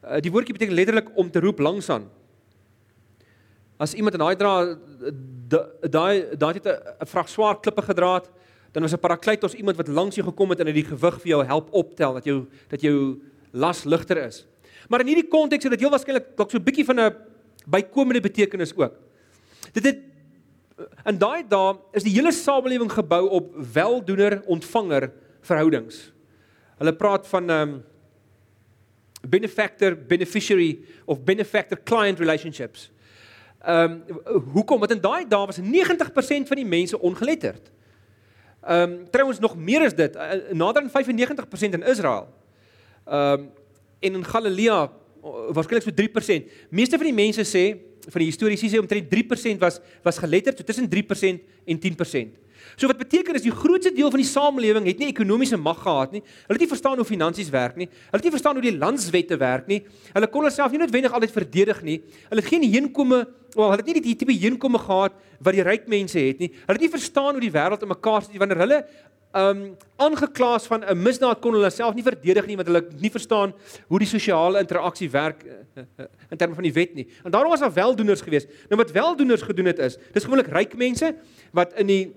Uh, 0.02 0.18
die 0.20 0.30
woordjie 0.30 0.54
beteken 0.54 0.74
letterlik 0.74 1.08
om 1.16 1.30
te 1.30 1.40
roep 1.40 1.58
langs 1.58 1.88
aan. 1.90 2.10
As 3.80 3.94
iemand 3.96 4.18
in 4.18 4.20
daai 4.20 4.36
dra 4.36 4.54
daai 5.88 6.36
daai 6.36 6.54
het 6.58 6.66
'n 6.68 7.06
vrag 7.08 7.28
swaar 7.28 7.60
klippe 7.60 7.82
gedra 7.82 8.14
het, 8.14 8.28
dan 8.72 8.82
was 8.82 8.92
'n 8.92 9.00
parakletos 9.00 9.54
iemand 9.54 9.76
wat 9.76 9.88
langs 9.88 10.16
jou 10.16 10.26
gekom 10.26 10.50
het 10.50 10.60
en 10.60 10.66
het 10.66 10.74
die 10.74 10.84
gewig 10.84 11.20
vir 11.20 11.28
jou 11.28 11.44
help 11.44 11.72
optel 11.72 12.12
dat 12.12 12.24
jou 12.24 12.46
dat 12.68 12.80
jou 12.80 13.22
las 13.52 13.84
ligter 13.84 14.16
is. 14.16 14.46
Maar 14.88 15.00
in 15.00 15.06
hierdie 15.06 15.28
konteks 15.28 15.64
het 15.64 15.72
dit 15.72 15.80
heel 15.80 15.90
waarskynlik 15.90 16.36
dalk 16.36 16.50
so 16.50 16.58
'n 16.58 16.64
bietjie 16.64 16.84
van 16.84 17.00
'n 17.00 17.14
bykomende 17.66 18.20
betekenis 18.20 18.76
ook. 18.76 18.94
Dit 19.72 19.84
het 19.84 19.98
in 21.06 21.18
daai 21.18 21.44
dae 21.48 21.78
is 21.92 22.02
die 22.02 22.14
hele 22.14 22.32
samelewing 22.32 22.92
gebou 22.92 23.28
op 23.28 23.54
weldoener 23.72 24.42
ontvanger 24.46 25.10
verhoudings. 25.40 26.12
Hulle 26.78 26.92
praat 26.92 27.26
van 27.26 27.44
'n 27.44 27.50
um, 27.50 27.82
benefactor 29.28 29.96
beneficiary 29.96 30.80
of 31.04 31.24
benefactor 31.24 31.78
client 31.84 32.18
relationships. 32.18 32.90
Ehm 33.60 34.00
um, 34.08 34.40
hoekom? 34.52 34.78
Want 34.78 34.90
in 34.90 35.00
daai 35.00 35.28
dae 35.28 35.46
was 35.46 35.58
90% 35.60 36.48
van 36.48 36.56
die 36.56 36.66
mense 36.66 37.00
ongeletterd. 37.00 37.70
Ehm 38.62 38.90
um, 38.90 39.10
trouens 39.10 39.38
nog 39.38 39.56
meer 39.56 39.82
is 39.82 39.94
dit, 39.94 40.16
uh, 40.16 40.30
nader 40.52 40.82
aan 40.82 41.04
95% 41.04 41.60
in 41.60 41.82
Israel. 41.82 42.28
Ehm 43.04 43.40
um, 43.40 43.50
en 44.00 44.14
in 44.14 44.24
Galilea 44.24 44.90
waarskynlik 45.52 45.82
so 45.82 45.92
3%. 46.40 46.42
Meeste 46.70 46.96
van 46.96 47.06
die 47.06 47.14
mense 47.14 47.44
sê 47.44 47.64
van 48.08 48.22
die 48.22 48.30
historiese 48.30 48.68
sê 48.68 48.78
omtrent 48.80 49.08
3% 49.12 49.58
was 49.60 49.80
was 50.02 50.18
geletterd, 50.18 50.56
so 50.58 50.64
tussen 50.64 50.88
3% 50.88 51.40
en 51.64 51.78
10%. 51.78 52.49
So 52.76 52.86
wat 52.86 52.98
beteken 52.98 53.34
is 53.34 53.42
die 53.42 53.54
grootste 53.54 53.92
deel 53.94 54.10
van 54.10 54.22
die 54.22 54.28
samelewing 54.28 54.86
het 54.86 54.98
nie 54.98 55.10
ekonomiese 55.10 55.56
mag 55.60 55.82
gehad 55.82 56.12
nie. 56.16 56.22
Hulle 56.22 56.56
het 56.58 56.64
nie 56.64 56.70
verstaan 56.70 56.96
hoe 56.96 57.06
finansies 57.08 57.50
werk 57.50 57.76
nie. 57.76 57.88
Hulle 57.88 58.20
het 58.20 58.28
nie 58.28 58.34
verstaan 58.34 58.58
hoe 58.58 58.64
die 58.64 58.76
landswette 58.78 59.38
werk 59.40 59.68
nie. 59.70 59.82
Hulle 60.14 60.30
kon 60.32 60.48
hulself 60.48 60.72
nie 60.72 60.82
noodwendig 60.82 61.12
altyd 61.12 61.36
verdedig 61.36 61.82
nie. 61.86 62.00
Hulle 62.28 62.40
het 62.40 62.50
geen 62.50 62.66
heenkome, 62.66 63.22
wel 63.54 63.70
hulle 63.70 63.82
het 63.82 63.92
nie 63.92 64.00
die 64.00 64.16
tipe 64.16 64.32
heenkome 64.32 64.78
gehad 64.78 65.16
wat 65.40 65.56
die 65.56 65.66
ryk 65.66 65.88
mense 65.88 66.18
het 66.18 66.42
nie. 66.42 66.52
Hulle 66.66 66.78
het 66.78 66.86
nie 66.86 66.94
verstaan 66.96 67.32
hoe 67.36 67.44
die 67.44 67.54
wêreld 67.54 67.82
in 67.82 67.94
mekaar 67.94 68.26
sit 68.26 68.38
wanneer 68.40 68.64
hulle 68.64 68.84
um 69.32 69.76
aangeklaas 69.96 70.66
van 70.66 70.82
'n 70.82 71.02
misdaad 71.02 71.38
kon 71.40 71.52
hulle 71.52 71.70
self 71.70 71.94
nie 71.94 72.02
verdedig 72.02 72.46
nie 72.46 72.56
want 72.56 72.66
hulle 72.66 72.86
nie 72.98 73.10
verstaan 73.10 73.52
hoe 73.86 73.98
die 73.98 74.08
sosiale 74.08 74.58
interaksie 74.58 75.10
werk 75.10 75.44
uh, 75.44 75.82
uh, 76.00 76.06
in 76.30 76.36
terme 76.36 76.54
van 76.54 76.64
die 76.64 76.72
wet 76.72 76.94
nie. 76.94 77.06
En 77.24 77.30
daarom 77.30 77.50
was 77.50 77.60
daar 77.60 77.72
weldoeners 77.72 78.20
geweest. 78.20 78.48
Nou 78.68 78.82
wat 78.82 78.90
weldoeners 78.90 79.42
gedoen 79.42 79.66
het 79.66 79.78
is, 79.78 79.98
dis 80.12 80.24
gewoonlik 80.24 80.48
ryk 80.48 80.76
mense 80.76 81.14
wat 81.52 81.72
in 81.78 81.86
die 81.86 82.14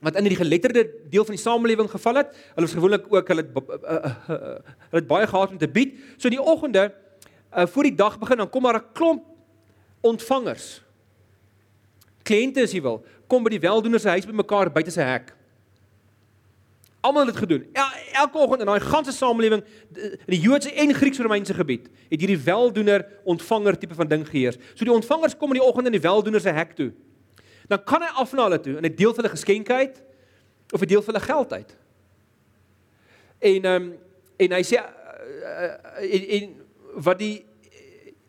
wat 0.00 0.16
in 0.16 0.24
die 0.28 0.36
geletterde 0.36 0.90
deel 1.10 1.24
van 1.24 1.34
die 1.34 1.42
samelewing 1.42 1.90
geval 1.90 2.14
het. 2.14 2.34
Hulle 2.54 2.66
was 2.66 2.74
gewoonlik 2.76 3.06
ook 3.08 3.28
hulle 3.28 3.42
het, 3.42 3.50
uh, 3.56 3.74
uh, 3.74 4.04
uh, 4.04 4.38
hulle 4.90 5.02
het 5.02 5.06
baie 5.06 5.26
gehad 5.26 5.50
om 5.50 5.58
te 5.58 5.68
bied. 5.68 5.94
So 6.16 6.28
die 6.28 6.42
oggende 6.42 6.92
uh, 7.56 7.66
voor 7.66 7.82
die 7.82 7.94
dag 7.94 8.18
begin 8.18 8.36
dan 8.36 8.50
kom 8.50 8.62
maar 8.62 8.76
'n 8.76 8.92
klomp 8.92 9.24
ontvangers. 10.00 10.82
Kliënte 12.22 12.62
as 12.62 12.72
jy 12.72 12.82
wil, 12.82 13.04
kom 13.26 13.44
by 13.44 13.50
die 13.50 13.60
weldoener 13.60 14.00
se 14.00 14.08
huis 14.08 14.26
bymekaar 14.26 14.72
buite 14.72 14.90
sy 14.90 15.02
hek. 15.02 15.34
Almal 17.04 17.26
het 17.26 17.34
dit 17.34 17.42
gedoen. 17.42 17.66
El, 17.72 17.88
elke 18.12 18.38
oggend 18.38 18.60
in 18.60 18.66
daai 18.66 18.80
ganse 18.80 19.12
samelewing 19.12 19.62
in 19.94 20.14
die 20.26 20.40
Joodse 20.40 20.72
en 20.72 20.94
Grieks-Romeinse 20.94 21.54
gebied 21.54 21.88
het 22.08 22.20
hierdie 22.20 22.40
weldoener 22.44 23.04
ontvanger 23.24 23.78
tipe 23.78 23.94
van 23.94 24.08
ding 24.08 24.28
geheers. 24.28 24.56
So 24.74 24.84
die 24.84 24.92
ontvangers 24.92 25.36
kom 25.36 25.52
in 25.52 25.60
die 25.60 25.66
oggend 25.66 25.86
in 25.86 25.92
die 25.92 26.00
weldoener 26.00 26.40
se 26.40 26.48
hek 26.48 26.72
toe 26.76 26.92
dan 27.68 27.84
kan 27.84 28.02
hy 28.02 28.10
af 28.20 28.32
na 28.32 28.48
hulle 28.48 28.60
toe 28.60 28.76
en 28.76 28.84
'n 28.84 28.94
deel 28.94 29.14
van 29.14 29.24
hulle 29.24 29.36
geskenke 29.36 29.72
uit 29.72 30.02
of 30.72 30.80
'n 30.80 30.86
deel 30.86 31.02
van 31.02 31.14
hulle 31.14 31.26
geld 31.26 31.52
uit. 31.52 31.76
En 33.38 33.62
ehm 33.64 33.82
um, 33.82 33.98
en 34.36 34.52
hy 34.52 34.62
sê 34.62 34.76
uh, 34.76 34.82
en, 36.00 36.22
en 36.28 36.54
wat 37.06 37.18
die 37.18 37.44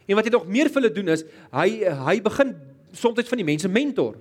en 0.06 0.16
wat 0.16 0.26
hy 0.26 0.32
nog 0.32 0.48
meer 0.48 0.70
vir 0.70 0.82
hulle 0.82 0.94
doen 0.94 1.08
is 1.08 1.26
hy 1.52 1.70
hy 2.08 2.22
begin 2.22 2.56
soms 2.92 3.28
van 3.30 3.42
die 3.42 3.48
mense 3.48 3.68
mentor. 3.68 4.16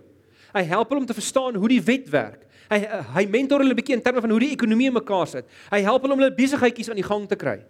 Hy 0.55 0.63
help 0.63 0.89
hulle 0.89 1.01
om 1.01 1.07
te 1.07 1.17
verstaan 1.17 1.55
hoe 1.55 1.69
die 1.69 1.83
wet 1.83 2.09
werk. 2.11 2.47
Hy 2.71 2.81
hy 3.15 3.27
mentor 3.31 3.63
hulle 3.63 3.75
'n 3.75 3.81
bietjie 3.81 3.97
in 3.97 4.03
terme 4.03 4.21
van 4.21 4.31
hoe 4.31 4.41
die 4.41 4.55
ekonomie 4.57 4.91
mekaar 4.91 5.27
sit. 5.27 5.47
Hy 5.71 5.81
help 5.83 6.03
hulle 6.03 6.15
om 6.15 6.21
hulle 6.21 6.35
besigheidjies 6.35 6.91
aan 6.91 7.01
die 7.01 7.11
gang 7.11 7.29
te 7.29 7.37
kry. 7.37 7.63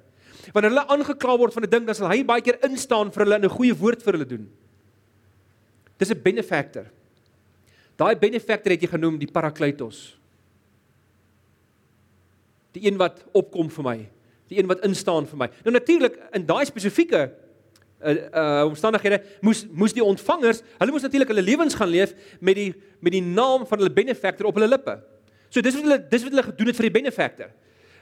Wanneer 0.52 0.70
hulle 0.70 0.86
aangekla 0.86 1.38
word 1.38 1.54
van 1.54 1.64
'n 1.64 1.70
ding, 1.70 1.86
dan 1.86 1.94
sal 1.94 2.08
hy 2.08 2.24
baie 2.24 2.42
keer 2.42 2.58
instaan 2.62 3.10
vir 3.10 3.24
hulle 3.24 3.34
en 3.34 3.44
'n 3.44 3.56
goeie 3.56 3.74
woord 3.74 4.02
vir 4.02 4.12
hulle 4.12 4.28
doen. 4.28 4.50
Dis 5.98 6.10
'n 6.10 6.22
benefactor. 6.22 6.86
Daai 8.00 8.16
benefactor 8.18 8.74
het 8.74 8.82
jy 8.82 8.90
genoem 8.90 9.18
die 9.20 9.30
parakletos. 9.30 10.16
Die 12.74 12.88
een 12.88 12.98
wat 12.98 13.22
opkom 13.38 13.70
vir 13.70 13.86
my, 13.86 13.96
die 14.50 14.58
een 14.58 14.68
wat 14.70 14.82
instaan 14.86 15.28
vir 15.30 15.44
my. 15.44 15.48
Nou 15.62 15.74
natuurlik 15.76 16.18
in 16.34 16.46
daai 16.46 16.64
spesifieke 16.66 17.28
uh 18.04 18.12
uh 18.12 18.64
omstandighede 18.66 19.20
moes 19.40 19.62
moes 19.72 19.94
die 19.96 20.04
ontvangers, 20.04 20.60
hulle 20.80 20.92
moes 20.92 21.04
natuurlik 21.06 21.30
hulle 21.30 21.44
lewens 21.44 21.76
gaan 21.78 21.88
leef 21.88 22.12
met 22.40 22.58
die 22.58 22.72
met 23.00 23.14
die 23.14 23.22
naam 23.22 23.62
van 23.68 23.78
hulle 23.78 23.92
benefactor 23.94 24.50
op 24.50 24.58
hulle 24.58 24.68
lippe. 24.68 24.98
So 25.48 25.62
dis 25.62 25.76
wat 25.78 25.86
hulle 25.86 26.00
dis 26.10 26.26
wat 26.26 26.34
hulle 26.34 26.48
gedoen 26.50 26.72
het 26.72 26.80
vir 26.80 26.88
die 26.88 26.96
benefactor. 26.98 27.52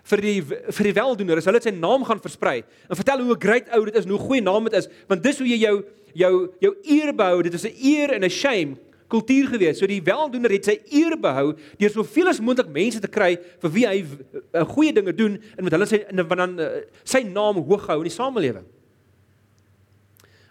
Vir 0.03 0.23
die 0.25 0.39
vir 0.43 0.89
die 0.89 0.95
weldoener, 0.97 1.39
is 1.39 1.47
hulle 1.47 1.61
sy 1.63 1.71
naam 1.77 2.03
gaan 2.09 2.23
versprei 2.23 2.63
en 2.89 2.99
vertel 2.99 3.21
hoe 3.23 3.37
'n 3.37 3.41
great 3.45 3.69
ou 3.77 3.85
dit 3.85 3.95
is, 3.95 4.09
hoe 4.09 4.19
goeie 4.19 4.43
naam 4.43 4.65
dit 4.65 4.75
is, 4.81 4.89
want 5.07 5.23
dis 5.23 5.39
hoe 5.39 5.47
jy 5.47 5.61
jou 5.69 5.85
jou 6.15 6.33
jou 6.61 6.73
eer 6.83 7.13
behou. 7.13 7.43
Dit 7.43 7.55
is 7.55 7.67
'n 7.69 7.77
eer 7.77 8.17
en 8.17 8.25
'n 8.25 8.31
shame 8.31 8.77
kultuur 9.13 9.51
gewees. 9.53 9.79
So 9.81 9.89
die 9.91 10.01
weldoener 10.05 10.55
het 10.57 10.69
sy 10.71 10.79
eer 10.95 11.17
behou 11.21 11.53
deur 11.81 11.93
soveel 11.93 12.33
as 12.33 12.41
moontlik 12.41 12.71
mense 12.73 13.03
te 13.03 13.11
kry 13.13 13.35
vir 13.63 13.75
wie 13.75 13.87
hy 13.87 13.99
'n 14.03 14.71
goeie 14.73 14.93
dinge 14.93 15.13
doen 15.13 15.37
en 15.57 15.65
met 15.65 15.73
hulle 15.73 15.87
sy 15.87 16.05
en 16.09 16.17
dan 16.17 16.61
sy 17.05 17.23
naam 17.23 17.61
hoog 17.61 17.87
hou 17.87 17.99
in 17.99 18.09
die 18.09 18.17
samelewing. 18.17 18.67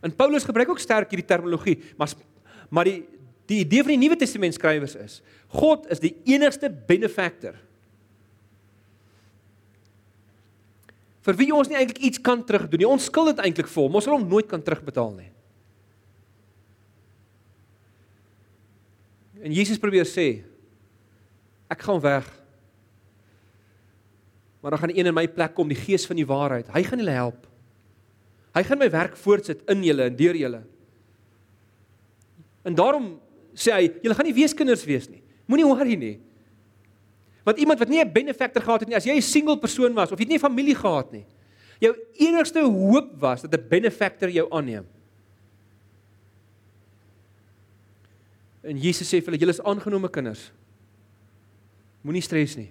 En 0.02 0.15
Paulus 0.15 0.43
gebruik 0.43 0.69
ook 0.69 0.80
sterk 0.80 1.10
hierdie 1.12 1.28
terminologie, 1.28 1.80
maar 1.97 2.10
maar 2.69 2.86
die 2.86 3.04
die 3.47 3.65
idee 3.65 3.84
van 3.84 3.91
die 3.91 4.08
Nuwe 4.08 4.15
Testament 4.15 4.54
skrywers 4.54 4.95
is 4.95 5.21
God 5.52 5.89
is 5.91 6.00
die 6.00 6.15
enigste 6.26 6.69
benefactor. 6.69 7.58
Vir 11.21 11.38
wie 11.38 11.52
ons 11.54 11.69
nie 11.69 11.78
eintlik 11.78 12.02
iets 12.02 12.21
kan 12.24 12.41
terugdoen 12.45 12.82
nie. 12.82 12.89
Ons 12.89 13.10
skuld 13.12 13.36
dit 13.36 13.43
eintlik 13.45 13.69
vir 13.69 13.84
hom. 13.84 13.97
Ons 14.00 14.08
sal 14.08 14.15
hom 14.15 14.28
nooit 14.30 14.47
kan 14.50 14.63
terugbetaal 14.63 15.12
nie. 15.19 15.30
En 19.41 19.51
Jesus 19.51 19.80
probeer 19.82 20.06
sê 20.06 20.43
ek 21.71 21.82
gaan 21.88 22.01
weg. 22.04 22.27
Maar 24.62 24.75
dan 24.75 24.80
gaan 24.80 24.93
een 24.93 25.10
in 25.10 25.15
my 25.15 25.25
plek 25.27 25.56
kom, 25.58 25.69
die 25.71 25.80
Gees 25.80 26.06
van 26.06 26.19
die 26.19 26.27
waarheid. 26.27 26.69
Hy 26.69 26.84
gaan 26.86 27.01
julle 27.01 27.15
help. 27.15 27.47
Hy 28.54 28.63
gaan 28.67 28.82
my 28.82 28.89
werk 28.91 29.15
voortsit 29.17 29.63
in 29.71 29.84
julle 29.84 30.10
en 30.12 30.15
deur 30.19 30.38
julle. 30.38 30.62
En 32.67 32.75
daarom 32.77 33.15
sê 33.58 33.73
hy, 33.73 33.88
julle 34.04 34.17
gaan 34.17 34.27
nie 34.27 34.38
weeskinders 34.38 34.84
wees 34.86 35.08
nie. 35.10 35.23
Moenie 35.49 35.65
worry 35.65 35.97
nie. 35.97 36.17
Want 37.47 37.58
iemand 37.58 37.80
wat 37.82 37.89
nie 37.89 38.04
'n 38.04 38.13
benefactor 38.13 38.62
gehad 38.62 38.82
het 38.82 38.89
nie, 38.89 38.95
as 38.95 39.06
jy 39.06 39.15
'n 39.15 39.21
single 39.21 39.58
persoon 39.58 39.93
was 39.93 40.12
of 40.12 40.19
jy 40.19 40.25
het 40.25 40.30
nie 40.30 40.38
'n 40.38 40.49
familie 40.49 40.75
gehad 40.75 41.12
nie, 41.12 41.25
jou 41.80 41.95
enigste 42.19 42.62
hoop 42.62 43.19
was 43.19 43.41
dat 43.41 43.54
'n 43.54 43.67
benefactor 43.67 44.30
jou 44.30 44.47
aanneem. 44.51 44.86
En 48.62 48.78
Jesus 48.78 49.10
sê 49.10 49.19
vir 49.19 49.32
hulle, 49.32 49.41
julle 49.41 49.56
is 49.56 49.63
aangenome 49.65 50.10
kinders. 50.13 50.50
Moenie 52.06 52.24
stres 52.26 52.56
nie. 52.60 52.69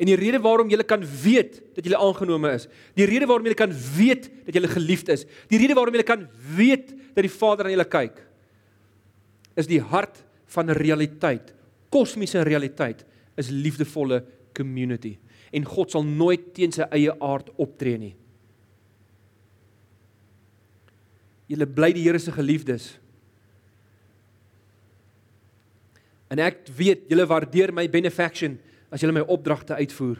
En 0.00 0.08
die 0.08 0.16
rede 0.18 0.40
waarom 0.42 0.70
jy 0.72 0.80
kan 0.88 1.04
weet 1.04 1.60
dat 1.76 1.86
jy 1.86 1.94
aangenome 1.94 2.50
is, 2.56 2.66
die 2.98 3.06
rede 3.06 3.28
waarom 3.30 3.46
jy 3.46 3.54
kan 3.58 3.74
weet 3.94 4.26
dat 4.46 4.56
jy 4.56 4.70
geliefd 4.72 5.12
is, 5.14 5.22
die 5.50 5.60
rede 5.60 5.76
waarom 5.78 5.94
jy 5.94 6.06
kan 6.06 6.24
weet 6.56 6.90
dat 7.14 7.22
die 7.22 7.30
Vader 7.30 7.68
aan 7.68 7.76
julle 7.76 7.86
kyk, 7.86 8.18
is 9.54 9.70
die 9.70 9.78
hart 9.78 10.18
van 10.56 10.72
realiteit, 10.74 11.52
kosmiese 11.94 12.42
realiteit, 12.46 13.04
is 13.38 13.52
liefdevolle 13.54 14.24
community. 14.54 15.14
En 15.54 15.66
God 15.66 15.94
sal 15.94 16.02
nooit 16.06 16.50
teen 16.56 16.74
sy 16.74 16.86
eie 16.94 17.14
aard 17.22 17.52
optree 17.62 17.98
nie. 18.00 18.14
Julle 21.50 21.68
bly 21.70 21.92
die 21.94 22.02
Here 22.02 22.18
se 22.18 22.32
geliefdes. 22.34 22.94
En 26.32 26.40
ek 26.42 26.64
weet 26.76 27.08
julle 27.10 27.26
waardeer 27.28 27.72
my 27.74 27.84
benefaction 27.90 28.56
as 28.94 29.02
julle 29.02 29.14
my 29.16 29.24
opdragte 29.26 29.76
uitvoer. 29.76 30.18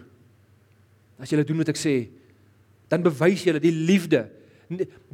As 1.20 1.30
julle 1.32 1.46
doen 1.46 1.62
wat 1.62 1.70
ek 1.72 1.80
sê, 1.80 1.96
dan 2.92 3.04
bewys 3.04 3.44
julle 3.46 3.62
die 3.62 3.74
liefde. 3.74 4.26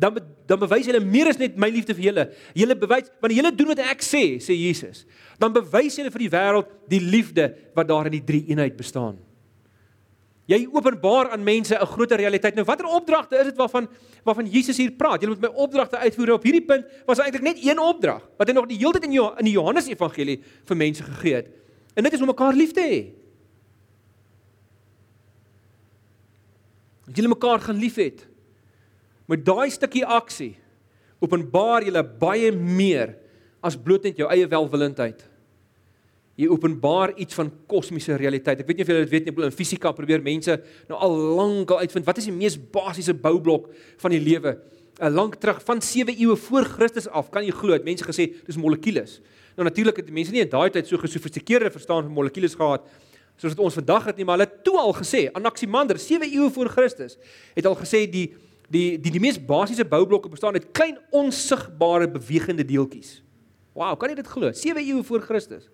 Dan 0.01 0.21
dan 0.51 0.59
bewys 0.59 0.89
julle 0.89 1.03
meer 1.05 1.31
as 1.31 1.39
net 1.39 1.59
my 1.61 1.69
liefde 1.71 1.95
vir 1.95 2.09
julle. 2.09 2.27
Julle 2.59 2.77
bewys 2.79 3.11
wanneer 3.23 3.39
julle 3.39 3.55
doen 3.55 3.71
wat 3.71 3.83
ek 3.93 4.03
sê, 4.03 4.25
sê 4.43 4.57
Jesus, 4.59 5.05
dan 5.39 5.55
bewys 5.55 5.99
julle 6.01 6.11
vir 6.11 6.25
die 6.25 6.33
wêreld 6.33 6.71
die 6.91 7.03
liefde 7.03 7.51
wat 7.77 7.91
daar 7.91 8.11
in 8.11 8.17
die 8.17 8.25
drie 8.27 8.43
eenheid 8.51 8.75
bestaan. 8.79 9.21
Jy 10.51 10.65
openbaar 10.73 11.31
aan 11.31 11.45
mense 11.47 11.75
'n 11.75 11.87
groter 11.87 12.19
realiteit. 12.19 12.55
Nou 12.55 12.65
watter 12.67 12.87
opdragte 12.87 13.37
is 13.39 13.45
dit 13.45 13.57
waarvan 13.57 13.89
waarvan 14.25 14.47
Jesus 14.47 14.77
hier 14.77 14.91
praat? 14.91 15.23
Jy 15.23 15.29
moet 15.29 15.41
my 15.41 15.53
opdragte 15.55 15.97
uitvoer. 15.97 16.33
Op 16.33 16.43
hierdie 16.43 16.65
punt 16.67 16.85
was 17.07 17.19
eintlik 17.19 17.43
net 17.43 17.59
een 17.63 17.79
opdrag 17.79 18.29
wat 18.37 18.49
hy 18.49 18.55
nog 18.55 18.67
die 18.67 18.79
hele 18.79 18.93
tyd 18.93 19.05
in 19.05 19.13
in 19.13 19.45
die 19.45 19.53
Johannes 19.53 19.87
Evangelie 19.87 20.43
vir 20.65 20.77
mense 20.77 21.03
gegee 21.03 21.35
het. 21.35 21.49
En 21.95 22.03
dit 22.03 22.13
is 22.13 22.21
om 22.21 22.27
mekaar 22.27 22.53
lief 22.53 22.73
te 22.73 22.81
hê. 22.81 23.21
dat 27.11 27.19
julle 27.19 27.35
mekaar 27.35 27.59
gaan 27.59 27.79
liefhet. 27.83 28.23
Met 29.27 29.43
daai 29.43 29.71
stukkie 29.71 30.07
aksie 30.07 30.55
openbaar 31.21 31.83
julle 31.83 32.05
baie 32.21 32.53
meer 32.55 33.17
as 33.67 33.75
bloot 33.77 34.07
net 34.07 34.21
jou 34.23 34.29
eie 34.31 34.47
welwillendheid. 34.49 35.25
Jy 36.41 36.49
openbaar 36.49 37.13
iets 37.21 37.37
van 37.37 37.51
kosmiese 37.69 38.17
realiteit. 38.17 38.63
Ek 38.63 38.69
weet 38.71 38.81
nie 38.81 38.87
of 38.87 38.91
julle 38.93 39.05
dit 39.05 39.13
weet 39.13 39.29
nie, 39.29 39.35
in 39.45 39.53
fisika 39.53 39.93
probeer 39.97 40.23
mense 40.25 40.57
nou 40.89 40.99
al 41.05 41.17
lank 41.37 41.75
al 41.75 41.85
uitvind 41.85 42.09
wat 42.09 42.21
is 42.23 42.31
die 42.31 42.37
mees 42.37 42.57
basiese 42.57 43.13
boublok 43.13 43.69
van 44.01 44.15
die 44.17 44.23
lewe. 44.25 44.57
'n 45.01 45.13
Lank 45.13 45.37
terug 45.41 45.63
van 45.65 45.81
7 45.81 46.13
eeue 46.13 46.37
voor 46.37 46.65
Christus 46.65 47.09
af, 47.09 47.31
kan 47.31 47.45
jy 47.45 47.53
glo, 47.53 47.73
het 47.73 47.85
mense 47.85 48.05
gesê 48.05 48.33
dis 48.47 48.57
molekules. 48.57 49.21
Nou 49.57 49.65
natuurlik 49.65 49.97
het 49.97 50.11
mense 50.11 50.33
nie 50.33 50.43
in 50.45 50.49
daai 50.49 50.71
tyd 50.71 50.87
so 50.87 50.97
gesofistikeerde 50.99 51.71
verstaan 51.71 52.05
van 52.05 52.13
molekules 52.13 52.55
gehad 52.55 52.85
soos 53.41 53.55
wat 53.55 53.65
ons 53.65 53.79
vandag 53.79 54.11
het 54.11 54.19
nie, 54.21 54.25
maar 54.29 54.37
hulle 54.37 54.49
het 54.51 54.61
toe 54.65 54.77
al 54.77 54.93
gesê, 54.93 55.31
Anaximander 55.33 55.99
7 55.99 56.29
eeue 56.29 56.51
voor 56.53 56.69
Christus 56.69 57.17
het 57.57 57.67
al 57.67 57.77
gesê 57.81 58.05
die 58.11 58.35
die 58.71 58.99
die 59.01 59.11
die 59.11 59.21
mees 59.21 59.39
basiese 59.41 59.85
boublokke 59.85 60.29
bestaan 60.31 60.55
uit 60.55 60.69
klein 60.77 60.99
onsigbare 61.11 62.07
bewegende 62.09 62.65
deeltjies. 62.65 63.23
Wow, 63.75 63.97
kan 63.99 64.13
jy 64.13 64.21
dit 64.21 64.29
glo? 64.29 64.53
7 64.53 64.83
eeue 64.83 65.03
voor 65.03 65.25
Christus. 65.25 65.71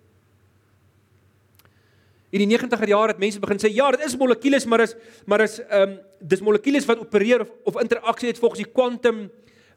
In 2.29 2.43
die 2.43 2.57
90er 2.57 2.87
jare 2.87 3.13
het 3.13 3.19
mense 3.23 3.39
begin 3.39 3.59
sê 3.61 3.71
ja, 3.71 3.91
dit 3.95 4.03
is 4.05 4.17
molekules, 4.19 4.65
maar 4.65 4.83
is 4.83 4.95
maar 5.25 5.41
is 5.45 5.59
ehm 5.63 5.89
um, 5.89 5.97
dis 6.19 6.41
molekules 6.41 6.85
wat 6.85 6.99
opereer 6.99 7.41
of 7.41 7.51
of 7.63 7.81
interaksie 7.81 8.27
het 8.27 8.39
volgens 8.39 8.63
die 8.63 8.71
kwantum 8.71 9.27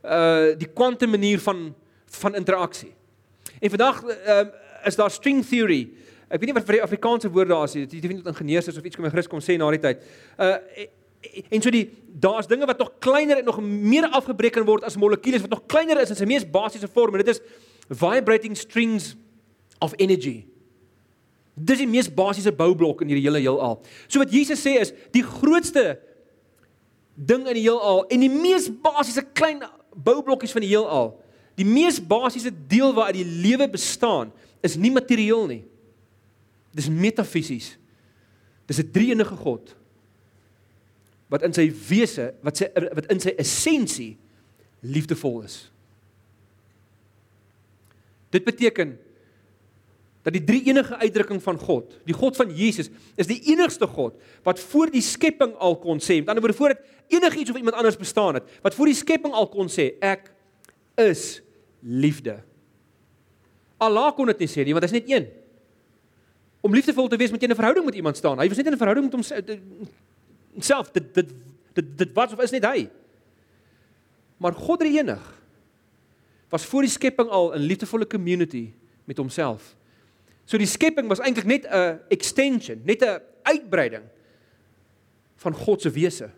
uh 0.03 0.57
die 0.59 0.71
kwantum 0.75 1.11
manier 1.11 1.41
van 1.41 1.75
van 2.21 2.35
interaksie. 2.35 2.95
En 3.61 3.71
vandag 3.71 4.03
ehm 4.05 4.47
um, 4.47 4.51
is 4.85 4.97
daar 4.97 5.11
string 5.11 5.45
theory 5.47 5.91
Ek 6.31 6.39
weet 6.39 6.53
nie 6.53 6.55
wat 6.61 6.67
vir 6.69 6.77
die 6.79 6.85
Afrikaanse 6.85 7.29
woord 7.35 7.51
daar 7.51 7.67
is. 7.67 7.73
Jy 7.75 7.89
weet 7.91 8.13
nie 8.13 8.31
ingenieurs 8.31 8.69
is 8.71 8.77
of 8.79 8.85
iets 8.87 8.95
kom 8.95 9.03
my 9.03 9.11
Christus 9.11 9.31
kom 9.33 9.43
sê 9.43 9.57
na 9.59 9.71
die 9.75 9.83
tyd. 9.83 10.05
Uh 10.39 10.57
en 11.53 11.61
so 11.61 11.69
die 11.69 11.85
daar's 12.17 12.47
dinge 12.49 12.65
wat 12.65 12.79
nog 12.81 12.95
kleiner 13.05 13.43
en 13.43 13.45
nog 13.45 13.59
meer 13.61 14.07
afgebreek 14.17 14.55
kan 14.57 14.65
word 14.65 14.87
as 14.89 14.95
molekules 14.97 15.43
wat 15.45 15.53
nog 15.53 15.67
kleiner 15.69 15.99
is 16.01 16.09
in 16.15 16.17
sy 16.17 16.25
mees 16.25 16.47
basiese 16.49 16.89
vorm 16.89 17.19
en 17.19 17.21
dit 17.21 17.35
is 17.35 17.43
vibrating 17.91 18.57
strings 18.57 19.11
of 19.85 19.93
energy. 20.01 20.47
Dis 21.61 21.83
die 21.83 21.89
mees 21.89 22.09
basiese 22.09 22.53
boublok 22.57 23.03
in 23.05 23.11
hierdie 23.11 23.27
hele 23.27 23.43
heelal. 23.43 23.81
So 24.09 24.23
wat 24.23 24.33
Jesus 24.33 24.63
sê 24.65 24.79
is 24.81 24.95
die 25.13 25.25
grootste 25.27 25.99
ding 27.15 27.45
in 27.49 27.59
die 27.59 27.67
heelal 27.67 28.07
en 28.09 28.23
die 28.25 28.33
mees 28.33 28.71
basiese 28.83 29.25
klein 29.37 29.61
boublokkies 29.93 30.55
van 30.57 30.65
die 30.65 30.71
heelal. 30.73 31.13
Die 31.61 31.67
mees 31.69 31.99
basiese 32.01 32.53
deel 32.71 32.95
waaruit 32.97 33.19
die 33.21 33.43
lewe 33.45 33.69
bestaan 33.69 34.31
is 34.65 34.79
nie 34.81 34.93
materieel 34.95 35.45
nie. 35.51 35.63
Dis 36.77 36.89
metafisies. 36.89 37.75
Dis 38.71 38.79
'n 38.79 38.91
drie-enige 38.93 39.37
God 39.37 39.75
wat 41.31 41.43
in 41.43 41.53
sy 41.55 41.69
wese, 41.89 42.33
wat 42.43 42.57
sy 42.59 42.67
wat 42.75 43.07
in 43.13 43.21
sy 43.23 43.35
essensie 43.39 44.17
liefdevol 44.83 45.45
is. 45.47 45.71
Dit 48.35 48.45
beteken 48.45 48.97
dat 50.23 50.35
die 50.37 50.45
drie-enige 50.45 50.97
uitdrukking 51.01 51.41
van 51.43 51.59
God, 51.59 51.95
die 52.05 52.15
God 52.17 52.37
van 52.37 52.51
Jesus, 52.53 52.91
is 53.17 53.29
die 53.31 53.41
enigste 53.53 53.87
God 53.89 54.19
wat 54.45 54.61
voor 54.61 54.93
die 54.93 55.05
skepping 55.05 55.55
al 55.57 55.79
kon 55.81 56.03
sê, 56.03 56.19
met 56.21 56.29
ander 56.29 56.45
woorde 56.45 56.59
voordat 56.59 56.85
enigiets 57.09 57.51
of 57.51 57.57
iemand 57.57 57.77
anders 57.77 57.97
bestaan 57.97 58.37
het, 58.37 58.45
wat 58.63 58.77
voor 58.77 58.93
die 58.93 58.99
skepping 58.99 59.35
al 59.35 59.49
kon 59.49 59.71
sê, 59.73 59.95
ek 60.05 60.29
is 61.01 61.41
liefde. 61.81 62.37
Allah 63.81 64.11
kon 64.17 64.29
dit 64.29 64.45
nie 64.45 64.51
sê 64.53 64.65
nie, 64.67 64.77
want 64.77 64.85
hy 64.85 64.93
is 64.93 64.99
net 64.99 65.09
een. 65.09 65.29
Om 66.61 66.77
liefdevol 66.77 67.09
te 67.09 67.17
wees 67.17 67.33
moet 67.33 67.41
jy 67.41 67.49
in 67.49 67.55
'n 67.55 67.61
verhouding 67.61 67.87
met 67.87 67.97
iemand 67.97 68.17
staan. 68.17 68.39
Hy 68.39 68.49
was 68.49 68.57
net 68.57 68.67
in 68.67 68.73
'n 68.73 68.83
verhouding 68.83 69.07
met 69.09 69.15
homself. 70.53 70.93
Dit 70.93 71.15
dit 71.15 71.29
dit 71.73 71.99
dit 71.99 72.13
wat 72.13 72.33
of 72.33 72.41
is 72.41 72.51
net 72.51 72.65
hy. 72.65 72.91
Maar 74.37 74.53
God 74.53 74.81
die 74.81 74.99
enig 74.99 75.41
was 76.51 76.65
voor 76.67 76.83
die 76.83 76.91
skepping 76.91 77.29
al 77.29 77.55
'n 77.55 77.65
liefdevolle 77.65 78.07
community 78.07 78.73
met 79.05 79.17
homself. 79.17 79.77
So 80.51 80.59
die 80.59 80.67
skepping 80.67 81.07
was 81.07 81.23
eintlik 81.23 81.47
net 81.47 81.67
'n 81.71 82.01
extension, 82.11 82.81
net 82.85 83.03
'n 83.03 83.21
uitbreiding 83.47 84.03
van 85.37 85.55
God 85.55 85.83
se 85.83 85.91
wese. 85.91 86.31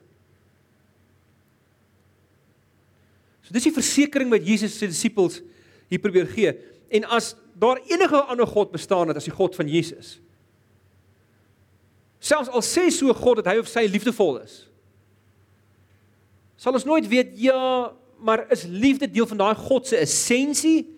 So 3.43 3.53
dis 3.53 3.65
die 3.65 3.73
versekering 3.73 4.31
wat 4.31 4.47
Jesus 4.47 4.79
se 4.79 4.87
disippels 4.87 5.41
hier 5.89 5.99
probeer 5.99 6.27
gee. 6.27 6.53
En 6.91 7.05
as 7.05 7.35
daar 7.59 7.81
enige 7.89 8.21
ander 8.21 8.47
god 8.47 8.71
bestaan 8.71 9.09
het 9.09 9.17
as 9.17 9.25
die 9.25 9.33
God 9.33 9.57
van 9.57 9.69
Jesus, 9.69 10.21
Selfs 12.23 12.49
al 12.49 12.63
sê 12.63 12.87
so 12.91 13.11
God 13.19 13.41
dat 13.41 13.49
hy 13.51 13.59
of 13.59 13.67
sy 13.67 13.83
liefdevol 13.91 14.37
is. 14.45 14.69
Sal 16.55 16.73
ons 16.79 16.85
nooit 16.87 17.09
weet 17.11 17.33
ja, 17.35 17.91
maar 18.23 18.45
is 18.55 18.63
liefde 18.63 19.11
deel 19.11 19.27
van 19.27 19.41
daai 19.41 19.55
God 19.59 19.89
se 19.91 19.97
essensie 19.99 20.92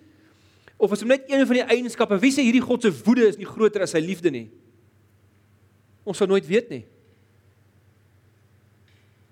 of 0.76 0.92
is 0.92 1.04
dit 1.04 1.08
net 1.08 1.28
een 1.30 1.46
van 1.46 1.58
die 1.60 1.66
eienskappe? 1.76 2.18
Wie 2.20 2.32
sê 2.34 2.44
hierdie 2.44 2.64
God 2.64 2.82
se 2.84 2.92
woede 3.04 3.28
is 3.30 3.38
nie 3.40 3.48
groter 3.48 3.84
as 3.86 3.94
sy 3.94 4.02
liefde 4.02 4.32
nie? 4.34 4.48
Ons 6.04 6.20
sal 6.20 6.28
nooit 6.28 6.46
weet 6.48 6.72
nie. 6.72 6.82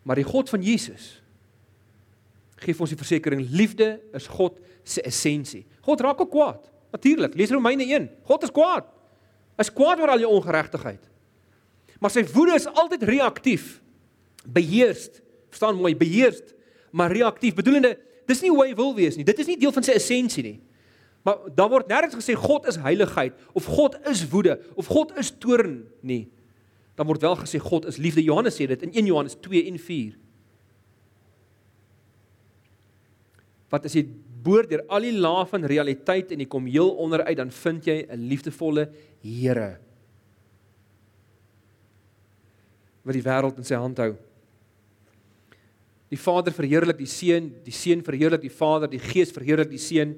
Maar 0.07 0.23
die 0.23 0.27
God 0.27 0.51
van 0.51 0.63
Jesus 0.65 1.19
gee 2.63 2.79
ons 2.79 2.93
die 2.93 2.99
versekering 2.99 3.43
liefde 3.51 3.97
is 4.15 4.29
God 4.31 4.61
se 4.87 5.03
essensie. 5.07 5.65
God 5.83 6.03
raak 6.05 6.21
ook 6.23 6.31
kwaad. 6.31 6.69
Natuurlik, 6.95 7.35
lees 7.35 7.51
Romeine 7.51 7.83
1. 7.83 8.07
God 8.29 8.45
is 8.47 8.53
kwaad. 8.55 8.87
Hy's 9.59 9.73
kwaad 9.75 9.99
oor 9.99 10.13
al 10.15 10.23
jou 10.23 10.31
ongeregtigheid. 10.37 11.09
Maar 12.03 12.13
sy 12.15 12.23
woede 12.31 12.55
is 12.59 12.69
altyd 12.71 13.03
reaktief. 13.09 13.81
Beheerst. 14.47 15.21
Verstaan 15.53 15.77
mooi, 15.77 15.93
beheerst, 15.99 16.55
maar 16.97 17.13
reaktief. 17.13 17.55
Bedoelende, 17.59 17.97
dis 18.29 18.41
nie 18.41 18.51
hoe 18.51 18.63
hy 18.65 18.77
wil 18.79 18.95
wees 18.97 19.19
nie. 19.19 19.27
Dit 19.27 19.43
is 19.43 19.51
nie 19.51 19.59
deel 19.61 19.75
van 19.75 19.85
sy 19.85 19.97
essensie 19.99 20.45
nie. 20.47 20.59
Maar 21.23 21.45
daar 21.55 21.71
word 21.71 21.91
nêrens 21.91 22.17
gesê 22.19 22.35
God 22.39 22.67
is 22.71 22.81
heiligheid 22.83 23.37
of 23.55 23.69
God 23.71 23.99
is 24.11 24.25
woede 24.33 24.59
of 24.75 24.91
God 24.91 25.15
is 25.19 25.31
toorn 25.31 25.85
nie. 26.01 26.27
Dan 26.99 27.07
word 27.09 27.23
wel 27.23 27.39
gesê 27.45 27.61
God 27.63 27.87
is 27.91 28.01
liefde. 28.03 28.25
Johannes 28.25 28.59
sê 28.59 28.67
dit 28.67 28.83
in 28.89 28.93
1 29.05 29.13
Johannes 29.13 29.39
2 29.41 29.63
en 29.71 29.79
4. 29.79 30.19
Wat 33.73 33.87
as 33.89 33.95
jy 33.97 34.05
boor 34.43 34.67
deur 34.69 34.83
al 34.91 35.07
die 35.07 35.15
lae 35.15 35.47
van 35.49 35.65
realiteit 35.71 36.35
en 36.35 36.43
jy 36.43 36.49
kom 36.51 36.67
heel 36.67 36.91
onder 37.01 37.23
uit, 37.25 37.39
dan 37.39 37.51
vind 37.51 37.87
jy 37.87 38.03
'n 38.11 38.29
liefdevolle 38.29 38.91
Here 39.23 39.79
wat 43.03 43.17
die 43.17 43.25
wêreld 43.25 43.59
in 43.59 43.67
sy 43.67 43.79
hand 43.79 43.99
hou. 44.03 44.13
Die 46.13 46.21
Vader 46.21 46.55
verheerlik 46.55 47.01
die 47.01 47.09
Seun, 47.09 47.49
die 47.65 47.75
Seun 47.75 48.03
verheerlik 48.05 48.45
die 48.45 48.53
Vader, 48.53 48.91
die 48.91 49.01
Gees 49.03 49.33
verheerlik 49.35 49.73
die 49.73 49.81
Seun. 49.81 50.15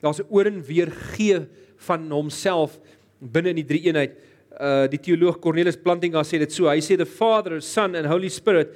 Daar's 0.00 0.20
'n 0.20 0.26
oor 0.28 0.46
en 0.46 0.62
weer 0.62 0.90
gee 0.90 1.46
van 1.76 2.10
homself 2.10 2.78
binne 3.18 3.48
in 3.48 3.56
die 3.56 3.64
drie 3.64 3.82
eenheid. 3.86 4.16
Uh 4.60 4.86
die 4.88 4.98
teoloog 4.98 5.38
Cornelius 5.38 5.76
Plantinga 5.76 6.22
sê 6.22 6.38
dit 6.38 6.52
so. 6.52 6.68
Hy 6.68 6.80
sê 6.80 6.96
the 6.96 7.06
Father, 7.06 7.60
Son 7.60 7.94
and 7.94 8.06
Holy 8.06 8.28
Spirit 8.28 8.74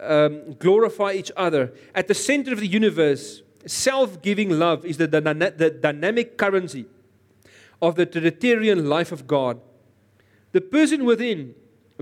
um 0.00 0.56
glorify 0.58 1.12
each 1.12 1.32
other 1.36 1.72
at 1.94 2.06
the 2.06 2.14
center 2.14 2.52
of 2.52 2.60
the 2.60 2.76
universe. 2.76 3.42
Self-giving 3.64 4.50
love 4.58 4.84
is 4.84 4.96
the, 4.96 5.06
the, 5.06 5.20
the 5.56 5.70
dynamic 5.70 6.36
currency 6.36 6.86
of 7.80 7.94
the 7.94 8.06
Trinitarian 8.06 8.88
life 8.88 9.12
of 9.12 9.26
God. 9.26 9.60
The 10.50 10.60
person 10.60 11.04
within 11.04 11.54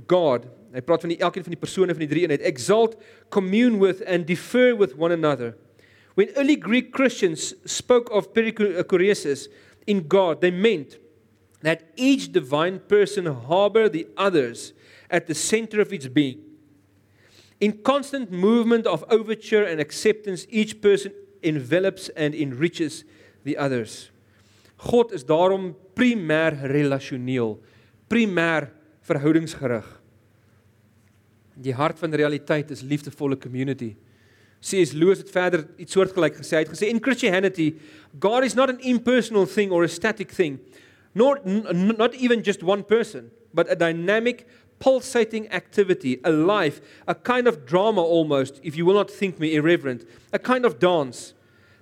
God 0.06 0.48
Hy 0.70 0.82
praat 0.86 1.02
van 1.02 1.10
die 1.10 1.18
elkeen 1.18 1.42
van 1.42 1.54
die 1.54 1.60
persone 1.60 1.94
van 1.96 2.04
die 2.04 2.10
drie 2.10 2.22
eenheid. 2.26 2.44
Exalt, 2.46 2.94
commune 3.34 3.80
with 3.82 4.04
and 4.06 4.26
defer 4.28 4.76
with 4.78 4.94
one 4.94 5.14
another. 5.14 5.56
When 6.20 6.28
early 6.36 6.56
Greek 6.56 6.92
Christians 6.92 7.54
spoke 7.64 8.10
of 8.12 8.34
perichoresis 8.34 9.48
in 9.86 10.06
God, 10.06 10.42
they 10.42 10.50
meant 10.50 10.98
that 11.62 11.94
each 11.96 12.30
divine 12.30 12.78
person 12.80 13.24
harbor 13.24 13.88
the 13.88 14.06
others 14.18 14.74
at 15.08 15.26
the 15.28 15.34
center 15.34 15.80
of 15.80 15.94
its 15.94 16.08
being. 16.08 16.42
In 17.58 17.80
constant 17.82 18.30
movement 18.30 18.86
of 18.86 19.02
overture 19.08 19.64
and 19.64 19.80
acceptance, 19.80 20.44
each 20.50 20.82
person 20.82 21.14
envelops 21.42 22.10
and 22.10 22.34
enriches 22.34 23.04
the 23.44 23.56
others. 23.56 24.10
God 24.76 25.12
is 25.12 25.24
daarom 25.24 25.74
primêr 25.96 26.52
relasioneel, 26.68 27.56
primêr 28.10 28.68
verhoudingsgerig. 29.08 29.88
Die 31.56 31.72
hart 31.72 31.98
van 31.98 32.12
realiteit 32.12 32.70
is 32.70 32.84
liefdevolle 32.84 33.40
community. 33.40 33.96
C.S. 34.60 34.92
Lewis 34.92 35.18
het 35.18 35.30
verder 35.32 35.64
iets 35.80 35.92
soortgelyk 35.96 36.36
gesê. 36.36 36.58
Hy 36.58 36.64
het 36.66 36.72
gesê 36.74 36.90
in 36.92 37.00
Christianity, 37.00 37.72
God 38.20 38.44
is 38.44 38.54
not 38.54 38.68
an 38.68 38.80
impersonal 38.84 39.46
thing 39.48 39.72
or 39.72 39.84
a 39.84 39.88
static 39.88 40.32
thing, 40.36 40.58
nor 41.14 41.40
not 41.44 42.14
even 42.14 42.44
just 42.44 42.62
one 42.62 42.84
person, 42.84 43.30
but 43.54 43.70
a 43.70 43.76
dynamic 43.76 44.46
pulsating 44.78 45.48
activity, 45.50 46.20
a 46.24 46.30
life, 46.30 46.80
a 47.06 47.14
kind 47.14 47.46
of 47.46 47.64
drama 47.66 48.02
almost, 48.02 48.60
if 48.62 48.76
you 48.76 48.84
will 48.84 48.94
not 48.94 49.10
think 49.10 49.38
me 49.38 49.54
irreverent, 49.54 50.06
a 50.32 50.38
kind 50.38 50.64
of 50.64 50.78
dance. 50.78 51.34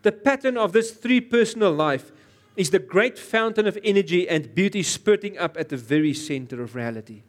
The 0.02 0.12
pattern 0.12 0.56
of 0.56 0.72
this 0.72 0.90
three 0.92 1.20
personal 1.20 1.72
life 1.72 2.12
is 2.56 2.70
the 2.70 2.78
great 2.78 3.18
fountain 3.18 3.66
of 3.66 3.78
energy 3.84 4.28
and 4.28 4.54
beauty 4.54 4.82
spurting 4.82 5.38
up 5.38 5.56
at 5.56 5.68
the 5.68 5.76
very 5.76 6.12
center 6.12 6.62
of 6.62 6.74
reality. 6.74 7.22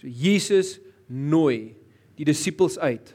So 0.00 0.08
Jesus 0.08 0.78
nooi 1.10 1.74
die 2.16 2.26
disippels 2.28 2.78
uit 2.78 3.12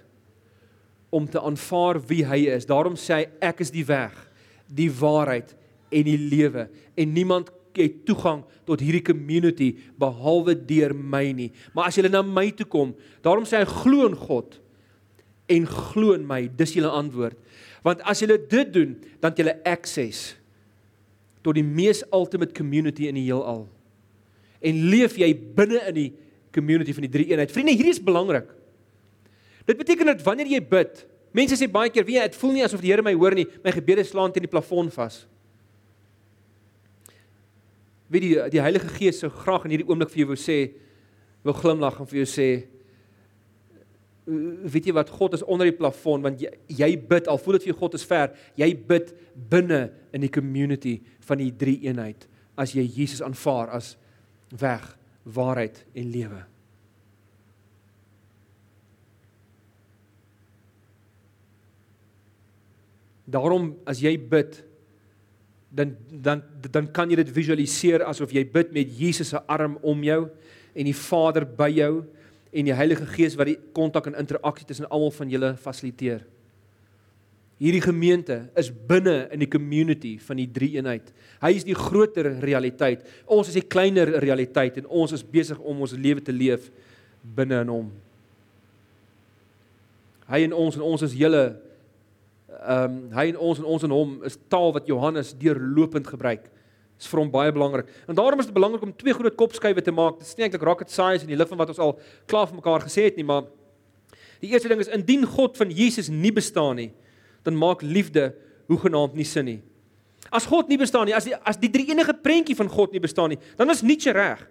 om 1.12 1.28
te 1.28 1.42
aanvaar 1.42 2.00
wie 2.08 2.24
hy 2.26 2.46
is. 2.54 2.68
Daarom 2.70 2.96
sê 3.00 3.22
hy 3.22 3.26
ek 3.52 3.64
is 3.66 3.74
die 3.74 3.86
weg, 3.88 4.14
die 4.72 4.90
waarheid 4.92 5.56
en 5.92 6.08
die 6.08 6.20
lewe 6.20 6.70
en 6.96 7.14
niemand 7.14 7.52
het 7.76 8.02
toegang 8.08 8.44
tot 8.68 8.82
hierdie 8.84 9.04
community 9.04 9.72
behalwe 10.00 10.56
deur 10.56 10.94
my 10.96 11.24
nie. 11.36 11.50
Maar 11.76 11.90
as 11.90 11.98
jy 11.98 12.08
na 12.10 12.24
my 12.26 12.50
toe 12.56 12.68
kom, 12.68 12.94
daarom 13.24 13.48
sê 13.48 13.62
hy 13.62 13.68
glo 13.84 14.08
in 14.10 14.18
God 14.20 14.58
en 15.52 15.68
glo 15.68 16.16
in 16.16 16.24
my, 16.28 16.46
dis 16.48 16.76
julle 16.78 16.92
antwoord. 16.96 17.38
Want 17.84 18.04
as 18.08 18.22
jy 18.22 18.30
dit 18.38 18.72
doen, 18.72 18.96
dan 19.20 19.34
het 19.34 19.42
jy 19.42 19.56
access 19.68 20.36
tot 21.42 21.58
die 21.58 21.66
mees 21.66 22.04
ultimate 22.14 22.54
community 22.56 23.08
in 23.10 23.18
die 23.18 23.26
heelal. 23.26 23.66
En 24.62 24.84
leef 24.94 25.18
jy 25.18 25.32
binne 25.34 25.82
in 25.90 25.98
die 25.98 26.10
community 26.54 26.94
van 26.94 27.08
die 27.08 27.14
drie 27.14 27.28
eenheid. 27.32 27.52
Vriende, 27.52 27.74
hierdie 27.74 27.96
is 27.96 28.04
belangrik. 28.04 28.52
Dit 29.68 29.78
beteken 29.78 30.12
dat 30.14 30.24
wanneer 30.26 30.50
jy 30.50 30.62
bid, 30.72 31.04
mense 31.36 31.58
sê 31.60 31.70
baie 31.72 31.92
keer, 31.94 32.06
weet 32.08 32.18
jy, 32.18 32.28
dit 32.32 32.40
voel 32.42 32.56
nie 32.58 32.66
asof 32.66 32.84
die 32.84 32.92
Here 32.92 33.06
my 33.06 33.14
hoor 33.16 33.36
nie. 33.38 33.48
My 33.64 33.74
gebede 33.76 34.04
slaan 34.08 34.34
teen 34.34 34.48
die 34.48 34.52
plafon 34.52 34.92
vas. 34.94 35.24
Weet 38.12 38.28
jy, 38.28 38.50
die 38.58 38.64
Heilige 38.64 38.92
Gees 38.98 39.22
sou 39.24 39.32
graag 39.32 39.66
in 39.68 39.76
hierdie 39.76 39.88
oomblik 39.88 40.12
vir 40.12 40.26
jou 40.26 40.32
wou 40.34 40.40
sê, 40.40 40.60
wou 41.46 41.56
glimlag 41.56 42.02
en 42.02 42.10
vir 42.10 42.24
jou 42.24 42.30
sê, 42.30 42.50
weet 44.26 44.88
jy 44.88 44.94
wat 44.96 45.10
God 45.10 45.36
is 45.38 45.44
onder 45.50 45.68
die 45.68 45.76
plafon 45.76 46.22
want 46.24 46.42
jy, 46.44 46.52
jy 46.70 46.92
bid 47.10 47.28
al 47.32 47.40
voel 47.42 47.58
dit 47.58 47.66
vir 47.66 47.72
jou 47.74 47.80
God 47.80 47.98
is 47.98 48.06
ver 48.06 48.36
jy 48.60 48.70
bid 48.76 49.10
binne 49.52 49.88
in 50.14 50.24
die 50.24 50.32
community 50.32 51.00
van 51.26 51.42
die 51.42 51.50
drie 51.52 51.80
eenheid 51.88 52.28
as 52.60 52.76
jy 52.78 52.86
Jesus 52.86 53.24
aanvaar 53.26 53.72
as 53.74 53.96
weg 54.52 54.86
waarheid 55.24 55.84
en 55.96 56.12
lewe. 56.14 56.42
Daarom 63.32 63.72
as 63.88 64.02
jy 64.04 64.18
bid 64.20 64.60
dan 65.72 65.96
dan 66.12 66.44
dan 66.68 66.88
kan 66.92 67.10
jy 67.10 67.22
dit 67.22 67.32
visualiseer 67.32 68.04
asof 68.04 68.34
jy 68.36 68.44
bid 68.44 68.74
met 68.76 68.90
Jesus 68.92 69.32
se 69.32 69.40
arm 69.48 69.78
om 69.88 70.04
jou 70.04 70.26
en 70.76 70.88
die 70.88 70.96
Vader 70.96 71.46
by 71.48 71.70
jou 71.72 71.94
en 72.52 72.68
die 72.68 72.76
Heilige 72.76 73.08
Gees 73.14 73.38
wat 73.40 73.48
die 73.48 73.60
kontak 73.76 74.10
en 74.10 74.20
interaksie 74.20 74.68
tussen 74.68 74.90
almal 74.92 75.14
van 75.16 75.32
julle 75.32 75.54
fasiliteer. 75.56 76.26
Hierdie 77.62 77.84
gemeente 77.84 78.50
is 78.58 78.72
binne 78.74 79.30
in 79.32 79.44
die 79.44 79.50
community 79.50 80.16
van 80.26 80.40
die 80.42 80.48
drie 80.50 80.74
eenheid. 80.80 81.12
Hy 81.44 81.52
is 81.56 81.66
die 81.68 81.78
groter 81.78 82.28
realiteit. 82.42 83.04
Ons 83.30 83.52
is 83.52 83.60
die 83.60 83.68
kleiner 83.70 84.10
realiteit 84.24 84.80
en 84.82 84.90
ons 84.90 85.14
is 85.14 85.24
besig 85.24 85.60
om 85.62 85.84
ons 85.86 85.94
lewe 85.94 86.24
te 86.26 86.34
leef 86.34 86.72
binne 87.22 87.62
in 87.62 87.72
hom. 87.72 87.92
Hy 90.32 90.42
en 90.48 90.56
ons 90.58 90.80
en 90.80 90.88
ons 90.90 91.06
is 91.06 91.14
hele 91.16 91.44
ehm 92.60 92.84
um, 92.84 92.98
hy 93.16 93.30
en 93.32 93.38
ons 93.38 93.60
en 93.60 93.66
ons 93.66 93.84
en 93.84 93.94
hom 93.96 94.18
is 94.28 94.38
taal 94.52 94.74
wat 94.76 94.88
Johannes 94.90 95.32
deurlopend 95.40 96.08
gebruik. 96.08 96.44
Dit 96.44 97.06
is 97.06 97.10
vir 97.10 97.22
hom 97.24 97.32
baie 97.32 97.52
belangrik. 97.52 97.88
En 98.08 98.16
daarom 98.16 98.40
is 98.40 98.46
dit 98.46 98.54
belangrik 98.54 98.84
om 98.86 98.92
twee 98.96 99.14
groot 99.14 99.36
kopskuive 99.36 99.82
te 99.82 99.92
maak. 99.92 100.20
Dit 100.20 100.28
is 100.28 100.36
nie 100.38 100.46
eintlik 100.46 100.66
rocket 100.68 100.92
science 100.92 101.26
in 101.26 101.32
die 101.32 101.40
lig 101.40 101.50
van 101.50 101.58
wat 101.58 101.72
ons 101.74 101.82
al 101.82 101.96
klaar 102.30 102.50
vir 102.50 102.60
mekaar 102.60 102.86
gesê 102.86 103.08
het 103.08 103.18
nie, 103.18 103.26
maar 103.26 103.48
die 104.44 104.52
eerste 104.52 104.70
ding 104.70 104.82
is 104.84 104.92
indien 104.92 105.26
God 105.26 105.58
van 105.58 105.72
Jesus 105.74 106.10
nie 106.10 106.34
bestaan 106.34 106.78
nie, 106.82 106.92
dan 107.46 107.58
maak 107.58 107.82
liefde 107.82 108.32
hoegenaamd 108.70 109.16
nie 109.18 109.26
sin 109.26 109.48
nie. 109.48 109.60
As 110.30 110.46
God 110.46 110.70
nie 110.70 110.78
bestaan 110.78 111.10
nie, 111.10 111.16
as 111.18 111.26
die 111.26 111.36
as 111.36 111.58
die 111.62 111.70
drie 111.72 111.88
enige 111.90 112.14
prentjie 112.14 112.56
van 112.58 112.70
God 112.70 112.94
nie 112.94 113.02
bestaan 113.02 113.34
nie, 113.34 113.40
dan 113.58 113.70
is 113.74 113.82
Nietzsche 113.82 114.14
reg. 114.16 114.44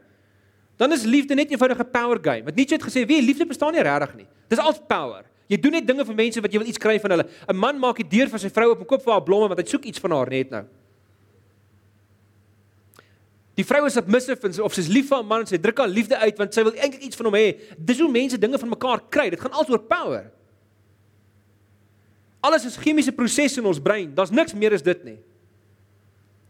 Dan 0.81 0.93
is 0.97 1.05
liefde 1.05 1.35
net 1.35 1.49
'n 1.49 1.53
eenvoudige 1.53 1.85
power 1.85 2.19
game. 2.23 2.45
Want 2.45 2.57
Nietzsche 2.57 2.77
het 2.77 2.85
gesê, 2.85 3.07
"Wie 3.07 3.23
liefde 3.23 3.47
bestaan 3.47 3.73
nie 3.73 3.83
regtig 3.83 4.15
nie. 4.17 4.27
Dis 4.49 4.59
al 4.59 4.75
power. 4.89 5.25
Jy 5.51 5.59
doen 5.59 5.75
net 5.75 5.87
dinge 5.87 6.05
vir 6.07 6.15
mense 6.15 6.43
wat 6.43 6.53
jy 6.55 6.61
wil 6.63 6.69
iets 6.71 6.79
kry 6.79 6.99
van 7.03 7.17
hulle. 7.17 7.27
'n 7.49 7.57
Man 7.57 7.79
maak 7.79 7.99
die 7.99 8.07
deur 8.07 8.29
vir 8.31 8.39
sy 8.39 8.49
vrou 8.49 8.71
oop 8.71 8.85
en 8.85 8.87
koop 8.87 9.03
vir 9.03 9.13
haar 9.13 9.25
blomme 9.25 9.49
want 9.51 9.59
hy 9.59 9.67
soek 9.67 9.85
iets 9.85 9.99
van 9.99 10.15
haar 10.15 10.31
net 10.31 10.51
nou." 10.51 10.65
Die 13.59 13.65
vrou 13.67 13.85
is 13.87 13.93
submissive 13.93 14.63
of 14.63 14.75
sy's 14.75 14.89
lief 14.89 15.09
vir 15.09 15.19
'n 15.19 15.27
man 15.27 15.41
en 15.41 15.47
sy 15.47 15.59
druk 15.59 15.79
haar 15.79 15.89
liefde 15.89 16.17
uit 16.17 16.39
want 16.39 16.55
sy 16.55 16.63
wil 16.63 16.73
eintlik 16.73 17.03
iets 17.03 17.17
van 17.17 17.27
hom 17.27 17.35
hê. 17.35 17.59
Dis 17.77 17.99
hoe 17.99 18.09
mense 18.09 18.39
dinge 18.39 18.59
van 18.59 18.69
mekaar 18.69 19.01
kry. 19.11 19.29
Dit 19.31 19.41
gaan 19.41 19.53
alsoor 19.53 19.79
power. 19.79 20.31
Alles 22.41 22.65
is 22.65 22.77
chemiese 22.77 23.13
prosesse 23.13 23.61
in 23.61 23.67
ons 23.67 23.81
brein. 23.81 24.15
Daar's 24.15 24.31
niks 24.31 24.55
meer 24.55 24.73
as 24.73 24.83
dit 24.83 25.05
nie. 25.05 25.19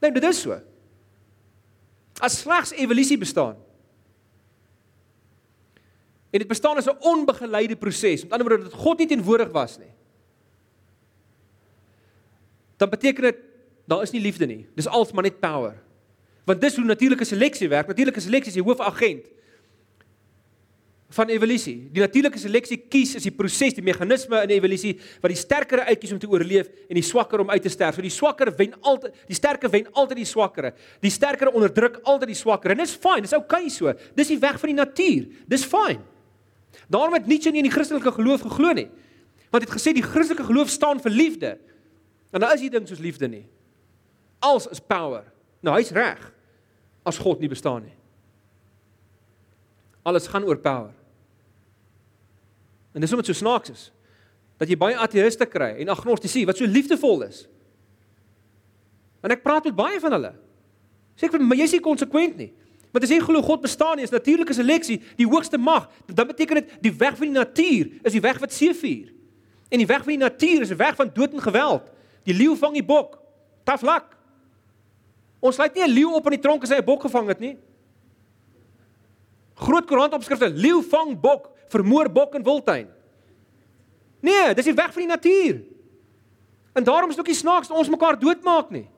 Nee, 0.00 0.12
dit 0.12 0.24
is 0.24 0.40
so. 0.40 0.60
As 2.20 2.40
slegs 2.40 2.72
evolusie 2.72 3.18
bestaan. 3.18 3.56
En 6.30 6.38
dit 6.38 6.48
bestaan 6.48 6.76
as 6.76 6.86
'n 6.86 6.96
onbegeleide 7.00 7.76
proses. 7.76 8.22
Met 8.22 8.32
ander 8.32 8.48
woorde 8.48 8.64
dat 8.64 8.72
God 8.72 8.98
nie 8.98 9.06
teenwoordig 9.06 9.50
was 9.50 9.78
nie. 9.78 9.92
Dan 12.76 12.88
beteken 12.88 13.22
dit 13.22 13.36
daar 13.86 14.02
is 14.02 14.10
nie 14.10 14.20
liefde 14.20 14.46
nie. 14.46 14.66
Dis 14.74 14.86
als 14.86 15.12
maar 15.12 15.22
net 15.22 15.40
power. 15.40 15.82
Want 16.44 16.60
dis 16.60 16.76
hoe 16.76 16.84
natuurlike 16.84 17.24
seleksie 17.24 17.68
werk. 17.68 17.86
Natuurlike 17.86 18.20
seleksie 18.20 18.52
is 18.52 18.58
die 18.58 18.62
hoofagent 18.62 19.26
van 21.10 21.28
evolusie. 21.28 21.88
Die 21.90 22.02
natuurlike 22.02 22.38
seleksie 22.38 22.78
kies 22.88 23.16
is 23.18 23.26
die 23.26 23.34
proses, 23.34 23.74
die 23.74 23.82
meganisme 23.82 24.44
in 24.44 24.52
evolusie 24.54 24.92
wat 25.20 25.32
die 25.32 25.38
sterkere 25.38 25.88
uitkies 25.88 26.12
om 26.14 26.20
te 26.22 26.28
oorleef 26.30 26.70
en 26.86 26.98
die 26.98 27.06
swakker 27.06 27.42
om 27.42 27.50
uit 27.50 27.62
te 27.66 27.72
sterf. 27.72 27.98
So 27.98 28.06
die 28.06 28.14
swakker 28.14 28.52
wen 28.56 28.76
altyd, 28.80 29.16
die 29.26 29.38
sterker 29.38 29.72
wen 29.74 29.90
altyd 29.90 30.22
die 30.22 30.28
swakkere. 30.30 30.70
Die 31.02 31.10
sterker 31.10 31.50
onderdruk 31.50 31.98
altyd 32.04 32.30
die 32.30 32.38
swakker. 32.38 32.76
En 32.76 32.84
dis 32.84 32.94
fyn, 32.94 33.26
dis 33.26 33.34
oukei 33.34 33.64
okay 33.66 33.74
so. 33.74 33.94
Dis 34.14 34.30
die 34.30 34.38
weg 34.38 34.60
van 34.62 34.70
die 34.70 34.78
natuur. 34.78 35.26
Dis 35.50 35.66
fyn. 35.66 35.98
Daarom 36.90 37.14
het 37.14 37.26
Nietzsche 37.30 37.52
nie 37.54 37.62
in 37.62 37.68
die 37.68 37.74
Christelike 37.74 38.12
geloof 38.12 38.42
geglo 38.48 38.74
nie. 38.74 38.88
Want 39.50 39.62
hy 39.62 39.68
het 39.68 39.76
gesê 39.76 39.94
die 39.94 40.06
Christelike 40.06 40.46
geloof 40.48 40.72
staan 40.72 41.00
vir 41.02 41.14
liefde. 41.14 41.50
En 42.34 42.42
daar 42.42 42.54
is 42.54 42.64
nie 42.64 42.70
ding 42.70 42.86
soos 42.88 43.02
liefde 43.02 43.28
nie. 43.30 43.44
Als 44.42 44.66
is 44.70 44.82
power. 44.82 45.24
Nou 45.62 45.76
hy's 45.76 45.92
reg. 45.94 46.22
As 47.06 47.18
God 47.18 47.42
nie 47.42 47.50
bestaan 47.50 47.84
nie. 47.86 47.94
Alles 50.02 50.26
gaan 50.30 50.46
oor 50.48 50.58
power. 50.58 50.94
En 52.94 53.02
dis 53.02 53.12
omdat 53.12 53.30
so 53.30 53.38
snaaks 53.38 53.70
is 53.70 53.88
dat 54.60 54.68
jy 54.68 54.76
baie 54.76 54.96
ateïste 54.98 55.46
kry 55.48 55.70
en 55.80 55.88
agnostici 55.88 56.42
wat 56.48 56.58
so 56.58 56.68
liefdevol 56.68 57.22
is. 57.24 57.44
En 59.24 59.32
ek 59.32 59.44
praat 59.44 59.68
met 59.68 59.76
baie 59.76 60.00
van 60.02 60.16
hulle. 60.16 60.32
Sê 61.16 61.28
ek, 61.28 61.38
maar 61.40 61.56
jy's 61.56 61.72
nie 61.76 61.84
konsekwent 61.84 62.36
nie. 62.40 62.50
Want 62.90 63.04
as 63.04 63.10
jy 63.10 63.20
glo 63.22 63.42
God 63.42 63.60
bestaan 63.62 63.96
nie, 63.96 64.04
is 64.04 64.10
natuurlike 64.10 64.52
seleksie 64.52 64.98
die 65.16 65.26
hoogste 65.26 65.58
mag, 65.58 65.88
dan 66.06 66.26
beteken 66.26 66.54
dit 66.54 66.76
die 66.88 66.92
weg 66.92 67.16
van 67.16 67.30
die 67.30 67.38
natuur 67.38 67.90
is 68.02 68.12
die 68.12 68.22
weg 68.24 68.38
wat 68.42 68.52
seefuur. 68.52 69.12
En 69.70 69.78
die 69.78 69.86
weg 69.86 70.02
van 70.02 70.16
die 70.16 70.24
natuur 70.24 70.60
is 70.60 70.70
'n 70.70 70.76
weg 70.76 70.96
van 70.96 71.10
dood 71.14 71.32
en 71.32 71.42
geweld. 71.42 71.90
Die 72.24 72.34
leeu 72.34 72.56
vang 72.56 72.74
die 72.74 72.84
bok. 72.84 73.18
Tough 73.64 73.82
luck. 73.82 74.16
Ons 75.40 75.54
sluit 75.54 75.74
nie 75.74 75.84
'n 75.84 75.90
leeu 75.90 76.12
op 76.14 76.24
in 76.24 76.30
die 76.30 76.40
tronk 76.40 76.62
as 76.62 76.70
hy 76.70 76.76
'n 76.76 76.84
bok 76.84 77.02
gevang 77.02 77.28
het 77.28 77.38
nie. 77.38 77.56
Groot 79.54 79.86
koerantopskrifte: 79.86 80.48
Leeu 80.48 80.82
vang 80.82 81.20
bok, 81.20 81.50
vermoor 81.68 82.10
bok 82.10 82.34
in 82.34 82.42
Wildtuin. 82.42 82.88
Nee, 84.20 84.54
dis 84.54 84.64
die 84.64 84.74
weg 84.74 84.92
van 84.92 85.02
die 85.02 85.10
natuur. 85.10 85.62
En 86.72 86.84
daarom 86.84 87.08
is 87.10 87.16
dit 87.16 87.24
ook 87.24 87.32
nie 87.32 87.40
snaaks 87.40 87.68
dat 87.68 87.76
ons 87.76 87.88
mekaar 87.88 88.18
doodmaak 88.18 88.70
nie. 88.70 88.88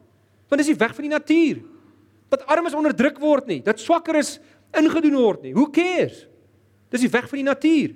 Want 0.48 0.60
dis 0.60 0.66
die 0.66 0.76
weg 0.76 0.94
van 0.94 1.04
die 1.04 1.12
natuur. 1.12 1.62
Dat 2.32 2.46
armes 2.48 2.74
onderdruk 2.76 3.18
word 3.20 3.50
nie, 3.50 3.60
dat 3.64 3.80
swakker 3.80 4.16
is 4.16 4.38
ingedoen 4.72 5.18
word 5.20 5.42
nie. 5.44 5.52
Who 5.52 5.68
cares? 5.68 6.24
Dis 6.92 7.04
die 7.04 7.12
weg 7.12 7.28
van 7.28 7.40
die 7.40 7.48
natuur. 7.48 7.92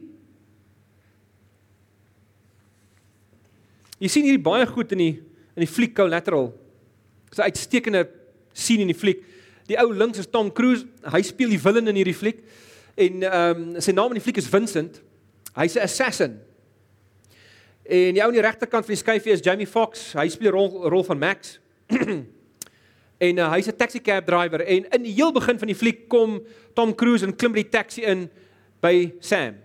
Jy 3.96 4.10
sien 4.12 4.26
hierdie 4.28 4.44
baie 4.44 4.66
goed 4.68 4.92
in 4.92 5.00
die 5.00 5.14
in 5.56 5.64
die 5.64 5.72
fliek 5.72 5.94
Collateral. 5.96 6.50
Dis 7.30 7.38
'n 7.38 7.48
uitstekende 7.48 8.02
scene 8.52 8.84
in 8.84 8.92
die 8.92 8.98
fliek. 8.98 9.24
Die 9.68 9.78
ou 9.80 9.92
links 9.92 10.18
is 10.18 10.28
Tom 10.28 10.52
Cruise. 10.52 10.84
Hy 11.02 11.22
speel 11.22 11.48
die 11.48 11.60
villain 11.60 11.88
in 11.88 11.96
hierdie 11.96 12.14
fliek. 12.14 12.44
En 12.94 13.22
ehm 13.22 13.74
um, 13.74 13.80
sy 13.80 13.92
naam 13.92 14.12
in 14.12 14.20
die 14.20 14.24
fliek 14.24 14.36
is 14.36 14.48
Vincent. 14.48 15.00
Hy's 15.56 15.76
'n 15.76 15.82
assassin. 15.88 16.40
En 17.84 18.14
die 18.14 18.20
ou 18.20 18.28
aan 18.28 18.36
die 18.36 18.44
regterkant 18.44 18.84
van 18.84 18.94
die 18.94 19.02
skyfie 19.02 19.32
is 19.32 19.40
Jamie 19.40 19.66
Foxx. 19.66 20.12
Hy 20.12 20.28
speel 20.28 20.50
die 20.50 20.58
rol 20.58 20.88
rol 20.90 21.04
van 21.04 21.18
Max. 21.18 21.58
en 23.18 23.38
uh, 23.38 23.50
hy's 23.52 23.68
'n 23.68 23.76
taxi 23.76 24.00
cab 24.00 24.26
driver 24.26 24.60
en 24.60 24.88
in 24.90 25.02
die 25.02 25.12
heel 25.12 25.32
begin 25.32 25.58
van 25.58 25.68
die 25.68 25.76
fliek 25.76 26.08
kom 26.08 26.40
Tom 26.74 26.94
Cruise 26.94 27.24
en 27.24 27.36
klim 27.36 27.52
by 27.52 27.62
die 27.62 27.70
taxi 27.70 28.02
in 28.02 28.28
by 28.80 29.14
Sam. 29.20 29.56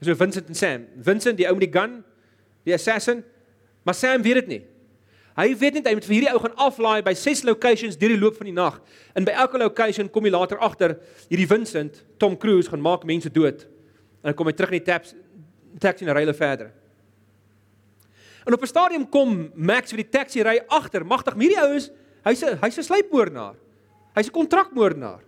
So 0.00 0.14
Vincent 0.14 0.48
en 0.48 0.54
Sam. 0.54 0.86
Vincent, 0.96 1.38
die 1.38 1.46
ou 1.48 1.54
met 1.54 1.72
die 1.72 1.80
gun, 1.80 2.04
die 2.64 2.74
assassin, 2.74 3.24
maar 3.82 3.94
Sam 3.94 4.22
weet 4.22 4.34
dit 4.34 4.46
nie. 4.46 4.62
Hy 5.32 5.54
weet 5.56 5.78
net 5.78 5.86
hy 5.88 5.94
moet 5.96 6.04
vir 6.04 6.14
hierdie 6.18 6.32
ou 6.34 6.40
gaan 6.42 6.56
aflaai 6.60 7.02
by 7.06 7.14
ses 7.16 7.40
locations 7.48 7.96
deur 7.96 8.12
die 8.12 8.20
loop 8.20 8.36
van 8.36 8.50
die 8.50 8.56
nag. 8.56 8.76
En 9.16 9.24
by 9.24 9.32
elke 9.32 9.58
location 9.58 10.10
kom 10.12 10.26
hy 10.28 10.32
later 10.34 10.60
agter 10.60 10.98
hierdie 11.30 11.48
Vincent, 11.48 12.02
Tom 12.20 12.36
Cruise 12.36 12.68
gaan 12.68 12.82
maak 12.84 13.06
mense 13.08 13.32
dood. 13.32 13.64
En 14.20 14.30
dan 14.30 14.36
kom 14.36 14.50
hy 14.50 14.52
terug 14.58 14.74
in 14.74 14.82
die 14.82 14.88
taps 14.90 15.14
taxi 15.80 16.04
en 16.04 16.12
ry 16.12 16.26
hulle 16.26 16.36
verder. 16.36 16.72
En 18.44 18.52
op 18.52 18.62
'n 18.62 18.66
stadium 18.66 19.08
kom 19.08 19.50
Max 19.54 19.90
vir 19.90 20.04
die 20.04 20.10
taxi 20.10 20.42
ry 20.42 20.60
agter. 20.68 21.06
Magtig, 21.06 21.34
hierdie 21.34 21.62
ou 21.62 21.74
is 21.74 21.90
hy's 22.24 22.42
'n 22.42 22.58
hy's 22.62 22.78
'n 22.78 22.82
sluipmoordenaar. 22.82 23.54
Hy's 24.14 24.28
'n 24.28 24.32
kontrakmoordenaar. 24.32 25.22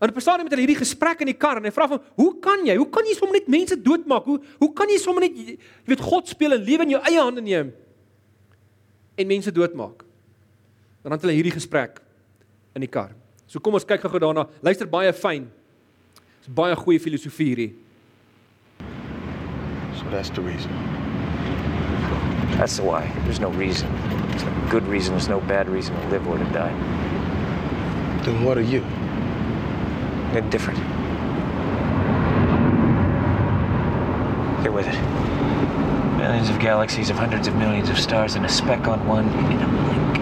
En 0.00 0.08
op 0.08 0.16
'n 0.16 0.20
stadium 0.20 0.44
met 0.44 0.52
hulle 0.52 0.66
hierdie 0.66 0.84
gesprek 0.84 1.20
in 1.20 1.26
die 1.26 1.38
kar 1.38 1.56
en 1.56 1.64
hy 1.64 1.70
vra 1.70 1.88
hom, 1.88 2.00
"Hoe 2.16 2.38
kan 2.40 2.64
jy? 2.64 2.76
Hoe 2.76 2.90
kan 2.90 3.04
jy 3.04 3.14
sommer 3.14 3.34
net 3.34 3.48
mense 3.48 3.76
doodmaak? 3.76 4.24
Hoe 4.24 4.40
hoe 4.58 4.72
kan 4.72 4.88
jy 4.88 4.98
sommer 4.98 5.22
net 5.22 5.36
jy 5.36 5.58
weet 5.84 6.00
God 6.00 6.28
speel 6.28 6.52
en 6.52 6.62
lewe 6.62 6.82
in 6.82 6.90
jou 6.90 7.02
eie 7.02 7.20
hande 7.20 7.40
neem?" 7.40 7.72
en 9.18 9.26
mense 9.26 9.52
doodmaak. 9.52 10.04
Dan 11.02 11.12
het 11.12 11.20
hulle 11.20 11.34
hierdie 11.34 11.54
gesprek 11.54 12.00
in 12.74 12.84
die 12.84 12.90
kar. 12.90 13.10
So 13.46 13.60
kom 13.60 13.74
ons 13.78 13.86
kyk 13.88 14.04
gou-gou 14.04 14.20
daarna. 14.22 14.46
Luister 14.62 14.88
baie 14.90 15.12
fyn. 15.12 15.48
Dis 16.44 16.52
baie 16.54 16.76
goeie 16.78 17.00
filosofie 17.02 17.50
hierdie. 17.50 17.72
So 19.98 20.06
that's 20.12 20.30
the 20.30 20.42
reason. 20.42 20.70
That's 22.58 22.78
why. 22.80 23.10
There's 23.24 23.40
no 23.40 23.50
reason. 23.50 24.17
There's 24.38 24.56
no 24.56 24.70
good 24.70 24.86
reason. 24.86 25.14
There's 25.14 25.28
no 25.28 25.40
bad 25.40 25.68
reason 25.68 25.94
to 26.00 26.08
live 26.08 26.26
or 26.28 26.38
to 26.38 26.44
die. 26.44 26.72
Then 28.22 28.44
what 28.44 28.56
are 28.56 28.62
you? 28.62 28.80
They're 30.32 30.48
different. 30.50 30.78
Get 34.62 34.72
with 34.72 34.86
it. 34.86 34.98
Millions 36.18 36.50
of 36.50 36.58
galaxies 36.60 37.10
of 37.10 37.16
hundreds 37.16 37.48
of 37.48 37.56
millions 37.56 37.88
of 37.88 37.98
stars 37.98 38.34
and 38.36 38.44
a 38.44 38.48
speck 38.48 38.86
on 38.86 39.04
one 39.06 39.28
in 39.28 39.60
a 39.60 39.68
blink. 39.68 40.14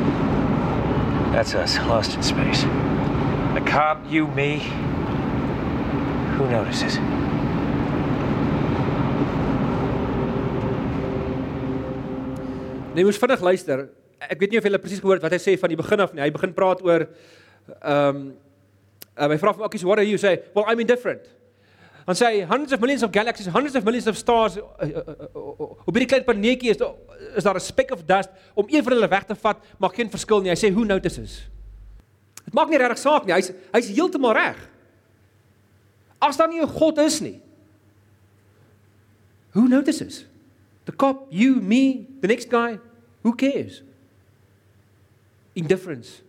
That's 1.33 1.55
us, 1.55 1.77
lost 1.87 2.15
in 2.15 2.23
space. 2.23 2.63
The 2.63 3.63
cop, 3.67 4.03
you, 4.09 4.29
me. 4.29 4.61
Who 6.37 6.49
notices? 6.49 6.99
Nee, 12.95 13.05
moes 13.05 13.19
vinnig 13.19 13.41
luister. 13.41 13.91
Ek 14.21 14.41
weet 14.41 14.51
nie 14.51 14.59
of 14.59 14.65
jy 14.65 14.79
presies 14.81 15.01
gehoor 15.01 15.19
het 15.19 15.27
wat 15.27 15.33
hy 15.33 15.41
sê 15.43 15.57
van 15.61 15.73
die 15.73 15.77
begin 15.77 16.01
af 16.01 16.15
nie. 16.15 16.23
Hy 16.25 16.31
begin 16.31 16.55
praat 16.57 16.83
oor 16.85 17.07
ehm 17.81 18.21
um, 19.17 19.31
hy 19.33 19.39
vra 19.41 19.53
vir 19.57 19.65
Akkies, 19.65 19.85
"What 19.85 19.99
are 19.99 20.07
you?" 20.07 20.19
say, 20.19 20.43
"Well, 20.55 20.65
I'm 20.69 20.81
indifferent." 20.81 21.25
Dan 22.07 22.15
sê 22.15 22.27
hy 22.27 22.45
hundreds 22.47 22.73
of 22.73 22.81
millions 22.81 23.03
of 23.03 23.11
galaxies, 23.11 23.47
hundreds 23.47 23.75
of 23.75 23.85
millions 23.85 24.07
of 24.07 24.17
stars. 24.17 24.57
Uh, 24.57 24.63
uh, 24.79 25.15
uh, 25.35 25.71
hierdie 25.89 26.07
klein 26.07 26.25
planeetjie 26.25 26.71
is 26.71 26.79
is 27.35 27.45
daar 27.45 27.57
'n 27.57 27.61
speck 27.61 27.91
of 27.91 28.05
dust 28.05 28.31
om 28.55 28.67
een 28.69 28.83
van 28.83 28.93
hulle 28.93 29.09
weg 29.09 29.25
te 29.25 29.35
vat, 29.35 29.57
maak 29.79 29.95
geen 29.95 30.11
verskil 30.11 30.41
nie. 30.41 30.51
Hy 30.51 30.57
sê, 30.57 30.73
"Who 30.73 30.85
notices?" 30.85 31.49
Dit 32.45 32.55
maak 32.55 32.69
nie 32.69 32.79
regtig 32.79 32.99
saak 32.99 33.27
nie. 33.27 33.35
Hy's 33.35 33.51
hy's 33.73 33.89
heeltemal 33.89 34.33
reg. 34.33 34.57
As 36.21 36.37
daar 36.37 36.49
nie 36.49 36.61
'n 36.61 36.69
God 36.69 36.99
is 36.99 37.21
nie. 37.21 37.43
Who 39.53 39.69
notices? 39.69 40.27
The 40.85 40.93
cop, 40.93 41.27
you, 41.31 41.57
me, 41.57 42.07
the 42.21 42.29
next 42.29 42.49
guy, 42.51 42.79
who 43.23 43.35
cares? 43.35 43.83
Indifference. 45.57 46.23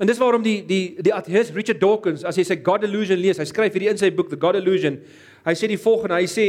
En 0.00 0.08
dis 0.08 0.18
waarom 0.20 0.42
die 0.44 0.58
die 0.66 0.96
die 1.00 1.14
ateïs 1.14 1.54
Richard 1.56 1.80
Dawkins 1.80 2.24
as 2.26 2.36
hy 2.36 2.44
sy 2.44 2.58
God 2.60 2.84
Illusion 2.84 3.20
lees, 3.20 3.40
hy 3.40 3.46
skryf 3.48 3.76
hierdie 3.76 3.88
in 3.94 4.00
sy 4.00 4.10
boek 4.12 4.28
The 4.32 4.40
God 4.40 4.58
Illusion. 4.58 4.98
Hy 5.46 5.54
sê 5.56 5.70
die 5.70 5.80
volgende, 5.80 6.18
hy 6.18 6.28
sê 6.28 6.46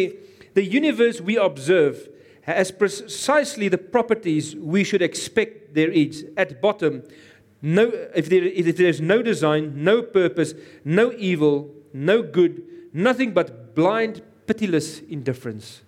the 0.58 0.66
universe 0.66 1.24
we 1.24 1.38
observe 1.40 2.10
has 2.48 2.72
precisely 2.72 3.70
the 3.70 3.78
properties 3.78 4.56
we 4.56 4.84
should 4.84 5.04
expect 5.04 5.76
there 5.76 5.92
is 5.92 6.26
at 6.40 6.62
bottom 6.62 7.04
no 7.62 7.92
if 8.16 8.30
there 8.30 8.44
if 8.44 8.76
there 8.76 8.90
is 8.90 9.00
no 9.00 9.22
design, 9.22 9.72
no 9.84 10.02
purpose, 10.02 10.54
no 10.84 11.12
evil, 11.14 11.70
no 11.94 12.22
good, 12.22 12.64
nothing 12.94 13.32
but 13.32 13.76
blind 13.76 14.22
pitiless 14.48 15.00
indifference. 15.08 15.84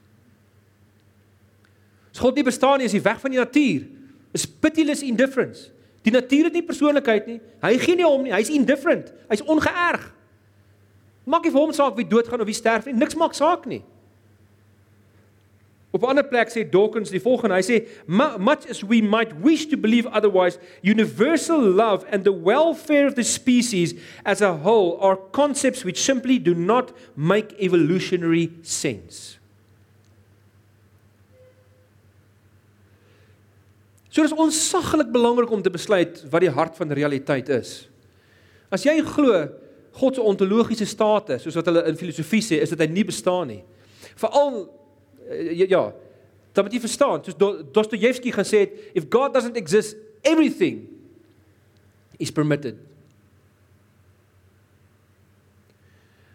God 2.19 2.35
nie 2.35 2.43
bestaan 2.43 2.81
nie, 2.81 2.87
is 2.89 2.95
die 2.95 3.03
weg 3.03 3.19
van 3.21 3.31
die 3.31 3.39
natuur. 3.39 3.85
Is 4.31 4.45
pitiless 4.45 5.01
indifference. 5.01 5.69
Die 6.05 6.13
natuur 6.13 6.43
het 6.47 6.53
nie 6.53 6.63
persoonlikheid 6.63 7.27
nie. 7.27 7.39
Hy 7.61 7.77
gee 7.81 7.95
nie 7.99 8.07
om 8.07 8.23
nie. 8.23 8.33
Hy's 8.33 8.51
indifferent. 8.53 9.11
Hy's 9.31 9.43
ongeërg. 9.43 10.05
Maak 11.29 11.45
nie 11.45 11.53
vir 11.53 11.61
hom 11.61 11.73
saak 11.75 11.97
wie 11.97 12.07
doodgaan 12.07 12.41
of 12.41 12.49
wie 12.49 12.57
sterf 12.57 12.87
nie. 12.87 12.95
Niks 12.97 13.17
maak 13.19 13.35
saak 13.37 13.67
nie. 13.69 13.81
Op 15.91 16.03
'n 16.03 16.09
ander 16.09 16.23
plek 16.23 16.49
sê 16.49 16.69
Dawkins 16.69 17.09
die 17.09 17.19
volgende. 17.19 17.55
Hy 17.55 17.61
sê 17.61 17.87
much 18.37 18.69
as 18.69 18.83
we 18.83 19.01
might 19.01 19.33
wish 19.41 19.65
to 19.65 19.77
believe 19.77 20.07
otherwise, 20.07 20.59
universal 20.83 21.59
love 21.59 22.05
and 22.11 22.23
the 22.23 22.31
welfare 22.31 23.07
of 23.07 23.15
the 23.15 23.23
species 23.23 23.95
as 24.23 24.41
a 24.41 24.53
whole 24.53 24.99
are 25.01 25.17
concepts 25.31 25.83
which 25.83 25.97
simply 25.97 26.37
do 26.37 26.53
not 26.53 26.93
make 27.15 27.55
evolutionary 27.59 28.51
sense. 28.61 29.38
So 34.19 34.25
dis 34.27 34.35
onsaglik 34.35 35.13
belangrik 35.15 35.51
om 35.51 35.61
te 35.63 35.71
besluit 35.71 36.17
wat 36.27 36.43
die 36.43 36.51
hart 36.51 36.75
van 36.75 36.91
realiteit 36.91 37.47
is. 37.55 37.85
As 38.67 38.83
jy 38.83 38.97
glo 39.07 39.45
God 39.95 40.17
se 40.17 40.23
ontologiese 40.23 40.83
state, 40.85 41.37
soos 41.39 41.55
wat 41.55 41.69
hulle 41.71 41.85
in 41.87 41.97
filosofie 41.97 42.41
sê, 42.43 42.59
is 42.59 42.73
dit 42.73 42.81
hy 42.83 42.87
nie 42.91 43.05
bestaan 43.07 43.47
nie. 43.47 43.61
Veral 44.19 44.59
ja, 45.55 45.65
ja, 45.71 45.81
dan 46.51 46.67
moet 46.67 46.75
jy 46.75 46.81
verstaan, 46.83 47.23
soos 47.23 47.37
Dostoevsky 47.71 48.33
gesê 48.35 48.65
het, 48.65 48.77
if 48.91 49.07
God 49.11 49.33
doesn't 49.35 49.55
exist, 49.59 49.95
everything 50.27 50.83
is 52.19 52.31
permitted. 52.35 52.75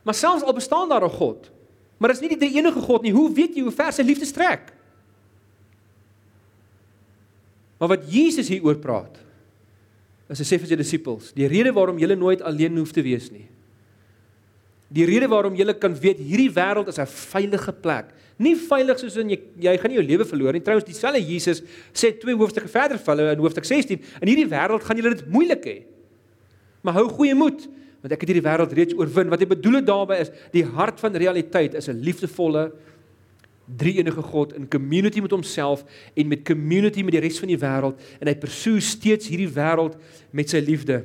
Maar 0.08 0.16
selfs 0.16 0.44
al 0.44 0.56
bestaan 0.56 0.88
daar 0.88 1.04
'n 1.04 1.18
God, 1.20 1.50
maar 1.98 2.16
is 2.16 2.20
nie 2.20 2.32
die 2.32 2.56
enige 2.56 2.80
God 2.80 3.02
nie. 3.02 3.12
Hoe 3.12 3.32
weet 3.32 3.56
jy 3.56 3.62
hoe 3.62 3.72
ver 3.72 3.92
sy 3.92 4.02
liefde 4.02 4.24
strek? 4.24 4.73
Maar 7.78 7.96
wat 7.96 8.06
Jesus 8.10 8.48
hier 8.48 8.64
oor 8.64 8.78
praat, 8.80 9.18
is 10.30 10.40
hy 10.40 10.46
sê 10.48 10.58
vir 10.60 10.70
sy 10.70 10.78
disippels, 10.78 11.32
die 11.36 11.48
rede 11.50 11.72
waarom 11.74 11.98
julle 12.00 12.16
nooit 12.16 12.42
alleen 12.46 12.76
hoef 12.80 12.94
te 12.96 13.04
wees 13.04 13.28
nie. 13.32 13.44
Die 14.94 15.06
rede 15.08 15.28
waarom 15.28 15.56
julle 15.58 15.74
kan 15.76 15.94
weet 15.98 16.20
hierdie 16.22 16.52
wêreld 16.54 16.88
is 16.88 16.98
'n 16.98 17.06
veilige 17.06 17.72
plek. 17.72 18.12
Nie 18.38 18.54
veilig 18.54 18.98
soos 18.98 19.16
in 19.16 19.30
jy 19.30 19.38
jy 19.58 19.76
gaan 19.78 19.90
nie 19.90 19.98
jou 19.98 20.06
lewe 20.06 20.24
verloor 20.24 20.52
nie. 20.52 20.60
Trouens 20.60 20.84
dieselfde 20.84 21.20
Jesus 21.20 21.62
sê 21.92 22.12
twee 22.18 22.34
hoofstukke 22.34 22.68
verder 22.68 22.98
van 22.98 23.18
hulle 23.18 23.32
in 23.32 23.38
hoofstuk 23.38 23.64
16, 23.64 24.00
in 24.22 24.28
hierdie 24.28 24.48
wêreld 24.48 24.82
gaan 24.82 24.96
julle 24.96 25.14
dit 25.14 25.26
moeilik 25.30 25.64
hê. 25.64 25.82
Maar 26.82 26.94
hou 26.94 27.08
goeie 27.08 27.34
moed, 27.34 27.68
want 28.02 28.12
ek 28.12 28.20
het 28.20 28.28
hierdie 28.28 28.44
wêreld 28.44 28.72
reeds 28.72 28.94
oorwin. 28.94 29.30
Wat 29.30 29.40
hy 29.40 29.46
bedoel 29.46 29.80
daarmee 29.84 30.20
is, 30.20 30.30
die 30.52 30.64
hart 30.64 31.00
van 31.00 31.14
realiteit 31.14 31.74
is 31.74 31.88
'n 31.88 32.00
liefdevolle 32.00 32.72
drie 33.64 33.96
enige 33.98 34.22
God 34.22 34.52
in 34.52 34.68
community 34.68 35.20
met 35.24 35.32
homself 35.32 35.84
en 36.14 36.28
met 36.28 36.44
community 36.44 37.02
met 37.02 37.16
die 37.16 37.22
res 37.24 37.38
van 37.40 37.48
die 37.48 37.60
wêreld 37.60 38.00
en 38.20 38.28
hy 38.28 38.34
pursue 38.38 38.82
steeds 38.84 39.30
hierdie 39.32 39.50
wêreld 39.50 39.96
met 40.36 40.52
sy 40.52 40.60
liefde. 40.64 41.00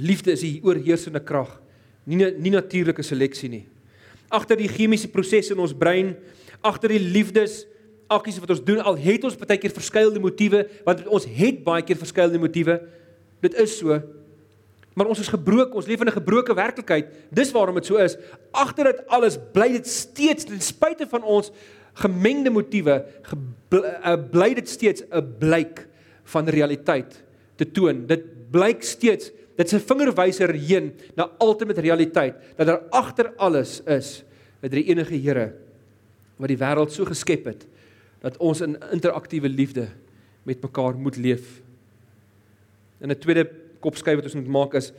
Liefde 0.00 0.32
is 0.32 0.44
die 0.44 0.60
oorheersende 0.64 1.20
krag, 1.20 1.50
nie 2.08 2.24
nie 2.40 2.54
natuurlike 2.54 3.04
seleksie 3.04 3.50
nie. 3.52 3.66
Agter 4.32 4.56
die 4.56 4.70
chemiese 4.70 5.10
prosesse 5.12 5.52
in 5.52 5.60
ons 5.60 5.76
brein, 5.76 6.14
agter 6.64 6.94
die 6.94 7.02
liefdes 7.02 7.66
aksies 8.12 8.40
wat 8.40 8.54
ons 8.54 8.64
doen, 8.64 8.80
al 8.80 8.98
het 9.00 9.24
ons 9.24 9.36
baie 9.38 9.60
keer 9.60 9.72
verskillende 9.72 10.20
motiewe, 10.20 10.64
want 10.86 11.04
ons 11.08 11.28
het 11.28 11.60
baie 11.64 11.84
keer 11.84 12.00
verskillende 12.00 12.40
motiewe. 12.40 12.80
Dit 13.44 13.56
is 13.60 13.76
so. 13.78 14.00
Maar 14.94 15.08
ons 15.08 15.20
is 15.22 15.28
gebroken, 15.32 15.80
ons 15.80 15.86
leef 15.86 16.00
in 16.00 16.06
'n 16.06 16.20
gebroke 16.20 16.54
werklikheid. 16.54 17.06
Dis 17.30 17.52
waarom 17.52 17.74
dit 17.74 17.86
so 17.86 17.96
is. 17.96 18.16
Agter 18.50 18.84
dit 18.84 19.06
alles 19.06 19.38
bly 19.52 19.72
dit 19.72 19.86
steeds 19.86 20.44
ten 20.44 20.60
spyte 20.60 21.06
van 21.08 21.22
ons 21.22 21.50
gemengde 21.94 22.50
motiewe, 22.50 23.04
eh, 23.70 24.16
bly 24.30 24.54
dit 24.54 24.68
steeds 24.68 25.02
'n 25.10 25.36
blyk 25.38 25.88
van 26.24 26.48
realiteit 26.48 27.22
te 27.56 27.70
toon. 27.70 28.06
Dit 28.06 28.50
blyk 28.50 28.82
steeds 28.82 29.30
dit 29.56 29.68
se 29.68 29.80
vingerwyser 29.80 30.54
heen 30.54 30.92
na 31.14 31.30
ultimate 31.40 31.80
realiteit 31.80 32.34
dat 32.56 32.66
daar 32.66 32.82
agter 32.90 33.32
alles 33.36 33.80
is 33.86 34.24
'n 34.62 34.68
drie 34.68 34.84
enige 34.84 35.14
Here 35.14 35.52
wat 36.36 36.48
die 36.48 36.58
wêreld 36.58 36.90
so 36.90 37.04
geskep 37.04 37.44
het 37.44 37.66
dat 38.22 38.36
ons 38.36 38.60
in 38.60 38.76
interaktiewe 38.92 39.48
liefde 39.48 39.88
met 40.42 40.62
mekaar 40.62 40.94
moet 40.94 41.16
leef. 41.16 41.60
In 43.00 43.10
'n 43.10 43.18
tweede 43.18 43.50
kopskyf 43.82 44.20
wat 44.20 44.28
ons 44.30 44.38
moet 44.38 44.52
maak 44.60 44.76
is 44.80 44.92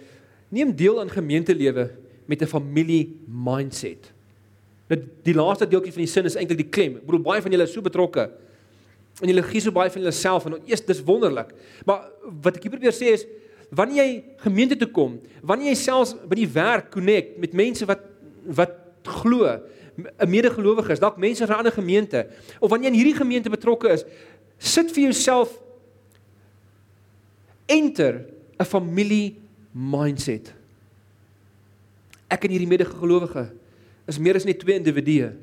neem 0.54 0.74
deel 0.78 1.00
aan 1.02 1.10
gemeentelewe 1.10 1.90
met 2.30 2.42
'n 2.42 2.48
familie 2.48 3.20
mindset. 3.28 4.12
Dit 4.88 5.04
die 5.24 5.34
laaste 5.34 5.68
deeltjie 5.68 5.94
van 5.94 6.04
die 6.04 6.12
sin 6.12 6.26
is 6.26 6.36
eintlik 6.36 6.58
die 6.58 6.70
klem. 6.70 6.98
Ek 6.98 7.06
bedoel 7.06 7.24
baie 7.24 7.42
van 7.42 7.52
julle 7.52 7.64
is 7.64 7.74
so 7.74 7.82
betrokke 7.82 8.30
en 9.22 9.30
julle 9.30 9.44
gee 9.44 9.62
so 9.62 9.72
baie 9.72 9.90
van 9.90 10.02
julleself 10.02 10.46
en 10.46 10.58
eers 10.66 10.86
dis 10.86 11.04
wonderlik. 11.04 11.54
Maar 11.86 12.10
wat 12.42 12.58
ek 12.58 12.64
hier 12.64 12.72
probeer 12.72 12.96
sê 12.96 13.14
is 13.14 13.26
wanneer 13.74 14.04
jy 14.04 14.24
gemeente 14.38 14.78
toe 14.78 14.90
kom, 14.94 15.20
wanneer 15.42 15.74
jy 15.74 15.76
selfs 15.76 16.16
by 16.30 16.36
die 16.36 16.50
werk 16.50 16.92
connect 16.92 17.38
met 17.42 17.54
mense 17.54 17.86
wat 17.90 18.10
wat 18.44 18.80
glo, 19.04 19.48
'n 19.96 20.30
medegelowige 20.30 20.92
is, 20.92 21.00
dalk 21.00 21.18
mense 21.18 21.46
van 21.46 21.56
'n 21.56 21.58
ander 21.60 21.72
gemeente, 21.72 22.28
of 22.60 22.70
wanneer 22.70 22.92
jy 22.92 22.94
in 22.94 23.00
hierdie 23.00 23.20
gemeente 23.22 23.50
betrokke 23.50 23.90
is, 23.90 24.04
sit 24.58 24.92
vir 24.92 25.04
jouself 25.04 25.62
enter 27.66 28.26
'n 28.60 28.66
familie 28.66 29.36
mindset. 29.72 30.54
Ek 32.28 32.44
en 32.44 32.50
hierdie 32.50 32.70
medegelowige 32.70 33.52
is 34.08 34.20
meer 34.20 34.36
as 34.36 34.46
net 34.46 34.60
twee 34.60 34.76
individue. 34.76 35.34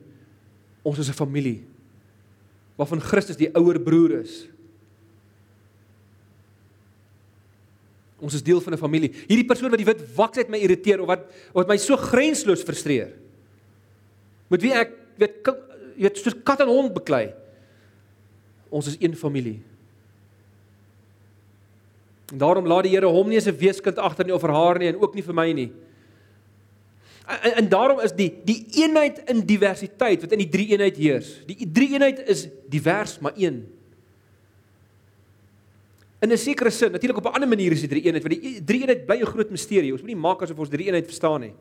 Ons 0.83 0.99
is 0.99 1.09
'n 1.09 1.19
familie 1.19 1.65
waarvan 2.81 3.03
Christus 3.05 3.37
die 3.37 3.51
ouer 3.53 3.77
broer 3.85 4.23
is. 4.23 4.47
Ons 8.21 8.37
is 8.37 8.45
deel 8.45 8.61
van 8.61 8.73
'n 8.73 8.81
familie. 8.81 9.13
Hierdie 9.29 9.45
persoon 9.45 9.71
wat 9.71 9.81
die 9.81 9.89
wit 9.89 10.01
waksheid 10.17 10.49
my 10.49 10.59
irriteer 10.59 11.01
of 11.01 11.07
wat 11.07 11.29
wat 11.53 11.69
my 11.69 11.77
so 11.77 11.97
grensloos 11.97 12.63
frustreer. 12.63 13.13
Met 14.49 14.63
wie 14.63 14.73
ek 14.73 14.93
weet 15.17 15.45
weet 15.97 16.17
soos 16.17 16.37
kat 16.45 16.61
en 16.61 16.69
hond 16.69 16.95
beklei. 16.95 17.35
Ons 18.71 18.87
is 18.87 18.97
een 19.01 19.17
familie. 19.17 19.61
En 22.31 22.39
daarom 22.39 22.66
laat 22.66 22.87
die 22.87 22.95
Here 22.95 23.07
hom 23.07 23.28
nie 23.28 23.37
as 23.37 23.47
'n 23.47 23.57
weeskind 23.57 23.99
agter 23.99 24.24
nie 24.24 24.35
of 24.35 24.41
vir 24.41 24.55
haar 24.55 24.78
nie 24.78 24.89
en 24.89 25.01
ook 25.01 25.14
nie 25.14 25.22
vir 25.22 25.35
my 25.35 25.53
nie. 25.53 25.72
En, 27.26 27.55
en 27.55 27.68
daarom 27.68 28.01
is 28.01 28.12
die 28.12 28.31
die 28.45 28.66
eenheid 28.83 29.22
in 29.31 29.47
diversiteit 29.47 30.20
wat 30.20 30.33
in 30.33 30.39
die 30.39 30.49
drie 30.49 30.68
eenheid 30.68 30.97
heers. 30.97 31.45
Die 31.47 31.70
drie 31.72 31.93
eenheid 31.95 32.22
is 32.28 32.49
divers 32.68 33.18
maar 33.18 33.33
een. 33.37 33.66
In 36.20 36.33
'n 36.33 36.37
sekere 36.37 36.70
sin, 36.70 36.93
natuurlik 36.93 37.18
op 37.18 37.24
'n 37.26 37.35
ander 37.35 37.49
manier 37.49 37.72
is 37.72 37.81
die 37.81 37.89
drie 37.89 38.03
eenheid 38.03 38.22
want 38.22 38.43
die 38.43 38.64
drie 38.64 38.81
eenheid 38.81 39.07
bly 39.07 39.16
'n 39.16 39.26
groot 39.26 39.51
misterie. 39.51 39.93
Ons 39.93 40.03
moet 40.03 40.14
nie 40.14 40.22
maak 40.22 40.43
asof 40.43 40.59
ons 40.59 40.68
drie 40.68 40.87
eenheid 40.87 41.07
verstaan 41.07 41.41
nie. 41.41 41.55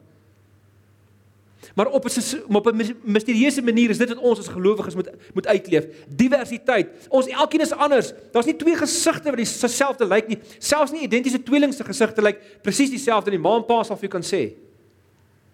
Maar 1.80 1.88
op 1.88 2.06
'n 2.06 2.56
op 2.56 2.66
'n 2.68 2.96
misterieuse 3.04 3.62
manier 3.62 3.90
is 3.90 3.98
dit 3.98 4.08
wat 4.08 4.18
ons 4.18 4.40
as 4.40 4.48
gelowiges 4.48 4.96
moet 4.96 5.10
moet 5.34 5.48
uitleef. 5.48 5.86
Diversiteit. 6.08 6.88
Ons 7.10 7.28
elkeen 7.28 7.62
is 7.62 7.72
anders. 7.72 8.14
Daar's 8.32 8.46
nie 8.46 8.56
twee 8.56 8.76
gesigte 8.76 9.30
wat 9.30 9.36
dieselfde 9.36 10.08
lyk 10.08 10.28
nie. 10.28 10.40
Selfs 10.58 10.92
nie 10.92 11.02
identiese 11.02 11.44
tweelings 11.44 11.78
se 11.78 11.84
gesigte 11.84 12.22
lyk 12.22 12.38
presies 12.62 12.90
dieselfde 12.90 13.30
nie. 13.30 13.40
Ma 13.40 13.56
en 13.56 13.66
pa 13.66 13.84
sal 13.84 13.96
vir 13.96 14.10
jou 14.10 14.20
kan 14.20 14.24
sê. 14.24 14.54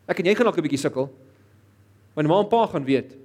Ek 0.05 0.19
en 0.19 0.25
jy 0.25 0.35
gaan 0.35 0.45
dalk 0.45 0.57
'n 0.57 0.61
bietjie 0.61 0.79
sukkel. 0.79 1.09
Maar 2.13 2.25
ma 2.25 2.39
en 2.39 2.47
pa 2.47 2.65
gaan 2.65 2.85
weet. 2.85 3.15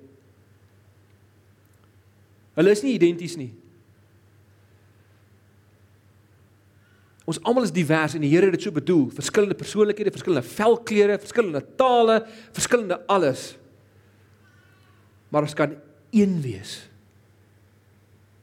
Hulle 2.54 2.70
is 2.70 2.82
nie 2.82 2.92
identies 2.92 3.36
nie. 3.36 3.54
Ons 7.30 7.38
almal 7.46 7.68
is 7.68 7.74
divers 7.74 8.16
en 8.16 8.24
die 8.24 8.32
Here 8.32 8.48
het 8.48 8.56
dit 8.56 8.66
so 8.66 8.74
bedoel, 8.74 9.06
verskillende 9.14 9.54
persoonlikhede, 9.58 10.10
verskillende 10.14 10.46
velkleure, 10.46 11.18
verskillende 11.22 11.62
tale, 11.78 12.16
verskillende 12.56 12.98
alles. 13.10 13.52
Maar 15.30 15.46
ons 15.46 15.54
kan 15.54 15.76
een 16.10 16.40
wees 16.42 16.80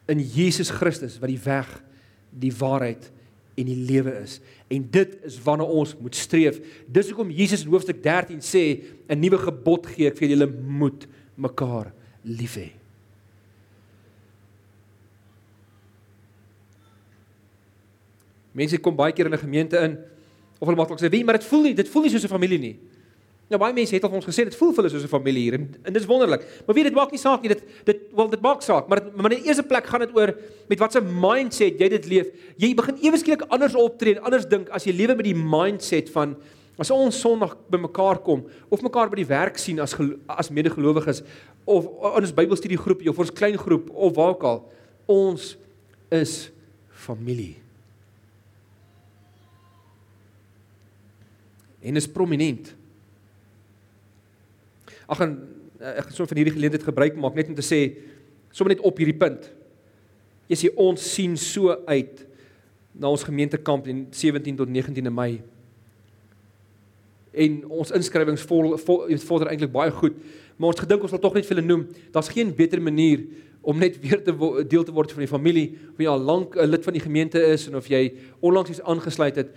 in 0.07 0.21
Jesus 0.23 0.71
Christus 0.71 1.17
wat 1.19 1.27
die 1.33 1.41
weg, 1.43 1.67
die 2.31 2.53
waarheid 2.55 3.09
en 3.57 3.67
die 3.67 3.79
lewe 3.89 4.13
is. 4.21 4.37
En 4.71 4.85
dit 4.93 5.17
is 5.27 5.35
waarna 5.43 5.67
ons 5.67 5.95
moet 5.99 6.15
streef. 6.15 6.61
Dis 6.87 7.09
hoekom 7.11 7.33
Jesus 7.33 7.65
in 7.65 7.73
hoofstuk 7.73 7.99
13 8.05 8.39
sê 8.39 8.63
'n 9.09 9.19
nuwe 9.19 9.37
gebod 9.37 9.87
gee 9.87 10.07
ek 10.07 10.17
vir 10.17 10.29
julle 10.29 10.47
moet 10.47 11.07
mekaar 11.35 11.91
lief 12.23 12.55
hê. 12.55 12.71
Mense 18.57 18.79
kom 18.81 18.95
baie 18.97 19.13
keer 19.13 19.29
in 19.29 19.33
'n 19.33 19.45
gemeente 19.45 19.77
in 19.77 19.97
of 20.59 20.67
hulle 20.67 20.77
maak 20.77 20.89
dalk 20.89 20.99
sê, 20.99 21.09
"Wie, 21.11 21.23
maar 21.23 21.37
dit 21.37 21.45
voel 21.45 21.61
nie, 21.61 21.73
dit 21.73 21.87
voel 21.87 22.01
nie 22.01 22.09
soos 22.09 22.23
'n 22.23 22.33
familie 22.33 22.59
nie." 22.59 22.79
Nou 23.47 23.59
baie 23.61 23.71
mense 23.73 23.95
het 23.95 24.03
al 24.03 24.11
vir 24.11 24.19
ons 24.19 24.27
gesê 24.27 24.43
dit 24.43 24.55
voel 24.59 24.73
vir 24.75 24.83
hulle 24.83 24.91
soos 24.91 25.03
'n 25.03 25.07
familie 25.07 25.43
hier 25.43 25.53
en, 25.55 25.67
en 25.83 25.93
dit 25.93 26.01
is 26.01 26.07
wonderlik. 26.07 26.43
Maar 26.65 26.75
wie 26.75 26.83
dit 26.83 26.93
maak 26.93 27.11
nie 27.11 27.19
saak 27.19 27.41
nie, 27.41 27.49
dit 27.53 27.63
dit 27.85 27.99
wel 28.13 28.29
dit 28.29 28.41
maak 28.41 28.61
saak, 28.61 28.89
maar 28.89 29.01
maar 29.15 29.31
in 29.31 29.39
die 29.39 29.47
eerste 29.47 29.63
plek 29.63 29.85
gaan 29.87 30.03
dit 30.03 30.15
oor 30.15 30.35
met 30.67 30.79
watter 30.79 31.03
mindset 31.03 31.79
jy 31.79 31.89
dit 31.89 32.07
leef. 32.07 32.27
Jy 32.57 32.73
begin 32.75 32.97
ewe 33.01 33.17
skielik 33.17 33.45
anders 33.47 33.75
optree 33.75 34.15
en 34.15 34.23
anders 34.23 34.45
dink 34.45 34.69
as 34.69 34.83
jy 34.83 34.91
lewe 34.91 35.15
met 35.15 35.25
die 35.25 35.35
mindset 35.35 36.09
van 36.09 36.35
as 36.77 36.91
ons 36.91 37.19
Sondag 37.19 37.55
bymekaar 37.71 38.19
kom 38.21 38.43
of 38.69 38.81
mekaar 38.81 39.09
by 39.09 39.15
die 39.15 39.29
werk 39.29 39.57
sien 39.57 39.79
as 39.79 39.95
as 40.27 40.51
medegelowiges 40.51 41.23
of 41.65 41.87
in 42.17 42.27
ons 42.27 42.35
Bybelstudiegroepie 42.35 43.09
of 43.09 43.19
ons 43.19 43.31
klein 43.31 43.57
groep 43.57 43.89
of 43.93 44.15
waar 44.15 44.35
ook 44.35 44.43
al, 44.43 44.59
ons 45.07 45.55
is 46.11 46.51
familie. 46.91 47.66
En 51.81 51.99
is 51.99 52.09
prominent. 52.09 52.73
Ag 55.07 55.23
en 55.23 55.35
eh, 55.79 55.97
ek 55.97 56.07
gaan 56.07 56.15
so 56.15 56.29
van 56.29 56.39
hierdie 56.39 56.55
geleentheid 56.55 56.87
gebruik 56.87 57.19
maak 57.19 57.37
net 57.37 57.51
om 57.51 57.57
te 57.57 57.65
sê 57.65 57.81
sommer 58.51 58.75
net 58.75 58.85
op 58.85 58.97
hierdie 58.97 59.17
punt. 59.17 59.49
Jy 60.47 60.61
sien 60.63 60.79
ons 60.79 61.03
sien 61.13 61.35
so 61.39 61.75
uit 61.87 62.23
na 62.97 63.11
ons 63.11 63.25
gemeentekamp 63.27 63.87
in 63.91 64.07
17 64.11 64.57
tot 64.57 64.71
19de 64.71 65.13
Mei. 65.13 65.41
En 67.37 67.59
ons 67.79 67.91
inskrywings 67.93 68.45
vol, 68.49 68.73
vol 68.81 69.03
vorder 69.27 69.51
eintlik 69.51 69.73
baie 69.73 69.93
goed. 69.93 70.15
maar 70.57 70.71
ons 70.73 70.79
gedink 70.81 71.03
ons 71.05 71.11
sal 71.13 71.21
tog 71.21 71.35
net 71.37 71.45
vir 71.45 71.59
hulle 71.59 71.67
noem. 71.67 71.83
Daar's 72.09 72.31
geen 72.33 72.49
beter 72.55 72.81
manier 72.81 73.21
om 73.61 73.77
net 73.77 73.99
weer 74.01 74.23
te 74.23 74.33
deel 74.65 74.83
te 74.87 74.93
word 74.95 75.11
van 75.13 75.21
die 75.21 75.29
familie 75.29 75.67
of 75.91 75.99
jy 76.01 76.07
al 76.09 76.23
lank 76.23 76.55
'n 76.55 76.65
lid 76.65 76.83
van 76.83 76.93
die 76.93 77.03
gemeente 77.03 77.37
is 77.37 77.67
en 77.67 77.75
of 77.75 77.87
jy 77.87 78.13
onlangs 78.41 78.69
is 78.69 78.81
aangesluit 78.81 79.35
het. 79.35 79.49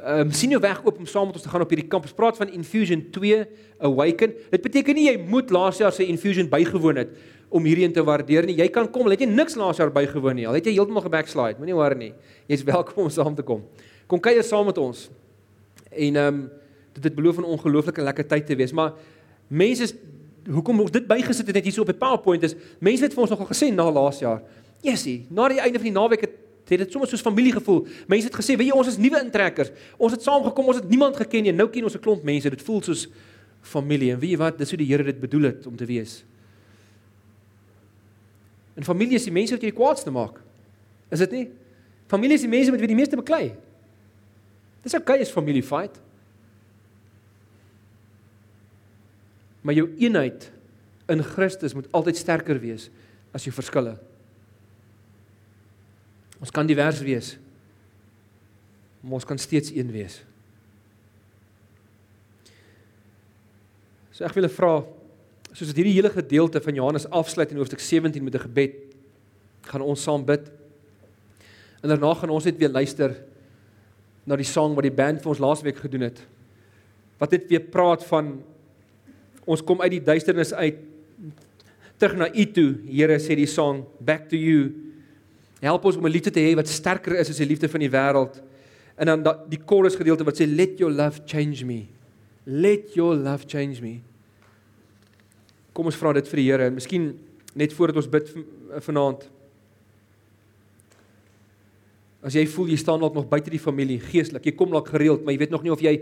Ehm 0.00 0.20
um, 0.20 0.30
sien 0.32 0.48
jou 0.48 0.60
weg 0.60 0.78
oop 0.84 0.96
om 0.98 1.06
saam 1.06 1.26
met 1.28 1.36
ons 1.36 1.42
te 1.44 1.50
gaan 1.52 1.60
op 1.60 1.68
hierdie 1.68 1.88
kamp. 1.88 2.06
Ons 2.08 2.16
praat 2.16 2.36
van 2.40 2.48
Infusion 2.56 3.02
2 3.12 3.40
Awaken. 3.84 4.32
Dit 4.48 4.62
beteken 4.64 4.96
nie 4.96 5.04
jy 5.10 5.18
moet 5.28 5.50
laas 5.52 5.76
jaar 5.76 5.92
se 5.92 6.06
Infusion 6.08 6.48
bygewoon 6.48 6.96
het 7.02 7.10
om 7.52 7.66
hierheen 7.68 7.92
te 7.92 8.04
waardeer 8.04 8.46
nie. 8.48 8.56
Jy 8.56 8.68
kan 8.72 8.88
kom, 8.90 9.04
al 9.04 9.12
het 9.12 9.20
jy 9.20 9.28
niks 9.28 9.58
laas 9.60 9.76
jaar 9.76 9.92
bygewoon 9.92 10.38
nie. 10.38 10.46
Al 10.48 10.56
het 10.56 10.64
jy 10.64 10.72
heeltemal 10.78 11.04
gebackslide, 11.04 11.58
moenie 11.60 11.76
worry 11.76 11.98
nie. 12.00 12.10
Jy's 12.48 12.64
welkom 12.64 13.04
om 13.04 13.10
saam 13.12 13.36
te 13.36 13.44
kom. 13.44 13.66
Kom 14.08 14.22
kuier 14.24 14.46
saam 14.46 14.70
met 14.70 14.80
ons. 14.80 15.10
En 15.90 16.16
ehm 16.16 16.40
um, 16.40 16.42
dit 16.96 17.04
het 17.04 17.14
beloof 17.14 17.36
'n 17.38 17.44
ongelooflike 17.44 18.02
lekker 18.02 18.26
tyd 18.26 18.46
te 18.46 18.56
wees, 18.56 18.72
maar 18.72 18.94
mense 19.48 19.82
is 19.82 19.94
hoekom 20.48 20.80
ons 20.80 20.90
dit 20.90 21.06
bygesit 21.06 21.46
het 21.46 21.54
net 21.54 21.64
hier 21.64 21.72
so 21.72 21.80
op 21.80 21.92
die 21.92 22.00
PowerPoint 22.00 22.42
is, 22.42 22.56
mense 22.80 23.04
het 23.04 23.12
vir 23.12 23.20
ons 23.20 23.30
nogal 23.30 23.46
gesê 23.46 23.68
na 23.72 23.90
laas 23.90 24.18
jaar. 24.18 24.42
Yesie, 24.80 25.26
na 25.30 25.48
die 25.48 25.60
einde 25.60 25.78
van 25.78 25.88
die 25.92 25.98
naweek 25.98 26.20
het 26.20 26.36
het 26.78 26.86
dit 26.86 26.92
sommer 26.92 27.08
soos 27.10 27.24
familie 27.24 27.52
gevoel. 27.52 27.86
Mense 28.06 28.26
het 28.26 28.36
gesê, 28.36 28.56
"Weet 28.56 28.70
jy, 28.70 28.76
ons 28.76 28.88
is 28.88 28.96
nuwe 28.96 29.20
intrekkers. 29.20 29.70
Ons 29.96 30.12
het 30.12 30.22
saamgekom, 30.22 30.66
ons 30.66 30.76
het 30.76 30.88
niemand 30.88 31.16
geken 31.16 31.42
nie. 31.42 31.52
Nou 31.52 31.68
ken 31.68 31.84
ons 31.84 31.94
'n 31.94 32.00
klomp 32.00 32.22
mense. 32.22 32.50
Dit 32.50 32.62
voel 32.62 32.82
soos 32.82 33.08
familie." 33.60 34.12
En 34.12 34.18
weet 34.18 34.30
jy 34.30 34.36
wat? 34.36 34.58
Dis 34.58 34.70
hoe 34.70 34.78
die 34.78 34.86
Here 34.86 35.04
dit 35.04 35.20
bedoel 35.20 35.42
het 35.42 35.66
om 35.66 35.76
te 35.76 35.84
wees. 35.84 36.24
En 38.74 38.84
familie 38.84 39.14
is 39.14 39.24
die 39.24 39.32
mense 39.32 39.52
wat 39.52 39.62
jy 39.62 39.70
die 39.70 39.78
kwaadste 39.78 40.10
maak. 40.10 40.40
Is 41.10 41.18
dit 41.18 41.30
nie? 41.30 41.48
Familie 42.06 42.34
is 42.34 42.40
die 42.40 42.50
mense 42.50 42.70
met 42.70 42.80
wie 42.80 42.88
die 42.88 42.96
meeste 42.96 43.16
beklei. 43.16 43.54
Dis 44.82 44.94
okay 44.94 45.20
as 45.20 45.30
familie 45.30 45.62
fight. 45.62 46.00
Maar 49.60 49.74
jou 49.74 49.90
eenheid 50.00 50.48
in 51.10 51.22
Christus 51.22 51.74
moet 51.74 51.90
altyd 51.92 52.16
sterker 52.16 52.60
wees 52.62 52.88
as 53.36 53.44
jou 53.44 53.52
verskille. 53.54 53.98
Ons 56.40 56.52
kan 56.54 56.66
divers 56.66 57.00
wees. 57.04 57.34
Maar 59.00 59.20
ons 59.20 59.28
kan 59.28 59.38
steeds 59.38 59.72
een 59.76 59.92
wees. 59.92 60.20
So 64.10 64.24
ek 64.28 64.36
wil 64.36 64.48
vra 64.52 64.74
soos 65.50 65.70
dit 65.72 65.80
hierdie 65.80 65.96
hele 65.96 66.12
gedeelte 66.14 66.60
van 66.62 66.76
Johannes 66.78 67.08
afsluit 67.10 67.50
in 67.50 67.58
hoofstuk 67.58 67.80
17 67.82 68.22
met 68.24 68.34
'n 68.34 68.46
gebed, 68.46 68.74
gaan 69.62 69.82
ons 69.82 70.02
saam 70.02 70.24
bid. 70.24 70.50
En 71.82 71.88
daarna 71.88 72.14
gaan 72.14 72.30
ons 72.30 72.44
net 72.44 72.58
weer 72.58 72.68
luister 72.68 73.16
na 74.24 74.36
die 74.36 74.44
sang 74.44 74.74
wat 74.74 74.82
die 74.82 74.94
band 74.94 75.22
vir 75.22 75.28
ons 75.28 75.38
laasweek 75.38 75.76
gedoen 75.76 76.00
het. 76.00 76.20
Wat 77.18 77.30
net 77.30 77.48
weer 77.48 77.60
praat 77.60 78.04
van 78.04 78.42
ons 79.44 79.62
kom 79.62 79.80
uit 79.80 79.90
die 79.90 80.04
duisternis 80.04 80.52
uit 80.52 80.76
terug 81.98 82.16
na 82.16 82.28
U 82.32 82.44
toe. 82.52 82.78
Here 82.86 83.18
sê 83.18 83.36
die 83.36 83.46
sang 83.46 83.84
back 83.98 84.28
to 84.28 84.36
you. 84.36 84.89
Help 85.60 85.84
ons 85.84 85.96
om 85.96 86.06
'n 86.06 86.10
liefde 86.10 86.30
te 86.30 86.40
hê 86.40 86.54
wat 86.56 86.68
sterker 86.68 87.18
is 87.18 87.28
as 87.28 87.36
die 87.36 87.46
liefde 87.46 87.68
van 87.68 87.80
die 87.80 87.90
wêreld. 87.90 88.40
En 88.96 89.06
dan 89.06 89.36
die 89.48 89.60
chorus 89.66 89.96
gedeelte 89.96 90.24
wat 90.24 90.40
sê 90.40 90.46
let 90.46 90.78
your 90.78 90.92
love 90.92 91.20
change 91.26 91.64
me. 91.64 91.86
Let 92.44 92.94
your 92.94 93.14
love 93.14 93.44
change 93.46 93.80
me. 93.80 94.00
Kom 95.72 95.86
ons 95.86 95.96
vra 95.96 96.12
dit 96.12 96.28
vir 96.28 96.36
die 96.36 96.50
Here 96.50 96.66
en 96.66 96.74
miskien 96.74 97.18
net 97.54 97.72
voordat 97.72 97.96
ons 97.96 98.08
bid 98.08 98.32
vanaand. 98.78 99.28
As 102.20 102.34
jy 102.36 102.44
voel 102.52 102.68
jy 102.68 102.76
staan 102.76 103.00
dalk 103.00 103.14
nog 103.16 103.28
buite 103.28 103.50
die 103.50 103.62
familie 103.62 104.00
geestelik, 104.00 104.44
jy 104.44 104.52
kom 104.52 104.70
dalk 104.70 104.88
gereeld, 104.92 105.24
maar 105.24 105.32
jy 105.32 105.40
weet 105.40 105.54
nog 105.54 105.62
nie 105.64 105.72
of 105.72 105.80
jy 105.80 105.94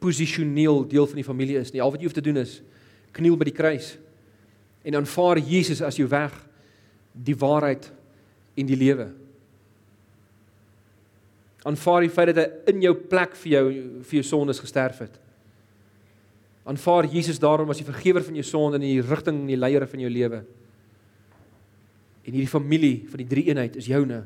posisioneel 0.00 0.86
deel 0.88 1.06
van 1.06 1.20
die 1.20 1.26
familie 1.26 1.58
is 1.60 1.72
nie. 1.74 1.82
Al 1.84 1.92
wat 1.92 2.00
jy 2.00 2.08
hoef 2.08 2.16
te 2.16 2.24
doen 2.24 2.40
is 2.40 2.62
kniel 3.16 3.36
by 3.36 3.48
die 3.48 3.56
kruis 3.56 3.94
en 4.86 5.00
aanvaar 5.00 5.40
Jesus 5.40 5.80
as 5.82 5.96
jou 5.98 6.06
weg, 6.08 6.34
die 7.12 7.36
waarheid 7.36 7.88
en 8.56 8.68
die 8.68 8.78
lewe. 8.78 9.10
Aanvaar 11.66 12.04
die 12.06 12.12
feit 12.12 12.30
dat 12.30 12.40
hy 12.40 12.74
in 12.74 12.84
jou 12.84 12.94
plek 13.10 13.34
vir 13.42 13.52
jou 13.52 13.64
vir 14.06 14.18
jou 14.20 14.26
sondes 14.26 14.62
gesterf 14.62 15.00
het. 15.02 15.16
Aanvaar 16.66 17.08
Jesus 17.10 17.40
daarom 17.42 17.70
as 17.70 17.80
die 17.82 17.88
vergewer 17.88 18.24
van 18.26 18.38
jou 18.38 18.46
sonde 18.46 18.78
en 18.80 18.86
die 18.86 19.02
rigting 19.02 19.42
en 19.42 19.50
die 19.50 19.58
leier 19.58 19.86
van 19.86 20.02
jou 20.02 20.10
lewe. 20.10 20.40
En 22.26 22.34
hierdie 22.34 22.50
familie 22.50 22.96
van 23.10 23.22
die 23.22 23.28
drie 23.30 23.44
eenheid 23.50 23.76
is 23.78 23.90
joune. 23.90 24.24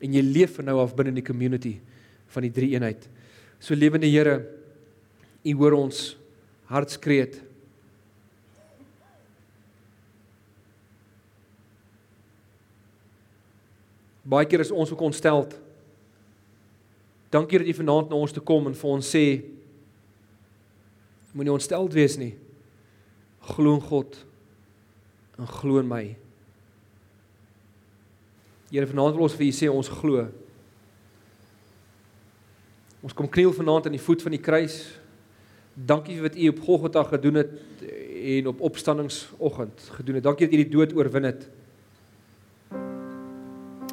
En 0.00 0.14
jy 0.14 0.22
leef 0.24 0.56
van 0.56 0.70
nou 0.70 0.78
af 0.80 0.94
binne 0.96 1.12
in 1.12 1.20
die 1.20 1.26
community 1.26 1.74
van 2.32 2.44
die 2.46 2.52
drie 2.54 2.70
eenheid. 2.76 3.08
So 3.60 3.76
lewende 3.76 4.08
Here, 4.08 4.38
U 5.48 5.54
hoor 5.56 5.78
ons 5.78 6.16
hartskreet. 6.68 7.38
Baie 14.28 14.48
keer 14.48 14.60
is 14.60 14.74
ons 14.74 14.90
ook 14.92 15.06
ontsteld. 15.08 15.54
Dankie 17.32 17.60
dat 17.60 17.68
jy 17.68 17.76
vanaand 17.78 18.10
na 18.10 18.18
ons 18.20 18.32
toe 18.32 18.42
kom 18.44 18.68
en 18.68 18.76
vir 18.76 18.90
ons 18.90 19.14
sê 19.14 19.24
moenie 21.36 21.54
ontsteld 21.54 21.92
wees 21.94 22.16
nie. 22.18 22.32
Glo 23.52 23.76
in 23.76 23.84
God 23.84 24.16
en 25.38 25.48
glo 25.48 25.80
in 25.80 25.88
my. 25.88 26.02
Here 28.72 28.88
vanaand 28.88 29.16
wil 29.16 29.28
ons 29.28 29.36
vir 29.38 29.48
u 29.48 29.52
sê 29.54 29.68
ons 29.72 29.92
glo. 30.00 30.26
Ons 33.04 33.14
kom 33.16 33.28
kniel 33.30 33.54
vanaand 33.54 33.86
aan 33.88 33.96
die 33.96 34.02
voet 34.02 34.24
van 34.24 34.34
die 34.34 34.42
kruis. 34.42 34.80
Dankie 35.72 36.16
vir 36.18 36.26
wat 36.26 36.36
u 36.36 36.48
op 36.50 36.64
Golgotha 36.66 37.04
gedoen 37.12 37.40
het 37.44 37.54
en 38.38 38.50
op 38.50 38.64
opstanningsoggend 38.66 39.88
gedoen 40.00 40.18
het. 40.18 40.26
Dankie 40.26 40.48
dat 40.48 40.56
u 40.56 40.64
die 40.64 40.72
dood 40.74 40.96
oorwin 40.96 41.28
het. 41.30 41.46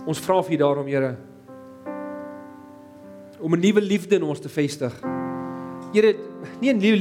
Ons 0.06 0.22
vra 0.22 0.42
vir 0.44 0.54
U 0.54 0.58
daarom, 0.58 0.88
Here, 0.88 1.16
om 3.40 3.54
'n 3.54 3.60
nuwe 3.60 3.82
liefde 3.82 4.16
in 4.16 4.24
ons 4.24 4.40
te 4.40 4.50
vestig. 4.50 4.94
Here, 5.94 6.16
nie 6.62 6.74
'n 6.74 6.78
nuwe 6.78 6.98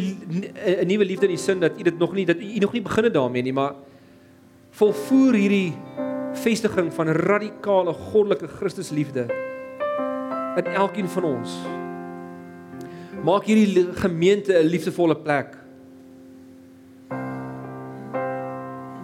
'n 0.82 0.86
nuwe 0.86 1.04
liefde 1.04 1.26
in 1.26 1.36
die 1.36 1.38
sin 1.38 1.60
dat 1.60 1.78
U 1.78 1.82
dit 1.82 1.98
nog 1.98 2.12
nie 2.12 2.26
dat 2.26 2.36
U 2.36 2.58
nog 2.58 2.72
nie 2.72 2.82
begin 2.82 3.04
het 3.04 3.14
daarmee 3.14 3.42
nie, 3.42 3.52
maar 3.52 3.74
volvoer 4.70 5.34
hierdie 5.34 5.72
vestiging 6.32 6.92
van 6.92 7.06
radikale 7.08 7.92
goddelike 7.92 8.48
Christusliefde 8.48 9.26
in 10.56 10.66
elkeen 10.66 11.08
van 11.08 11.24
ons. 11.24 11.58
Maak 13.24 13.44
hierdie 13.44 13.92
gemeente 13.92 14.52
'n 14.52 14.66
liefdevolle 14.66 15.16
plek. 15.16 15.56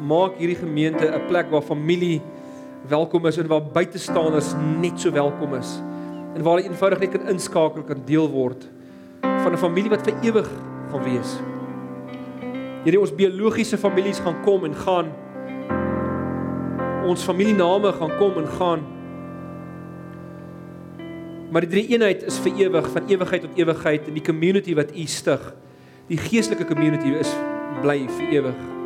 Maak 0.00 0.36
hierdie 0.36 0.56
gemeente 0.56 1.06
'n 1.06 1.26
plek 1.26 1.50
waar 1.50 1.62
familie 1.62 2.20
welkom 2.88 3.26
is 3.26 3.36
en 3.36 3.46
waar 3.46 3.62
buitestanders 3.62 4.54
net 4.80 5.00
so 5.00 5.12
welkom 5.12 5.54
is 5.54 5.76
en 6.34 6.42
waar 6.42 6.56
hulle 6.56 6.68
eenvoudig 6.68 6.98
net 6.98 7.10
kan 7.10 7.28
inskakel 7.28 7.82
kan 7.84 8.02
deel 8.06 8.28
word 8.30 8.68
van 9.20 9.52
'n 9.52 9.58
familie 9.58 9.90
wat 9.90 10.06
vir 10.06 10.14
ewig 10.22 10.48
gaan 10.90 11.02
wees. 11.02 11.40
Hierdie 12.84 13.00
ons 13.00 13.14
biologiese 13.14 13.78
families 13.78 14.20
gaan 14.20 14.40
kom 14.42 14.64
en 14.64 14.74
gaan. 14.74 15.12
Ons 17.04 17.24
familiename 17.24 17.92
gaan 17.92 18.16
kom 18.16 18.38
en 18.38 18.48
gaan. 18.48 18.80
Maar 21.50 21.60
die 21.60 21.70
drie 21.70 21.86
eenheid 21.88 22.22
is 22.22 22.38
vir 22.38 22.52
ewig, 22.56 22.90
van 22.90 23.08
ewigheid 23.08 23.40
tot 23.42 23.58
ewigheid 23.58 24.06
en 24.06 24.14
die 24.14 24.24
community 24.24 24.74
wat 24.74 24.96
u 24.96 25.06
stig, 25.06 25.54
die 26.06 26.18
geestelike 26.18 26.64
community 26.64 27.08
is 27.18 27.36
bly 27.82 28.06
vir 28.08 28.28
ewig. 28.30 28.79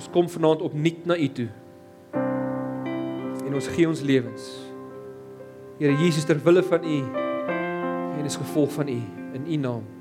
Ons 0.00 0.08
kom 0.08 0.28
vanaand 0.32 0.62
opnuut 0.64 1.02
na 1.04 1.16
U 1.20 1.26
toe. 1.36 1.50
En 3.44 3.52
ons 3.52 3.66
gee 3.74 3.84
ons 3.84 4.00
lewens. 4.00 4.44
Here 5.76 5.92
Jesus 6.00 6.24
ter 6.24 6.40
wille 6.40 6.62
van 6.64 6.86
U 6.88 7.00
en 8.16 8.24
is 8.24 8.38
gevolg 8.40 8.72
van 8.78 8.88
U 8.88 8.96
in 9.36 9.44
U 9.44 9.58
naam. 9.60 9.99